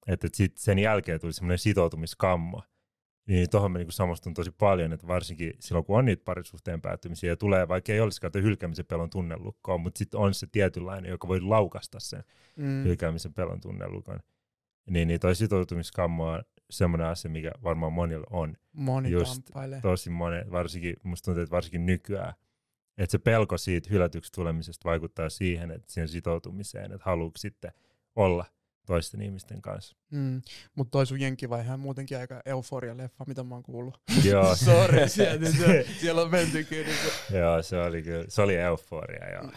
että 0.07 0.27
sit 0.33 0.57
sen 0.57 0.79
jälkeen 0.79 1.19
tuli 1.19 1.33
semmoinen 1.33 1.59
sitoutumiskammo. 1.59 2.63
Niin 3.27 3.49
tuohon 3.49 3.71
mä 3.71 3.77
niinku 3.77 3.91
samastun 3.91 4.33
tosi 4.33 4.51
paljon, 4.51 4.93
että 4.93 5.07
varsinkin 5.07 5.53
silloin 5.59 5.85
kun 5.85 5.97
on 5.97 6.05
niitä 6.05 6.23
parisuhteen 6.25 6.81
päättymisiä 6.81 7.29
ja 7.29 7.37
tulee, 7.37 7.67
vaikka 7.67 7.93
ei 7.93 7.99
olisikaan 7.99 8.31
tuo 8.31 8.41
hylkäämisen 8.41 8.85
pelon 8.85 9.09
tunnelukkoa, 9.09 9.77
mutta 9.77 9.97
sitten 9.97 10.19
on 10.19 10.33
se 10.33 10.47
tietynlainen, 10.51 11.09
joka 11.11 11.27
voi 11.27 11.41
laukasta 11.41 11.99
sen 11.99 12.23
Mm. 12.55 12.83
hylkäämisen 12.83 13.33
pelon 13.33 13.61
tunnelukon. 13.61 14.19
Niin, 14.89 15.07
niin 15.07 15.19
toi 15.19 15.35
sitoutumiskammo 15.35 16.27
on 16.27 16.43
semmoinen 16.69 17.07
asia, 17.07 17.31
mikä 17.31 17.51
varmaan 17.63 17.93
monilla 17.93 18.27
on. 18.29 18.57
Moni 18.73 19.11
Just. 19.11 19.41
Tosi 19.81 20.09
monen, 20.09 20.51
varsinkin, 20.51 20.95
musta 21.03 21.25
tuntuu, 21.25 21.43
että 21.43 21.55
varsinkin 21.55 21.85
nykyään, 21.85 22.33
että 22.97 23.11
se 23.11 23.17
pelko 23.17 23.57
siitä 23.57 23.89
hylätyksi 23.91 24.31
tulemisesta 24.31 24.89
vaikuttaa 24.89 25.29
siihen, 25.29 25.71
että 25.71 25.91
siihen 25.91 26.07
sitoutumiseen, 26.07 26.91
että 26.91 27.05
haluatko 27.05 27.37
sitten 27.37 27.71
olla 28.15 28.45
toisten 28.87 29.21
ihmisten 29.21 29.61
kanssa. 29.61 29.97
Mm. 30.11 30.41
Mutta 30.75 30.91
toi 30.91 31.05
sun 31.05 31.21
jenkkivaihe 31.21 31.77
muutenkin 31.77 32.17
aika 32.17 32.41
euforia-leffa, 32.45 33.23
mitä 33.27 33.43
mä 33.43 33.55
oon 33.55 33.63
kuullut. 33.63 34.01
Joo, 34.23 34.55
Sori, 34.65 35.09
siellä, 35.09 35.51
siellä, 35.51 35.83
siellä 36.01 36.21
on 36.21 36.31
mentykin. 36.31 36.85
Niin 36.85 37.39
joo, 37.39 37.61
se 37.61 37.77
oli 37.77 38.03
kyllä, 38.03 38.25
se 38.27 38.41
oli 38.41 38.55
euforia, 38.55 39.31
joo. 39.31 39.51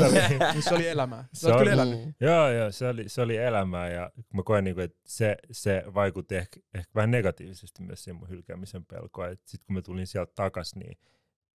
se 0.68 0.74
oli 0.74 0.88
elämää. 0.88 1.24
Se 1.32 1.46
oot 1.46 1.56
oli- 1.56 1.70
kyllä 1.70 1.82
elänyt. 1.82 2.04
Mm. 2.04 2.14
Joo, 2.20 2.50
joo, 2.50 2.70
se 2.72 2.88
oli, 2.88 3.08
se 3.08 3.22
oli 3.22 3.36
elämää 3.36 3.90
ja 3.90 4.10
mä 4.34 4.42
koen, 4.42 4.64
niin 4.64 4.74
kuin, 4.74 4.84
että 4.84 5.00
se, 5.06 5.36
se 5.50 5.82
vaikutti 5.94 6.36
ehkä, 6.36 6.60
ehkä 6.74 6.90
vähän 6.94 7.10
negatiivisesti 7.10 7.82
myös 7.82 8.04
siihen 8.04 8.16
mun 8.16 8.28
hylkäämisen 8.28 8.84
pelkoon. 8.84 9.30
Sitten 9.30 9.66
kun 9.66 9.74
mä 9.74 9.82
tulin 9.82 10.06
sieltä 10.06 10.32
takas, 10.34 10.74
niin 10.74 10.98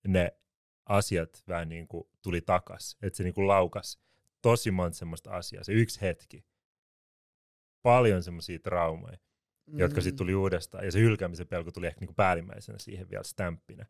ne 0.09 0.33
asiat 0.87 1.43
vähän 1.49 1.69
niin 1.69 1.89
kuin 1.89 2.05
tuli 2.23 2.41
takas. 2.41 2.97
Että 3.03 3.17
se 3.17 3.23
niin 3.23 3.35
kuin 3.35 3.49
laukas 3.49 3.99
tosi 4.43 4.71
monta 4.71 4.99
semmoista 4.99 5.31
asiaa. 5.31 5.65
Se 5.65 5.73
yksi 5.73 6.01
hetki. 6.01 6.45
Paljon 7.85 8.23
semmoisia 8.23 8.59
traumaja, 8.59 9.17
mm. 9.67 9.79
jotka 9.79 10.01
sitten 10.01 10.19
tuli 10.19 10.35
uudestaan. 10.35 10.85
Ja 10.85 10.93
se 10.93 10.99
hylkäämisen 10.99 11.49
pelko 11.49 11.71
tuli 11.71 11.87
ehkä 11.87 12.01
niin 12.01 12.09
kuin 12.09 12.17
päällimmäisenä 12.17 12.79
siihen 12.79 13.11
vielä 13.11 13.25
stämppinä. 13.25 13.87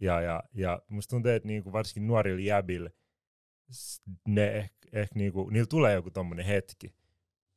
Ja, 0.00 0.20
ja, 0.20 0.42
ja 0.54 0.82
musta 0.88 1.10
tuntuu, 1.10 1.32
että 1.32 1.48
niin 1.48 1.62
kuin 1.62 1.72
varsinkin 1.72 2.06
nuorilla 2.06 2.40
jäbillä 2.40 2.90
s- 3.72 4.02
ne 4.28 4.48
ehkä, 4.48 4.88
ehkä 4.92 5.14
niinku, 5.14 5.50
niillä 5.50 5.66
tulee 5.66 5.94
joku 5.94 6.10
tommonen 6.10 6.44
hetki, 6.44 6.94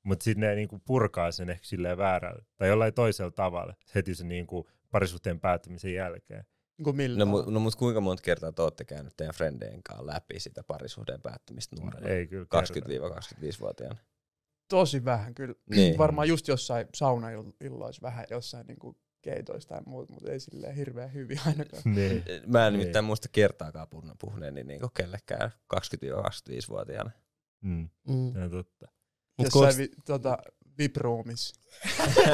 mutta 0.04 0.24
sitten 0.24 0.42
ne 0.42 0.56
niinku 0.56 0.80
purkaa 0.80 1.32
sen 1.32 1.50
ehkä 1.50 1.66
silleen 1.66 1.98
väärällä 1.98 2.42
tai 2.58 2.68
jollain 2.68 2.94
toisella 2.94 3.32
tavalla 3.32 3.74
heti 3.96 4.16
sen 4.16 4.28
niinku 4.28 4.70
parisuhteen 4.92 5.40
päättymisen 5.40 5.94
jälkeen. 5.94 6.46
Niin 6.86 6.96
millä 6.96 7.20
No, 7.20 7.26
mu, 7.26 7.42
no 7.42 7.60
mutta 7.60 7.80
kuinka 7.80 8.02
monta 8.02 8.24
kertaa 8.24 8.52
te 8.52 8.62
olette 8.62 8.86
käynyt 8.86 9.14
teidän 9.18 9.36
frendeen 9.36 9.84
kanssa 9.84 10.06
läpi 10.06 10.40
sitä 10.40 10.64
parisuhteen 10.64 11.22
päättymistä 11.22 11.76
nuorena? 11.76 12.08
Ei 12.08 12.28
kyllä 12.28 12.46
20-25-vuotiaana. 12.46 14.00
Tosi 14.72 15.06
vähän 15.06 15.34
kyllä. 15.36 15.56
Niin. 15.70 15.98
Varmaan 15.98 16.28
just 16.28 16.48
jossain 16.48 16.88
saunailloissa 16.96 18.02
vähän 18.02 18.26
jossain 18.30 18.68
niinku 18.68 18.98
keitoissa 19.22 19.70
tai 19.70 19.82
muut, 19.86 20.10
mutta 20.10 20.32
ei 20.32 20.40
silleen 20.40 20.76
hirveän 20.76 21.14
hyvin 21.14 21.40
ainakaan. 21.48 21.84
Niin. 21.96 22.24
Mä 22.48 22.68
en 22.68 22.74
Niin. 22.74 22.80
nimittäin 22.80 23.06
muista 23.06 23.30
kertaakaan 23.32 23.88
puhuneen, 23.90 24.18
puhuneeni 24.22 24.64
niinku 24.64 24.90
kellekään 24.90 25.52
20-25-vuotiaana. 25.76 27.12
Mm, 27.62 27.90
Mm. 28.08 28.44
on 28.44 28.52
totta. 28.52 28.88
Mut 29.38 29.46
Jossain 29.46 29.78
vi, 29.78 29.90
tota, 30.06 30.38
VIP-roomissa. 30.78 31.56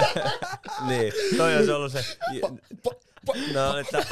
niin, 0.88 1.14
toi 1.38 1.58
olisi 1.58 1.72
ollut 1.72 1.92
se... 1.92 2.06
No, 3.54 3.78
että 3.78 4.06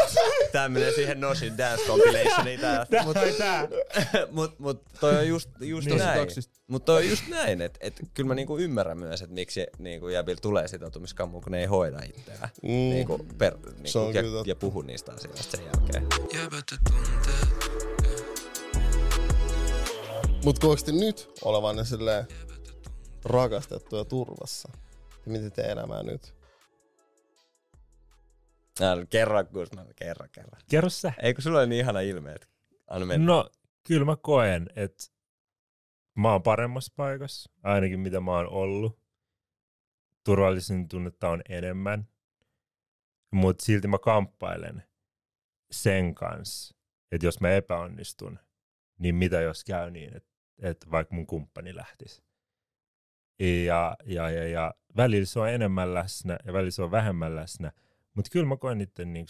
tää 0.52 0.70
menee 0.70 0.92
siihen 0.92 1.20
Noshin 1.20 1.58
Dance 1.58 1.84
Compilationiin 1.88 2.60
tää. 2.60 2.86
Mut, 3.04 3.18
tää. 3.38 3.68
mut, 4.32 4.60
mut 4.60 4.84
toi 5.00 5.18
on 5.18 5.28
just, 5.28 5.50
just 5.60 5.88
Niin. 5.88 5.98
näin. 5.98 6.28
Mutta 6.68 6.86
toi 6.86 7.04
on 7.04 7.10
just 7.10 7.28
näin, 7.28 7.62
että 7.62 7.80
et, 7.82 8.02
kyllä 8.14 8.28
mä 8.28 8.36
niinku 8.36 8.58
ymmärrän 8.58 8.98
myös, 8.98 9.22
että 9.22 9.34
miksi 9.34 9.68
niinku 9.80 10.08
jäbillä 10.08 10.40
tulee 10.42 10.68
sitoutumiskammu, 10.68 11.42
kun 11.42 11.52
ne 11.52 11.60
ei 11.60 11.66
hoida 11.66 12.00
itseään. 12.18 12.50
Mm. 12.64 12.70
Niinku 12.70 13.26
per, 13.38 13.58
niinku, 13.58 14.12
ja, 14.14 14.24
kyllä 14.24 14.44
ja 14.46 14.56
puhu 14.56 14.82
niistä 14.82 15.12
asioista 15.14 15.58
sen 15.58 15.66
jälkeen. 15.66 16.08
Mut 20.46 20.60
koekste 20.60 20.92
nyt 20.92 21.30
olevanne 21.42 21.86
silleen 21.86 22.28
rakastettu 23.26 23.96
ja 23.96 24.06
turvassa? 24.06 24.70
Ja 25.26 25.32
miten 25.32 25.52
te 25.52 25.62
elämää 25.62 26.04
nyt? 26.04 26.36
Älä, 28.82 29.06
kerran, 29.06 29.48
kun 29.48 29.68
mä 29.76 29.86
kerran, 29.96 30.30
kerran. 30.32 30.62
Kerro 30.70 30.90
sä. 30.90 31.14
Eikö 31.22 31.42
sulla 31.42 31.58
ole 31.58 31.66
niin 31.66 31.80
ihana 31.80 32.00
ilme, 32.00 32.34
että 32.34 32.48
anna 32.88 33.06
mennä. 33.06 33.26
No, 33.26 33.50
kyllä 33.88 34.06
mä 34.06 34.16
koen, 34.16 34.70
että 34.76 35.04
mä 36.16 36.32
oon 36.32 36.44
paremmassa 36.44 36.94
paikassa, 36.96 37.52
ainakin 37.64 38.00
mitä 38.00 38.20
mä 38.20 38.32
oon 38.32 38.50
ollut. 38.50 39.00
Turvallisin 40.24 40.88
tunnetta 40.88 41.30
on 41.30 41.42
enemmän, 41.50 42.08
mutta 43.32 43.66
silti 43.66 43.88
mä 43.88 43.98
kamppailen 43.98 44.84
sen 45.72 46.16
kanssa, 46.16 46.76
että 47.12 47.28
jos 47.28 47.42
mä 47.42 47.50
epäonnistun, 47.50 48.40
niin 49.00 49.16
mitä 49.16 49.42
jos 49.42 49.64
käy 49.64 49.92
niin, 49.92 50.16
että, 50.18 50.30
että 50.62 50.92
vaikka 50.92 51.16
mun 51.16 51.28
kumppani 51.28 51.76
lähtisi. 51.76 52.24
Ja, 53.40 53.98
ja, 54.06 54.30
ja, 54.30 54.48
ja 54.48 54.74
välillä 54.98 55.26
se 55.26 55.40
on 55.40 55.50
enemmän 55.50 55.94
läsnä 55.94 56.38
ja 56.46 56.54
välillä 56.54 56.72
se 56.72 56.84
on 56.84 56.92
vähemmän 56.92 57.36
läsnä, 57.36 57.72
mutta 58.14 58.30
kyllä 58.32 58.46
mä 58.46 58.58
koen 58.58 58.82
itse 58.82 59.06
niin 59.06 59.28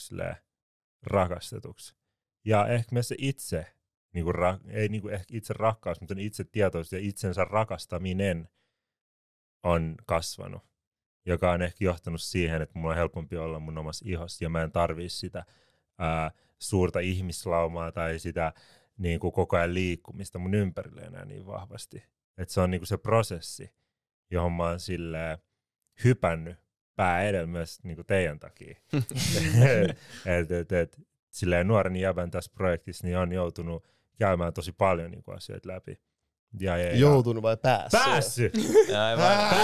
rakastetuksi. 1.03 1.95
Ja 2.45 2.67
ehkä 2.67 2.89
myös 2.91 3.07
se 3.07 3.15
itse, 3.17 3.65
niinku 4.13 4.31
ra, 4.31 4.59
ei 4.67 4.89
niinku 4.89 5.07
ehkä 5.07 5.37
itse 5.37 5.53
rakkaus, 5.53 6.01
mutta 6.01 6.15
itse 6.17 6.43
tietoisuus 6.43 6.93
ja 6.93 6.99
itsensä 7.07 7.45
rakastaminen 7.45 8.49
on 9.63 9.95
kasvanut, 10.05 10.63
joka 11.25 11.51
on 11.51 11.61
ehkä 11.61 11.85
johtanut 11.85 12.21
siihen, 12.21 12.61
että 12.61 12.79
mulla 12.79 12.91
on 12.93 12.97
helpompi 12.97 13.37
olla 13.37 13.59
mun 13.59 13.77
omassa 13.77 14.05
ihossa 14.07 14.45
ja 14.45 14.49
mä 14.49 14.63
en 14.63 14.71
tarvii 14.71 15.09
sitä 15.09 15.45
ää, 15.97 16.31
suurta 16.59 16.99
ihmislaumaa 16.99 17.91
tai 17.91 18.19
sitä 18.19 18.53
niinku 18.97 19.31
koko 19.31 19.57
ajan 19.57 19.73
liikkumista 19.73 20.39
mun 20.39 20.53
ympärille 20.53 21.01
enää 21.01 21.25
niin 21.25 21.45
vahvasti. 21.45 22.03
Et 22.37 22.49
se 22.49 22.61
on 22.61 22.71
niinku 22.71 22.85
se 22.85 22.97
prosessi, 22.97 23.73
johon 24.31 24.51
mä 24.51 24.63
oon 24.63 24.79
silleen 24.79 25.37
hypännyt 26.03 26.57
pää 26.95 27.23
edellä 27.23 27.47
myös 27.47 27.83
niinku 27.83 28.03
teidän 28.03 28.39
takia. 28.39 28.75
et, 30.25 30.51
et, 30.51 30.71
et, 30.71 31.01
silleen 31.31 31.67
nuoren 31.67 31.95
jäbän 31.95 32.31
tässä 32.31 32.51
projektissa 32.55 33.07
niin 33.07 33.17
on 33.17 33.31
joutunut 33.31 33.87
käymään 34.19 34.53
tosi 34.53 34.71
paljon 34.71 35.11
niinku 35.11 35.31
asioita 35.31 35.67
läpi. 35.67 35.99
Ja, 36.59 36.77
ja, 36.77 36.85
ja. 36.85 36.95
Joutunut 36.95 37.43
vai 37.43 37.57
päässyt? 37.57 38.01
Päässyt! 38.05 38.53
Aivan. 39.05 39.55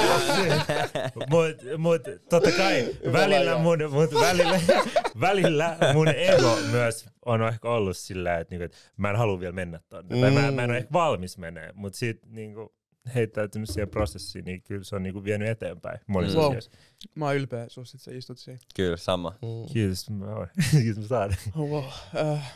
mut, 1.29 1.57
mut 1.77 2.01
totta 2.29 2.51
kai 2.51 2.87
välillä 3.13 3.57
mun, 3.57 3.77
mut 3.91 4.13
välillä, 4.13 4.61
välillä 5.19 5.77
mun 5.93 6.07
ego 6.07 6.57
myös 6.71 7.05
on 7.25 7.47
ehkä 7.47 7.69
ollut 7.69 7.97
sillä, 7.97 8.37
että, 8.37 8.51
niinku, 8.51 8.63
että 8.63 8.77
mä 8.97 9.09
en 9.09 9.15
halua 9.15 9.39
vielä 9.39 9.53
mennä 9.53 9.79
tonne. 9.89 10.21
Tai 10.21 10.31
mä, 10.31 10.51
mä 10.51 10.63
en 10.63 10.69
ole 10.69 10.77
ehkä 10.77 10.93
valmis 10.93 11.37
menee, 11.37 11.71
mutta 11.73 11.97
sit 11.97 12.25
niinku, 12.25 12.75
heittäytynyt 13.15 13.69
siihen 13.69 13.89
prosessiin, 13.89 14.45
niin 14.45 14.61
kyllä 14.61 14.83
se 14.83 14.95
on 14.95 15.03
niinku 15.03 15.23
vienyt 15.23 15.47
eteenpäin 15.49 15.99
monissa 16.07 16.37
Wow. 16.37 16.47
asioissa. 16.47 16.71
Mä 17.15 17.25
oon 17.25 17.35
ylpeä 17.35 17.65
susta, 17.69 17.97
että 17.97 18.03
sä 18.03 18.11
istut 18.17 18.37
siinä. 18.37 18.59
Kyllä, 18.75 18.97
sama. 18.97 19.29
Mm. 19.41 19.73
Kiitos, 19.73 20.09
mä 20.09 20.25
oon. 20.35 20.47
Kiitos, 20.71 21.01
mä 21.01 21.07
saan. 21.07 21.35
Oh, 21.55 21.69
wow. 21.69 21.83
äh, 22.31 22.53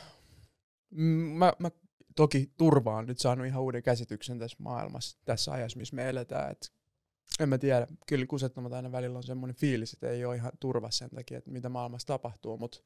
mm, 0.91 1.04
mä, 1.38 1.54
mä 1.60 1.72
toki 2.16 2.52
turvaan 2.58 3.06
nyt 3.06 3.20
saanut 3.20 3.48
ihan 3.48 3.62
uuden 3.62 3.84
käsityksen 3.84 4.39
tässä 4.39 4.58
maailmassa, 4.60 5.18
tässä 5.26 5.52
ajassa, 5.52 5.78
missä 5.80 5.96
me 5.96 6.10
eletään. 6.10 6.52
Et 6.52 6.72
en 7.39 7.50
mä 7.50 7.58
tiedä, 7.58 7.88
kyllä 8.08 8.26
kusettomat 8.26 8.74
aina 8.74 8.91
välillä 8.91 9.18
on 9.18 9.24
semmoinen 9.24 9.56
fiilis, 9.56 9.93
että 9.93 10.10
ei 10.10 10.26
ole 10.26 10.36
ihan 10.36 10.52
turva 10.60 10.91
sen 10.91 11.10
takia, 11.10 11.38
että 11.38 11.52
mitä 11.52 11.70
maailmassa 11.70 12.08
tapahtuu, 12.08 12.58
mutta 12.58 12.78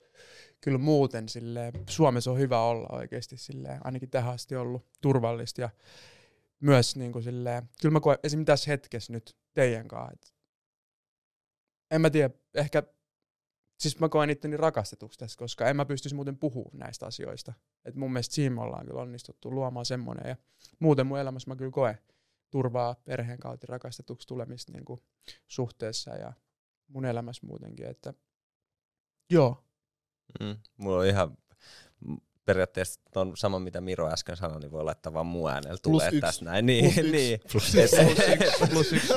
kyllä 0.61 0.77
muuten 0.77 1.29
silleen, 1.29 1.73
Suomessa 1.89 2.31
on 2.31 2.39
hyvä 2.39 2.61
olla 2.61 2.87
oikeasti 2.91 3.37
silleen, 3.37 3.85
ainakin 3.85 4.09
tähän 4.09 4.33
asti 4.33 4.55
ollut 4.55 4.85
turvallista 5.01 5.61
ja 5.61 5.69
myös 6.59 6.95
niin 6.95 7.11
kuin 7.11 7.23
silleen, 7.23 7.69
kyllä 7.81 7.93
mä 7.93 7.99
koen 7.99 8.17
esim. 8.23 8.45
tässä 8.45 8.71
hetkessä 8.71 9.13
nyt 9.13 9.37
teidän 9.53 9.87
kanssa, 9.87 10.13
että 10.13 10.27
en 11.91 12.01
mä 12.01 12.09
tiedä, 12.09 12.29
ehkä 12.53 12.83
siis 13.79 13.99
mä 13.99 14.09
koen 14.09 14.29
itteni 14.29 14.57
rakastetuksi 14.57 15.19
tässä, 15.19 15.37
koska 15.37 15.69
en 15.69 15.75
mä 15.75 15.85
pystyisi 15.85 16.15
muuten 16.15 16.37
puhumaan 16.37 16.79
näistä 16.79 17.05
asioista. 17.05 17.53
Et 17.85 17.95
mun 17.95 18.13
mielestä 18.13 18.35
siinä 18.35 18.55
me 18.55 18.61
ollaan 18.61 18.85
kyllä 18.85 19.01
onnistuttu 19.01 19.51
luomaan 19.51 19.85
semmoinen. 19.85 20.29
Ja 20.29 20.35
muuten 20.79 21.07
mun 21.07 21.19
elämässä 21.19 21.49
mä 21.49 21.55
kyllä 21.55 21.71
koen 21.71 21.97
turvaa 22.49 22.95
perheen 22.95 23.39
kautta 23.39 23.67
rakastetuksi 23.69 24.27
tulemista 24.27 24.71
niin 24.71 24.85
kuin 24.85 25.01
suhteessa 25.47 26.15
ja 26.15 26.33
mun 26.87 27.05
elämässä 27.05 27.47
muutenkin. 27.47 27.85
Että 27.85 28.13
joo, 29.29 29.69
Mm. 30.39 30.57
Mulla 30.77 30.97
on 30.97 31.05
ihan 31.05 31.37
periaatteessa 32.49 33.01
on 33.15 33.37
sama 33.37 33.59
mitä 33.59 33.81
Miro 33.81 34.09
äsken 34.13 34.37
sanoi, 34.37 34.59
niin 34.59 34.71
voi 34.71 34.83
laittaa 34.83 35.13
vaan 35.13 35.25
mun 35.25 35.49
äänellä 35.51 35.77
tulee 35.83 36.07
yksi. 36.07 36.21
tässä 36.21 36.45
näin. 36.45 36.65
Niin, 36.65 36.83
Plus 36.83 36.97
yksi. 36.97 37.11
niin. 37.11 37.39
Plus 37.51 37.75
Et- 37.75 38.69
plus 38.69 38.93
yksi. 38.93 39.07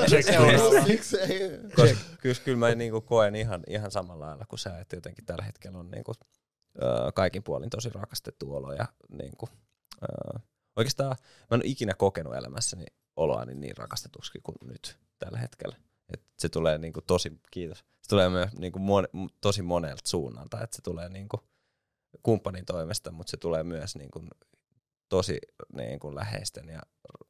Siksi 0.87 1.17
ei. 1.33 1.49
Koska 1.75 1.97
kyllä, 2.21 2.35
kyllä 2.45 2.57
mä 2.57 2.75
niinku 2.75 3.01
koen 3.01 3.35
ihan, 3.35 3.63
ihan 3.67 3.91
samalla 3.91 4.25
lailla 4.25 4.45
kuin 4.45 4.59
sä, 4.59 4.79
että 4.79 4.95
jotenkin 4.95 5.25
tällä 5.25 5.43
hetkellä 5.43 5.77
on 5.79 5.91
niinku, 5.91 6.13
ö, 6.81 7.11
kaikin 7.15 7.43
puolin 7.43 7.69
tosi 7.69 7.89
rakastettu 7.89 8.55
olo. 8.55 8.73
Ja 8.73 8.85
niinku, 9.09 9.49
ö, 10.03 10.39
oikeastaan 10.75 11.09
mä 11.51 11.55
en 11.55 11.57
ole 11.57 11.63
ikinä 11.65 11.93
kokenut 11.93 12.35
elämässäni 12.35 12.85
oloani 13.15 13.55
niin 13.55 13.77
rakastetuksi 13.77 14.39
kuin 14.43 14.55
nyt 14.65 14.97
tällä 15.19 15.37
hetkellä. 15.37 15.75
Et 16.13 16.21
se 16.39 16.49
tulee 16.49 16.77
niinku 16.77 17.01
tosi, 17.01 17.39
kiitos, 17.51 17.77
se 17.77 18.09
tulee 18.09 18.29
myös 18.29 18.49
niinku 18.57 18.79
mon, 18.79 19.07
tosi 19.41 19.61
monelta 19.61 20.01
suunnalta, 20.09 20.61
että 20.63 20.75
se 20.75 20.81
tulee 20.81 21.09
niinku 21.09 21.39
kumppanin 22.23 22.65
toimesta, 22.65 23.11
mutta 23.11 23.31
se 23.31 23.37
tulee 23.37 23.63
myös 23.63 23.95
niinku 23.95 24.25
tosi 25.09 25.37
niinku 25.73 26.15
läheisten 26.15 26.69
ja 26.69 26.81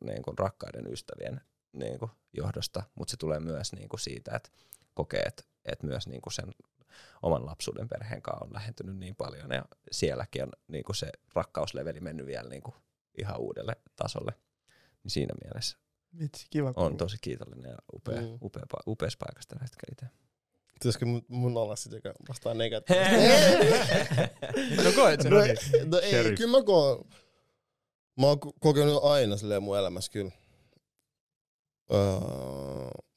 niinku 0.04 0.32
rakkaiden 0.38 0.94
ystävien 0.94 1.42
niinku 1.74 2.10
johdosta, 2.34 2.84
mutta 2.96 3.12
se 3.12 3.18
tulee 3.18 3.40
myös 3.40 3.74
niinku 3.74 3.98
siitä, 3.98 4.36
että 4.36 4.50
kokee, 4.94 5.22
että 5.22 5.44
et 5.66 5.84
myös 5.84 6.08
niinku 6.08 6.30
sen 6.30 6.52
oman 7.22 7.46
lapsuuden 7.46 7.88
perheen 7.90 8.22
kanssa 8.22 8.46
on 8.46 8.54
lähentynyt 8.54 8.98
niin 8.98 9.16
paljon 9.16 9.52
ja 9.52 9.66
sielläkin 9.92 10.44
on 10.44 10.52
niinku 10.68 10.94
se 10.94 11.08
rakkausleveli 11.36 12.00
mennyt 12.00 12.26
vielä 12.26 12.50
niinku 12.50 12.76
ihan 13.18 13.40
uudelle 13.40 13.76
tasolle. 13.96 14.34
Niin 15.04 15.12
siinä 15.12 15.34
mielessä 15.44 15.78
Vitsi, 16.20 16.48
kiva 16.50 16.68
on 16.68 16.74
kuulla. 16.74 16.96
tosi 16.98 17.18
kiitollinen 17.22 17.72
ja 17.72 17.78
upea, 17.94 18.22
Mm. 18.22 18.38
upea, 18.42 18.64
pa- 18.64 18.84
upeassa 18.88 19.18
paikassa 19.20 19.50
tällä 19.50 19.64
hetkellä 19.64 19.92
itse. 19.92 20.06
Pitäisikö 20.74 21.06
mun, 21.28 21.58
olla 21.58 21.76
sit, 21.76 21.92
joka 21.92 22.14
vastaa 22.30 22.54
negatiivisesti? 22.54 24.84
No 24.84 24.92
koet 24.96 25.22
sen. 25.22 25.32
no, 25.32 25.38
no 25.86 26.00
ei, 26.00 26.10
Sheriff. 26.10 26.38
kyllä 26.38 26.58
mä 26.58 26.64
koen, 26.64 27.06
mä 28.20 28.28
oon 28.28 28.38
ko- 28.46 28.54
kokenut 28.60 29.04
aina 29.04 29.38
silleen 29.38 29.64
mun 29.64 29.78
elämässä 29.78 30.12
kyllä 30.12 30.32
öö, 31.94 32.00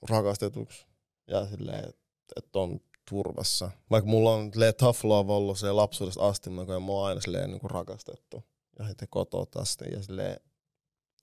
rakastetuksi 0.08 0.86
ja 1.26 1.46
silleen, 1.46 1.84
että 1.88 2.00
et 2.36 2.56
on 2.56 2.80
turvassa. 3.10 3.70
Vaikka 3.90 4.10
mulla 4.10 4.32
on 4.34 4.50
silleen 4.52 4.74
tough 4.74 5.04
love 5.04 5.32
ollut 5.32 5.58
se 5.58 5.72
lapsuudesta 5.72 6.28
asti, 6.28 6.50
mä 6.50 6.66
koen 6.66 6.82
mua 6.82 7.06
aina 7.06 7.20
silleen 7.20 7.50
niin 7.50 7.70
rakastettu 7.70 8.44
ja 8.78 8.86
sitten 8.88 9.08
kotoa 9.10 9.46
asti 9.56 9.84
ja 9.92 10.02
silleen 10.02 10.40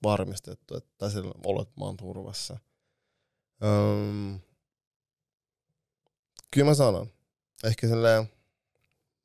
varmistettu, 0.02 0.76
että 0.76 0.90
tai 0.98 1.10
silleen 1.10 1.34
olet, 1.46 1.68
että 1.68 1.80
mä 1.80 1.84
oon 1.84 1.96
turvassa. 1.96 2.58
Öm, 3.64 4.40
kyllä 6.54 6.70
mä 6.70 6.74
sanon. 6.74 7.10
Ehkä 7.64 7.88
silleen, 7.88 8.28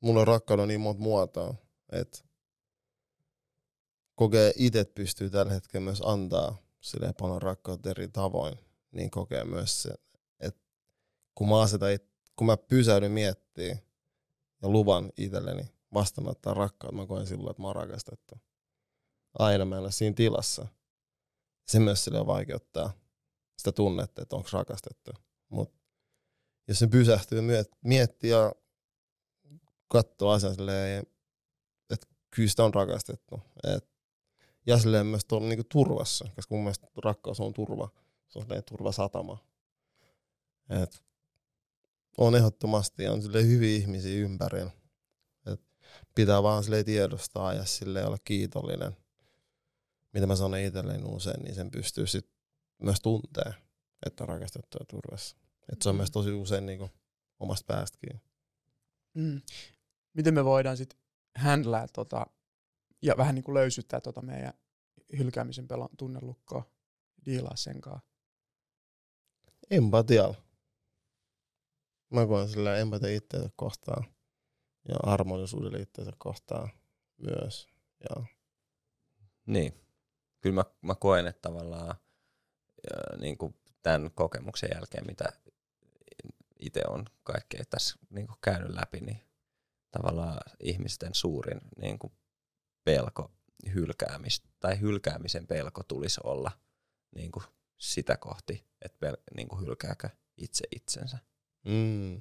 mulla 0.00 0.20
on 0.20 0.26
rakkauden 0.26 0.68
niin 0.68 0.80
monta 0.80 1.02
muotoa, 1.02 1.54
että 1.92 2.18
kokee 4.14 4.52
itse 4.56 4.84
pystyy 4.84 5.30
tällä 5.30 5.52
hetkellä 5.52 5.84
myös 5.84 6.02
antaa 6.04 6.56
silleen 6.80 7.14
paljon 7.14 7.42
rakkautta 7.42 7.90
eri 7.90 8.08
tavoin, 8.08 8.58
niin 8.92 9.10
kokee 9.10 9.44
myös 9.44 9.82
se, 9.82 9.90
että 10.40 10.60
kun 11.34 11.48
mä, 11.48 11.60
asetan, 11.60 11.90
kun 12.36 12.46
mä 12.46 12.56
pysäydyn 12.56 13.12
miettimään 13.12 13.78
ja 14.62 14.68
luvan 14.68 15.12
itselleni 15.16 15.68
vastaanottaa 15.94 16.54
rakkautta, 16.54 16.96
mä 16.96 17.06
koen 17.06 17.26
silloin, 17.26 17.50
että 17.50 17.62
mä 17.62 17.68
oon 17.68 17.76
rakastettu. 17.76 18.34
Aina 19.38 19.64
mä 19.64 19.76
en 19.76 19.82
ole 19.82 19.92
siinä 19.92 20.14
tilassa. 20.14 20.66
Se 21.66 21.80
myös 21.80 22.04
silleen 22.04 22.26
vaikeuttaa 22.26 22.92
sitä 23.56 23.72
tunnetta, 23.72 24.22
että 24.22 24.36
onko 24.36 24.48
rakastettu. 24.52 25.10
Mutta 25.48 25.79
jos 26.70 26.78
se 26.78 26.86
pysähtyy 26.86 27.40
miet- 27.40 27.78
miettiä 27.84 28.36
ja 28.36 28.52
katsoo 29.88 30.30
asian 30.30 30.54
silleen, 30.54 31.06
että 31.90 32.06
kyllä 32.30 32.48
sitä 32.48 32.64
on 32.64 32.74
rakastettu. 32.74 33.40
Et, 33.76 33.90
ja 34.66 34.78
silleen 34.78 35.06
myös 35.06 35.24
tuolla 35.24 35.48
niinku 35.48 35.64
turvassa, 35.68 36.28
koska 36.34 36.54
mun 36.54 36.64
mielestä 36.64 36.86
rakkaus 37.04 37.40
on 37.40 37.52
turva. 37.52 37.88
Se 38.28 38.38
on 38.38 38.44
silleen 38.44 38.64
turvasatama. 38.64 39.44
Et 40.82 41.02
on 42.18 42.36
ehdottomasti 42.36 43.08
on 43.08 43.22
silleen 43.22 43.46
hyviä 43.46 43.76
ihmisiä 43.76 44.18
ympärillä. 44.18 44.70
Et 45.46 45.60
pitää 46.14 46.42
vaan 46.42 46.64
silleen 46.64 46.84
tiedostaa 46.84 47.54
ja 47.54 47.64
silleen 47.64 48.06
olla 48.06 48.18
kiitollinen. 48.24 48.96
Mitä 50.12 50.26
mä 50.26 50.36
sanon 50.36 50.58
itselleen 50.58 51.06
usein, 51.06 51.42
niin 51.42 51.54
sen 51.54 51.70
pystyy 51.70 52.06
sit 52.06 52.30
myös 52.82 53.00
tuntee, 53.00 53.54
että 54.06 54.24
on 54.24 54.28
rakastettu 54.28 54.78
turvassa. 54.88 55.36
Et 55.72 55.82
se 55.82 55.88
on 55.88 55.96
myös 55.96 56.10
tosi 56.10 56.32
usein 56.32 56.66
niinku 56.66 56.90
omasta 57.40 57.64
päästäkin. 57.66 58.20
Mm. 59.14 59.40
Miten 60.14 60.34
me 60.34 60.44
voidaan 60.44 60.76
sitten 60.76 60.98
handlaa 61.34 61.88
tota, 61.88 62.26
ja 63.02 63.14
vähän 63.16 63.34
niin 63.34 63.44
kuin 63.44 63.54
löysyttää 63.54 64.00
tota 64.00 64.22
meidän 64.22 64.52
hylkäämisen 65.18 65.68
pelon 65.68 65.88
tunnelukkoa, 65.98 66.70
diilaa 67.26 67.56
sen 67.56 67.80
kanssa. 67.80 68.10
Empatialla. 69.70 70.36
Mä 72.10 72.26
koen 72.26 72.48
sillä 72.48 72.76
empatia 72.76 73.16
itseänsä 73.16 73.50
kohtaan 73.56 74.04
ja 74.88 74.94
harmonisuudelle 75.04 75.78
itseänsä 75.78 76.12
kohtaan 76.18 76.68
myös. 77.16 77.68
Ja 78.10 78.24
Niin. 79.46 79.74
Kyllä 80.40 80.54
mä, 80.54 80.64
mä 80.82 80.94
koen, 80.94 81.26
että 81.26 81.42
tavallaan 81.42 81.94
ja, 82.90 83.18
niin 83.18 83.38
kuin 83.38 83.54
tämän 83.82 84.10
kokemuksen 84.14 84.70
jälkeen, 84.74 85.06
mitä 85.06 85.32
itse 86.60 86.82
on 86.88 87.04
kaikkea 87.22 87.64
tässä 87.70 87.98
niin 88.10 88.26
kuin 88.26 88.38
käynyt 88.44 88.70
läpi, 88.74 89.00
niin 89.00 89.20
tavallaan 89.90 90.40
ihmisten 90.60 91.14
suurin 91.14 91.60
niin 91.80 91.98
kuin 91.98 92.12
pelko 92.84 93.30
hylkäämistä 93.74 94.48
tai 94.60 94.80
hylkäämisen 94.80 95.46
pelko 95.46 95.82
tulisi 95.82 96.20
olla 96.24 96.50
niin 97.14 97.32
kuin 97.32 97.44
sitä 97.78 98.16
kohti, 98.16 98.66
että 98.82 99.06
pel- 99.10 99.22
niin 99.36 99.48
kuin 99.48 99.60
hylkääkö 99.60 100.08
itse 100.36 100.64
itsensä. 100.76 101.18
mm, 101.64 102.16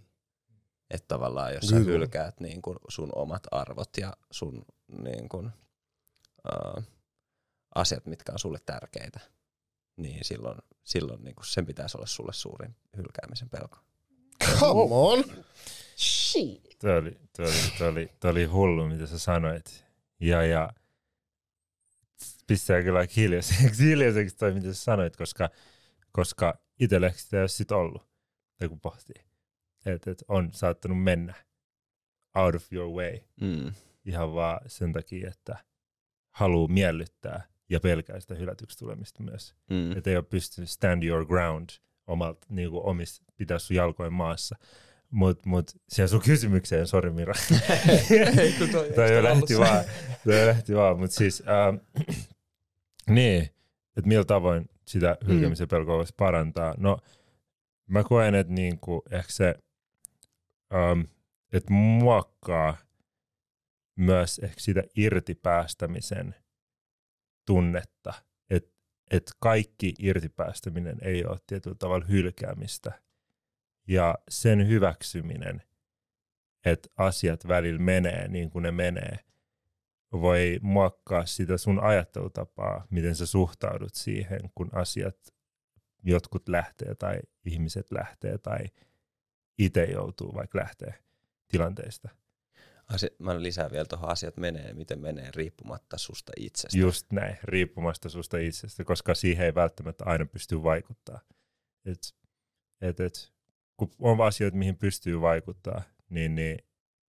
Että 0.90 1.08
tavallaan 1.08 1.54
jos 1.54 1.64
sä 1.70 1.76
Kyllä. 1.76 1.86
hylkäät 1.92 2.40
niin 2.40 2.62
kuin 2.62 2.78
sun 2.88 3.10
omat 3.16 3.44
arvot 3.52 3.98
ja 3.98 4.18
sun 4.32 4.66
niin 4.88 5.30
kuin, 5.30 5.52
uh, 6.54 6.84
asiat, 7.76 8.06
mitkä 8.06 8.32
on 8.32 8.40
sulle 8.40 8.60
tärkeitä, 8.66 9.20
niin 9.98 10.26
silloin, 10.26 10.58
silloin 10.84 11.24
niin 11.24 11.36
kuin 11.36 11.46
sen 11.46 11.66
pitäisi 11.66 11.98
olla 11.98 12.08
sulle 12.08 12.34
suurin 12.34 12.76
hylkäämisen 12.98 13.50
pelko. 13.50 13.78
Come 14.60 14.88
on! 14.90 15.24
Tuo 16.82 16.92
oli, 16.96 17.12
tuo 17.36 17.46
oli, 17.46 17.54
tuo 17.78 17.88
oli, 17.88 18.10
tuo 18.20 18.32
oli 18.32 18.46
hullu, 18.46 18.88
mitä 18.88 19.08
sä 19.08 19.20
sanoit. 19.20 19.86
Ja, 20.20 20.44
ja 20.46 20.74
pistää 22.48 22.84
kyllä 22.84 23.06
hiljaiseksi, 23.16 23.84
hiljaiseksi 23.90 24.38
toi, 24.38 24.54
mitä 24.54 24.74
sä 24.74 24.84
sanoit, 24.84 25.18
koska, 25.18 25.50
koska 26.12 26.54
itselle 26.80 27.14
sitä 27.16 27.38
ei 27.38 27.42
ole 27.42 27.48
sit 27.48 27.72
ollut, 27.72 28.10
tai 28.58 28.70
kun 28.70 28.80
pohtii. 28.80 29.24
Että 29.86 30.12
et 30.12 30.24
on 30.28 30.50
saattanut 30.54 31.04
mennä 31.04 31.34
out 32.36 32.56
of 32.56 32.74
your 32.74 32.90
way 32.90 33.20
Mm. 33.42 33.74
ihan 34.06 34.34
vaan 34.34 34.60
sen 34.68 34.94
takia, 34.94 35.30
että 35.30 35.58
haluaa 36.32 36.68
miellyttää 36.68 37.48
ja 37.70 37.80
pelkää 37.80 38.20
sitä 38.20 38.36
hylätyksi 38.36 38.78
tulemista 38.78 39.24
myös. 39.24 39.56
Mm. 39.70 39.92
Että 39.98 40.10
ei 40.10 40.16
ole 40.16 40.24
pystynyt 40.24 40.70
stand 40.70 41.04
your 41.04 41.26
ground 41.26 41.70
omalta, 42.10 42.48
niin 42.50 42.70
kuin 42.72 42.84
omista, 42.86 43.26
pitää 43.38 43.60
sun 43.60 43.76
jalkojen 43.76 44.14
maassa. 44.14 44.56
Mutta 45.12 45.50
mut, 45.50 45.72
siihen 45.90 46.10
sun 46.10 46.22
kysymykseen, 46.22 46.88
sori 46.88 47.10
Mira. 47.10 47.34
Ei, 48.42 48.54
kun 48.60 48.70
toi- 48.70 48.92
Toi 48.96 49.14
jo 49.14 49.24
lähti 49.24 49.58
vaan. 49.60 49.84
Toi 50.26 50.46
lähti 50.48 50.76
vaan, 50.76 51.00
mutta 51.00 51.16
siis 51.16 51.44
ähm, 51.48 51.76
niin, 53.16 53.42
että 53.98 54.08
millä 54.08 54.24
tavoin 54.26 54.70
sitä 54.86 55.18
hylkäämisen 55.28 55.68
pelkoa 55.68 55.98
voisi 55.98 56.14
parantaa. 56.18 56.74
No, 56.78 56.98
mä 57.88 58.04
koen, 58.04 58.36
että 58.36 58.54
niinku 58.54 59.04
ehkä 59.12 59.32
se, 59.32 59.56
ähm, 60.74 61.02
että 61.54 61.74
muokkaa 61.74 62.78
myös 63.96 64.40
ehkä 64.40 64.60
sitä 64.60 64.84
irtipäästämisen 64.96 66.36
tunnetta, 67.46 68.14
että 69.12 69.32
et 69.32 69.38
kaikki 69.40 69.94
irtipäästäminen 70.00 70.98
ei 71.02 71.26
ole 71.26 71.38
tietyllä 71.48 71.76
tavalla 71.80 72.06
hylkäämistä. 72.06 73.02
Ja 73.88 74.16
sen 74.30 74.68
hyväksyminen, 74.68 75.62
että 76.66 76.90
asiat 76.98 77.48
välillä 77.48 77.82
menee 77.82 78.28
niin 78.28 78.50
kuin 78.50 78.64
ne 78.64 78.72
menee, 78.72 79.20
voi 80.12 80.60
muokkaa 80.62 81.26
sitä 81.26 81.58
sun 81.58 81.80
ajattelutapaa, 81.80 82.88
miten 82.90 83.16
sä 83.16 83.26
suhtaudut 83.26 83.96
siihen, 83.96 84.40
kun 84.56 84.70
asiat, 84.74 85.18
jotkut 86.04 86.50
lähtee 86.50 86.96
tai 86.96 87.20
ihmiset 87.46 87.92
lähtee 87.92 88.38
tai 88.38 88.60
itse 89.58 89.84
joutuu 89.84 90.36
vaikka 90.36 90.60
lähtee 90.60 90.94
tilanteista. 91.48 92.10
Asia, 92.90 93.10
mä 93.20 93.42
lisään 93.42 93.72
vielä 93.72 93.86
tuohon 93.86 94.10
asiat 94.10 94.38
menee, 94.38 94.74
miten 94.74 95.00
menee 95.00 95.32
riippumatta 95.36 95.98
susta 95.98 96.32
itsestä. 96.38 96.78
Just 96.78 97.12
näin, 97.12 97.38
riippumasta 97.44 98.10
susta 98.10 98.38
itsestä, 98.38 98.84
koska 98.84 99.16
siihen 99.16 99.46
ei 99.46 99.56
välttämättä 99.56 100.04
aina 100.06 100.26
pysty 100.26 100.64
vaikuttaa. 100.64 101.20
Et, 101.86 102.00
et, 102.82 103.00
et, 103.00 103.34
kun 103.78 103.92
on 104.00 104.22
asioita, 104.22 104.58
mihin 104.58 104.78
pystyy 104.78 105.22
vaikuttaa, 105.22 105.82
niin, 106.10 106.36
niin 106.36 106.60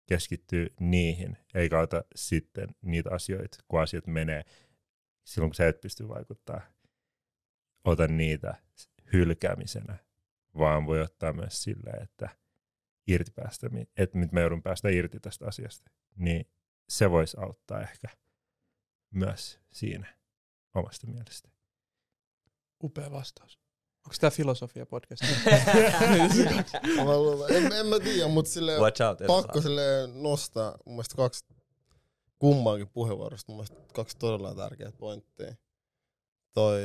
keskittyy 0.06 0.74
niihin, 0.80 1.38
eikä 1.54 1.80
ota 1.80 2.04
sitten 2.14 2.68
niitä 2.82 3.10
asioita, 3.12 3.58
kun 3.68 3.80
asiat 3.80 4.06
menee 4.06 4.44
silloin, 5.24 5.50
kun 5.50 5.54
sä 5.54 5.68
et 5.68 5.80
pysty 5.80 6.08
vaikuttaa. 6.08 6.60
Ota 7.84 8.08
niitä 8.08 8.54
hylkäämisenä, 9.12 9.96
vaan 10.58 10.86
voi 10.86 11.02
ottaa 11.02 11.32
myös 11.32 11.62
silleen, 11.62 12.02
että 12.02 12.28
irti 13.08 13.30
päästä, 13.30 13.70
että 13.96 14.18
nyt 14.18 14.32
mä 14.32 14.40
joudun 14.40 14.62
päästä 14.62 14.88
irti 14.88 15.20
tästä 15.20 15.46
asiasta. 15.46 15.90
Niin 16.16 16.46
se 16.88 17.10
voisi 17.10 17.36
auttaa 17.40 17.80
ehkä 17.80 18.08
myös 19.10 19.60
siinä 19.72 20.16
omasta 20.74 21.06
mielestä. 21.06 21.48
Upea 22.82 23.10
vastaus. 23.10 23.58
Onks 24.06 24.18
tää 24.18 24.30
filosofia 24.30 24.86
podcast? 24.86 25.22
Mä 26.96 27.16
luulen- 27.18 27.52
en, 27.56 27.72
en 27.72 27.86
mä 27.86 28.00
tiedä, 28.00 28.28
mutta 28.28 28.50
sille 28.50 28.78
Watch 28.78 29.02
out. 29.02 29.18
pakko 29.26 29.60
sille 29.60 29.82
nostaa 30.14 30.78
mun 30.86 30.94
mielestä 30.94 31.16
kaksi 31.16 31.44
kummankin 32.38 32.88
puheenvuorosta, 32.88 33.52
mun 33.52 33.56
mielestä 33.56 33.92
kaksi 33.94 34.16
todella 34.18 34.54
tärkeää 34.54 34.92
pointtia. 34.92 35.54
Toi, 36.52 36.80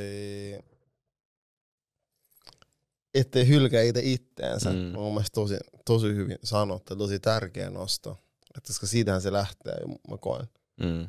ettei 3.14 3.48
hylkää 3.48 3.82
itse 3.82 4.02
itteensä, 4.04 4.70
Mm. 4.70 4.76
mm. 4.76 4.92
mun 4.92 5.14
mielestä 5.14 5.34
tosi, 5.36 5.58
tosi 5.86 6.08
hyvin 6.08 6.38
sanottu 6.44 6.94
ja 6.94 6.98
tosi 6.98 7.20
tärkeä 7.20 7.70
nosto. 7.70 8.18
Et 8.58 8.64
koska 8.68 8.88
siitähän 8.88 9.22
se 9.22 9.32
lähtee, 9.32 9.76
mä 10.10 10.18
koen. 10.18 10.48
Mm. 10.80 11.08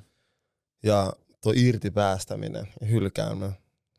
Ja 0.83 1.13
tuo 1.43 1.53
irti 1.57 1.91
päästäminen 1.91 2.69
ja 2.81 2.87
hylkääminen, 2.87 3.53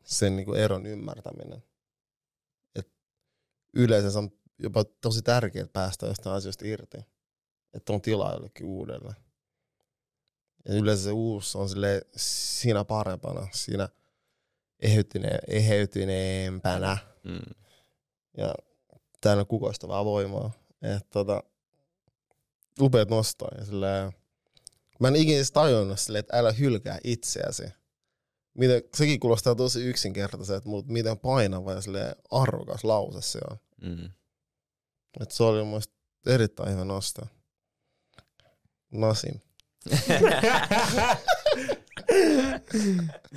sen 0.04 0.36
niinku 0.36 0.54
eron 0.54 0.86
ymmärtäminen. 0.86 1.62
Et 2.74 2.88
yleensä 3.74 4.10
se 4.10 4.18
on 4.18 4.30
jopa 4.58 4.84
tosi 4.84 5.22
tärkeää 5.22 5.66
päästä 5.72 6.06
jostain 6.06 6.36
asioista 6.36 6.66
irti. 6.66 6.98
Että 7.74 7.92
on 7.92 8.00
tilaa 8.00 8.32
jollekin 8.32 8.66
uudelle. 8.66 9.14
Ja 10.68 10.74
yleensä 10.74 11.04
se 11.04 11.10
uusi 11.12 11.58
on 11.58 11.68
sille 11.68 12.02
siinä 12.16 12.84
parempana, 12.84 13.48
siinä 13.52 13.88
eheytyneempänä. 15.48 16.98
Mm. 17.24 17.40
Ja 18.36 18.54
täällä 19.20 19.40
on 19.40 19.46
kukoistavaa 19.46 20.04
voimaa. 20.04 20.50
Että 20.82 21.08
tota, 21.10 21.42
upeat 22.80 23.10
nostoa. 23.10 23.48
Ja 23.58 23.64
silleen, 23.64 24.12
mä 25.00 25.08
en 25.08 25.16
ikinä 25.16 25.36
edes 25.36 25.52
tajunnut 25.52 26.00
silleen, 26.00 26.20
että 26.20 26.36
älä 26.36 26.52
hylkää 26.52 26.98
itseäsi. 27.04 27.62
Miten, 28.54 28.82
sekin 28.94 29.20
kuulostaa 29.20 29.54
tosi 29.54 29.84
yksinkertaiselta, 29.84 30.68
mutta 30.68 30.92
miten 30.92 31.18
painava 31.18 31.72
ja 31.72 31.80
silleen 31.80 32.16
arvokas 32.30 32.84
lause 32.84 33.22
se 33.22 33.38
on. 33.50 33.56
Mm. 33.82 34.10
Et 35.20 35.30
se 35.30 35.42
oli 35.42 35.58
mun 35.58 35.68
mielestä 35.68 35.94
erittäin 36.26 36.72
hyvä 36.72 36.84
nosto. 36.84 37.22
Nasim. 38.90 39.40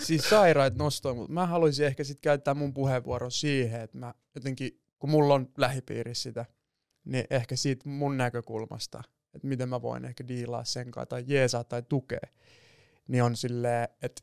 siis 0.06 0.30
sairaat 0.30 0.76
nostoja, 0.76 1.16
mutta 1.16 1.34
mä 1.34 1.48
haluaisin 1.48 1.86
ehkä 1.86 2.04
sit 2.04 2.20
käyttää 2.22 2.54
mun 2.54 2.74
puheenvuoron 2.74 3.32
siihen, 3.32 3.82
että 3.82 3.98
mä 3.98 4.14
jotenkin, 4.36 4.82
kun 5.00 5.10
mulla 5.10 5.34
on 5.34 5.50
lähipiirissä 5.58 6.24
sitä, 6.24 6.46
niin 7.06 7.26
ehkä 7.30 7.56
siitä 7.56 7.90
mun 7.90 8.18
näkökulmasta, 8.18 9.04
että 9.34 9.48
miten 9.48 9.70
mä 9.70 9.82
voin 9.82 10.06
ehkä 10.06 10.28
diilaa 10.28 10.64
sen 10.64 10.92
kanssa 10.92 11.06
tai 11.06 11.24
jeesaa 11.28 11.64
tai 11.64 11.84
tukea, 11.90 12.28
niin 13.08 13.24
on 13.24 13.36
silleen, 13.36 13.88
että 14.02 14.22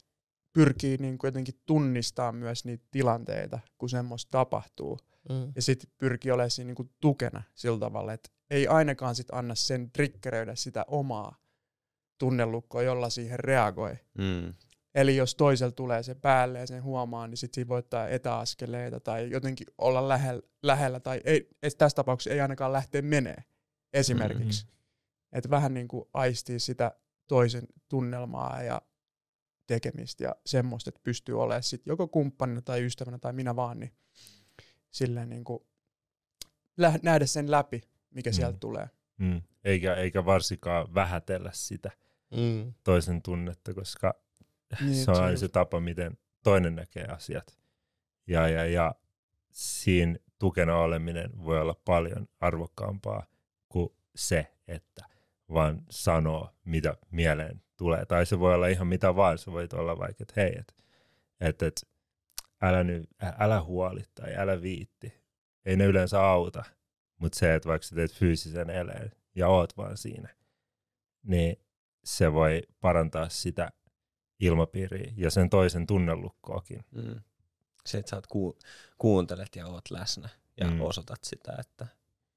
pyrkii 0.52 0.96
niin 0.96 1.18
kuin 1.18 1.28
jotenkin 1.28 1.60
tunnistaa 1.66 2.32
myös 2.32 2.64
niitä 2.64 2.84
tilanteita, 2.90 3.58
kun 3.78 3.88
semmoista 3.88 4.30
tapahtuu. 4.30 4.98
Mm. 5.28 5.52
Ja 5.56 5.62
sitten 5.62 5.90
pyrkii 5.98 6.30
olemaan 6.30 6.50
siinä 6.50 6.66
niin 6.66 6.76
kuin 6.76 6.90
tukena 7.00 7.42
sillä 7.54 7.78
tavalla, 7.78 8.12
että 8.12 8.30
ei 8.50 8.66
ainakaan 8.66 9.14
sit 9.14 9.30
anna 9.32 9.54
sen 9.54 9.90
triggeröidä 9.90 10.54
sitä 10.54 10.84
omaa 10.88 11.36
tunnelukkoa, 12.18 12.82
jolla 12.82 13.10
siihen 13.10 13.40
reagoi. 13.40 13.94
Mm. 14.18 14.54
Eli 14.96 15.16
jos 15.16 15.34
toisella 15.34 15.72
tulee 15.72 16.02
se 16.02 16.14
päälle 16.14 16.58
ja 16.58 16.66
sen 16.66 16.82
huomaa, 16.82 17.26
niin 17.26 17.36
sitten 17.36 17.54
siinä 17.54 17.68
voi 17.68 17.78
ottaa 17.78 18.08
etäaskeleita 18.08 19.00
tai 19.00 19.30
jotenkin 19.30 19.66
olla 19.78 20.08
lähellä, 20.08 20.42
lähellä 20.62 21.00
tai 21.00 21.20
ei, 21.24 21.48
et 21.62 21.78
tässä 21.78 21.96
tapauksessa 21.96 22.34
ei 22.34 22.40
ainakaan 22.40 22.72
lähteä 22.72 23.02
menee 23.02 23.44
esimerkiksi. 23.92 24.64
Mm-hmm. 24.64 24.76
Että 25.38 25.50
vähän 25.50 25.74
niin 25.74 25.88
kuin 25.88 26.04
aistii 26.14 26.60
sitä 26.60 26.92
toisen 27.26 27.66
tunnelmaa 27.88 28.62
ja 28.62 28.82
tekemistä 29.66 30.24
ja 30.24 30.36
semmoista, 30.46 30.88
että 30.90 31.00
pystyy 31.04 31.42
olemaan 31.42 31.62
sitten 31.62 31.90
joko 31.90 32.08
kumppanina 32.08 32.62
tai 32.62 32.84
ystävänä 32.84 33.18
tai 33.18 33.32
minä 33.32 33.56
vaan, 33.56 33.80
niin 33.80 33.92
silleen 34.90 35.28
niin 35.28 35.44
kuin 35.44 35.60
lä- 36.76 36.98
nähdä 37.02 37.26
sen 37.26 37.50
läpi, 37.50 37.82
mikä 38.10 38.30
mm. 38.30 38.34
sieltä 38.34 38.58
tulee. 38.58 38.90
Mm. 39.18 39.42
Eikä, 39.64 39.94
eikä 39.94 40.24
varsinkaan 40.24 40.94
vähätellä 40.94 41.50
sitä 41.54 41.90
Mm. 42.30 42.72
toisen 42.84 43.22
tunnetta, 43.22 43.74
koska 43.74 44.14
Niin, 44.80 44.94
se 45.04 45.10
on 45.10 45.16
se 45.16 45.22
aina 45.22 45.36
se 45.36 45.48
tapa, 45.48 45.80
miten 45.80 46.18
toinen 46.42 46.74
näkee 46.76 47.04
asiat. 47.04 47.58
Ja, 48.26 48.48
ja, 48.48 48.66
ja 48.66 48.94
siinä 49.52 50.18
tukena 50.38 50.76
oleminen 50.78 51.30
voi 51.44 51.60
olla 51.60 51.80
paljon 51.84 52.28
arvokkaampaa 52.40 53.26
kuin 53.68 53.88
se, 54.16 54.52
että 54.68 55.04
vaan 55.52 55.82
sanoo, 55.90 56.50
mitä 56.64 56.96
mieleen 57.10 57.62
tulee. 57.76 58.06
Tai 58.06 58.26
se 58.26 58.38
voi 58.38 58.54
olla 58.54 58.66
ihan 58.66 58.86
mitä 58.86 59.16
vaan. 59.16 59.38
Se 59.38 59.52
voi 59.52 59.68
olla 59.72 59.98
vaikka, 59.98 60.22
että 60.22 60.34
hei, 60.36 60.58
että 60.58 60.74
et, 61.40 61.62
et, 61.62 61.88
älä, 62.62 62.84
nyt, 62.84 63.10
älä 63.38 63.62
huoli 63.62 64.02
tai 64.14 64.36
älä 64.36 64.62
viitti. 64.62 65.12
Ei 65.64 65.76
ne 65.76 65.84
yleensä 65.84 66.22
auta, 66.22 66.64
mutta 67.18 67.38
se, 67.38 67.54
että 67.54 67.68
vaikka 67.68 67.86
sä 67.86 67.96
teet 67.96 68.12
fyysisen 68.12 68.70
eleen 68.70 69.12
ja 69.34 69.48
oot 69.48 69.76
vaan 69.76 69.96
siinä, 69.96 70.28
niin 71.22 71.60
se 72.04 72.32
voi 72.32 72.62
parantaa 72.80 73.28
sitä 73.28 73.70
ilmapiiriä 74.40 75.12
ja 75.16 75.30
sen 75.30 75.50
toisen 75.50 75.86
tunnelukkoakin. 75.86 76.84
Mm. 76.90 77.20
Se, 77.86 77.98
että 77.98 78.10
sä 78.10 78.16
oot 78.16 78.26
ku- 78.26 78.58
kuuntelet 78.98 79.56
ja 79.56 79.66
oot 79.66 79.90
läsnä 79.90 80.28
ja 80.60 80.66
Mm. 80.70 80.80
osoitat 80.80 81.24
sitä, 81.24 81.56
että 81.58 81.86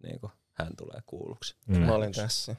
niin 0.04 0.20
kuin, 0.20 0.32
hän 0.54 0.76
tulee 0.76 1.02
kuulluksi. 1.06 1.56
Mm. 1.68 1.80
Mä 1.80 1.94
olin 1.96 2.12
tässä. 2.12 2.56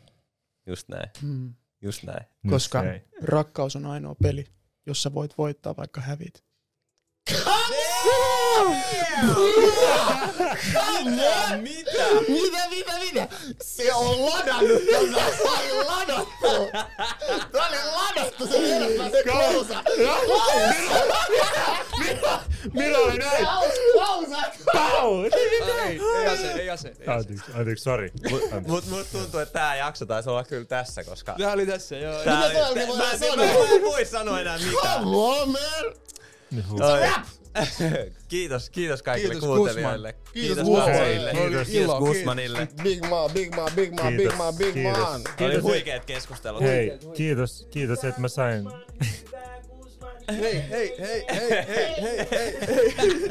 Just 0.66 0.88
näin, 0.88 1.10
Mm. 1.22 1.54
just 1.82 2.02
näin. 2.02 2.24
Koska- 2.50 2.82
ei. 2.84 3.02
Rakkaus 3.22 3.76
on 3.76 3.86
ainoa 3.86 4.14
peli, 4.22 4.44
jossa 4.86 5.14
voit 5.14 5.38
voittaa 5.38 5.76
vaikka 5.76 6.00
hävit. 6.00 6.44
Mitä? 11.60 12.20
Mitä, 12.28 12.68
mitä, 12.70 12.92
mitä? 12.98 13.28
Se 13.62 13.94
on 13.94 14.26
ladannut 14.26 14.82
tätä. 14.92 15.36
Se 15.36 15.42
oli 15.42 15.84
ladattu. 15.84 16.70
Tämä 17.52 17.66
oli 17.68 17.76
ladattu 17.92 18.46
se 18.46 18.60
verran 18.60 19.10
se 19.10 19.22
klausa. 19.22 19.82
Minä 22.72 22.98
olin 22.98 23.18
näin! 23.18 23.46
Klausa. 23.92 24.36
Pau! 24.72 25.24
Ei, 25.24 26.00
ei 26.18 26.26
ase, 26.28 26.52
ei 26.52 26.70
ase. 26.70 26.92
Anteeksi, 27.06 27.44
anteeksi, 27.54 27.84
sori. 27.84 28.12
Mut 28.66 28.86
musta 28.86 29.18
tuntuu, 29.18 29.40
että 29.40 29.52
tää 29.52 29.76
jakso 29.76 30.06
taisi 30.06 30.30
olla 30.30 30.44
kyllä 30.44 30.64
tässä, 30.64 31.04
koska... 31.04 31.34
Tää 31.38 31.52
oli 31.52 31.66
tässä, 31.66 31.96
joo. 31.96 32.24
Tää 32.24 32.48
Mitä 32.48 32.58
mä, 32.58 32.68
voidaan 32.86 33.18
mä, 33.36 33.74
en 33.74 33.82
voi 33.82 34.04
sanoa 34.04 34.40
enää 34.40 34.58
mitään. 34.58 35.02
Come 35.04 35.16
on, 35.16 35.48
man. 35.50 35.94
Oi. 36.80 37.00
kiitos, 38.28 38.70
kiitos 38.70 39.02
kaikille 39.02 39.34
Kiitos, 39.34 39.48
kuuntelijoille. 39.48 40.12
Guzman. 40.12 40.32
Kiitos 40.32 40.64
Kiitos. 40.64 41.38
Kiitos, 41.40 41.68
Kiitos, 41.68 41.98
Guzmanille. 41.98 42.68
Big 42.82 43.00
ma, 43.08 43.28
big 43.28 43.54
ma, 43.56 43.66
big 43.76 43.92
ma, 43.94 44.02
big 44.04 44.16
Kiitos, 44.16 44.36
ma, 44.38 44.52
big 44.52 44.72
kiitos. 44.74 44.98
man. 44.98 45.20
Oli 45.20 45.24
Kiitos. 45.36 45.62
huikeet 45.62 46.04
keskustelut. 46.04 46.62
Hei, 46.62 46.98
kiitos, 47.14 47.68
kiitos, 47.70 48.04
että 48.04 48.20
mä 48.20 48.28
sain. 48.28 48.68
Hei, 50.40 50.68
hei, 50.70 50.94
hei, 50.98 51.24
hei, 51.30 51.50
hei, 51.50 51.66
hei, 51.68 52.28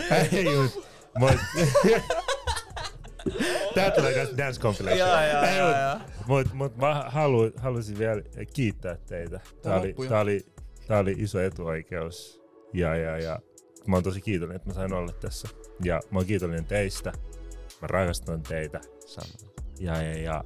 hei. 0.09 0.29
Ei 0.31 0.45
just. 0.53 0.77
Mut... 1.19 1.31
Tää 3.75 3.91
tulee 3.91 4.13
kans 4.13 4.37
dance 4.37 4.61
compilation. 4.61 4.99
Joo, 4.99 5.21
joo, 5.33 5.43
Ei, 5.43 5.57
joo, 5.57 5.69
mut- 5.69 5.77
joo. 5.77 5.99
Mut, 6.27 6.53
mut 6.53 6.77
mä 6.77 7.05
halu, 7.07 7.51
halusin 7.57 7.99
vielä 7.99 8.21
kiittää 8.53 8.95
teitä. 9.07 9.39
Tää 9.61 9.79
oli, 9.79 9.87
loppu 9.87 10.03
jo. 10.03 10.09
tää, 10.09 10.19
oli, 10.19 10.45
tää 10.87 10.99
oli 10.99 11.15
iso 11.17 11.39
etuoikeus. 11.41 12.41
Ja, 12.73 12.95
ja, 12.95 13.17
ja 13.17 13.39
mä 13.89 13.95
oon 13.95 14.03
tosi 14.03 14.21
kiitollinen, 14.21 14.55
että 14.55 14.69
mä 14.69 14.73
sain 14.73 14.93
olla 14.93 15.11
tässä. 15.11 15.47
Ja 15.83 15.99
mä 16.11 16.19
oon 16.19 16.25
kiitollinen 16.25 16.65
teistä. 16.65 17.11
Mä 17.81 17.87
rakastan 17.87 18.43
teitä. 18.43 18.81
Sama. 19.05 19.53
Ja, 19.79 20.01
ja, 20.01 20.17
ja 20.21 20.43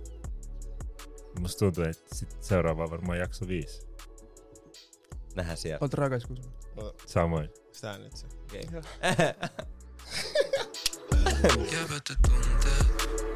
musta 1.39 1.59
tuntuu, 1.59 1.83
että 1.83 2.15
sit 2.15 2.37
seuraava 2.39 2.83
on 2.83 2.91
varmaan 2.91 3.19
jakso 3.19 3.47
viisi. 3.47 3.87
Nähdään 5.35 5.57
siellä. 5.57 5.77
Oot 5.81 5.93
rakas 5.93 6.25
Kusma. 6.25 6.51
Samoin. 7.05 7.49
Sitä 7.71 7.97
nyt 7.97 8.17
se. 8.17 8.27
Okay. 8.27 8.83
Tunteet 12.27 13.32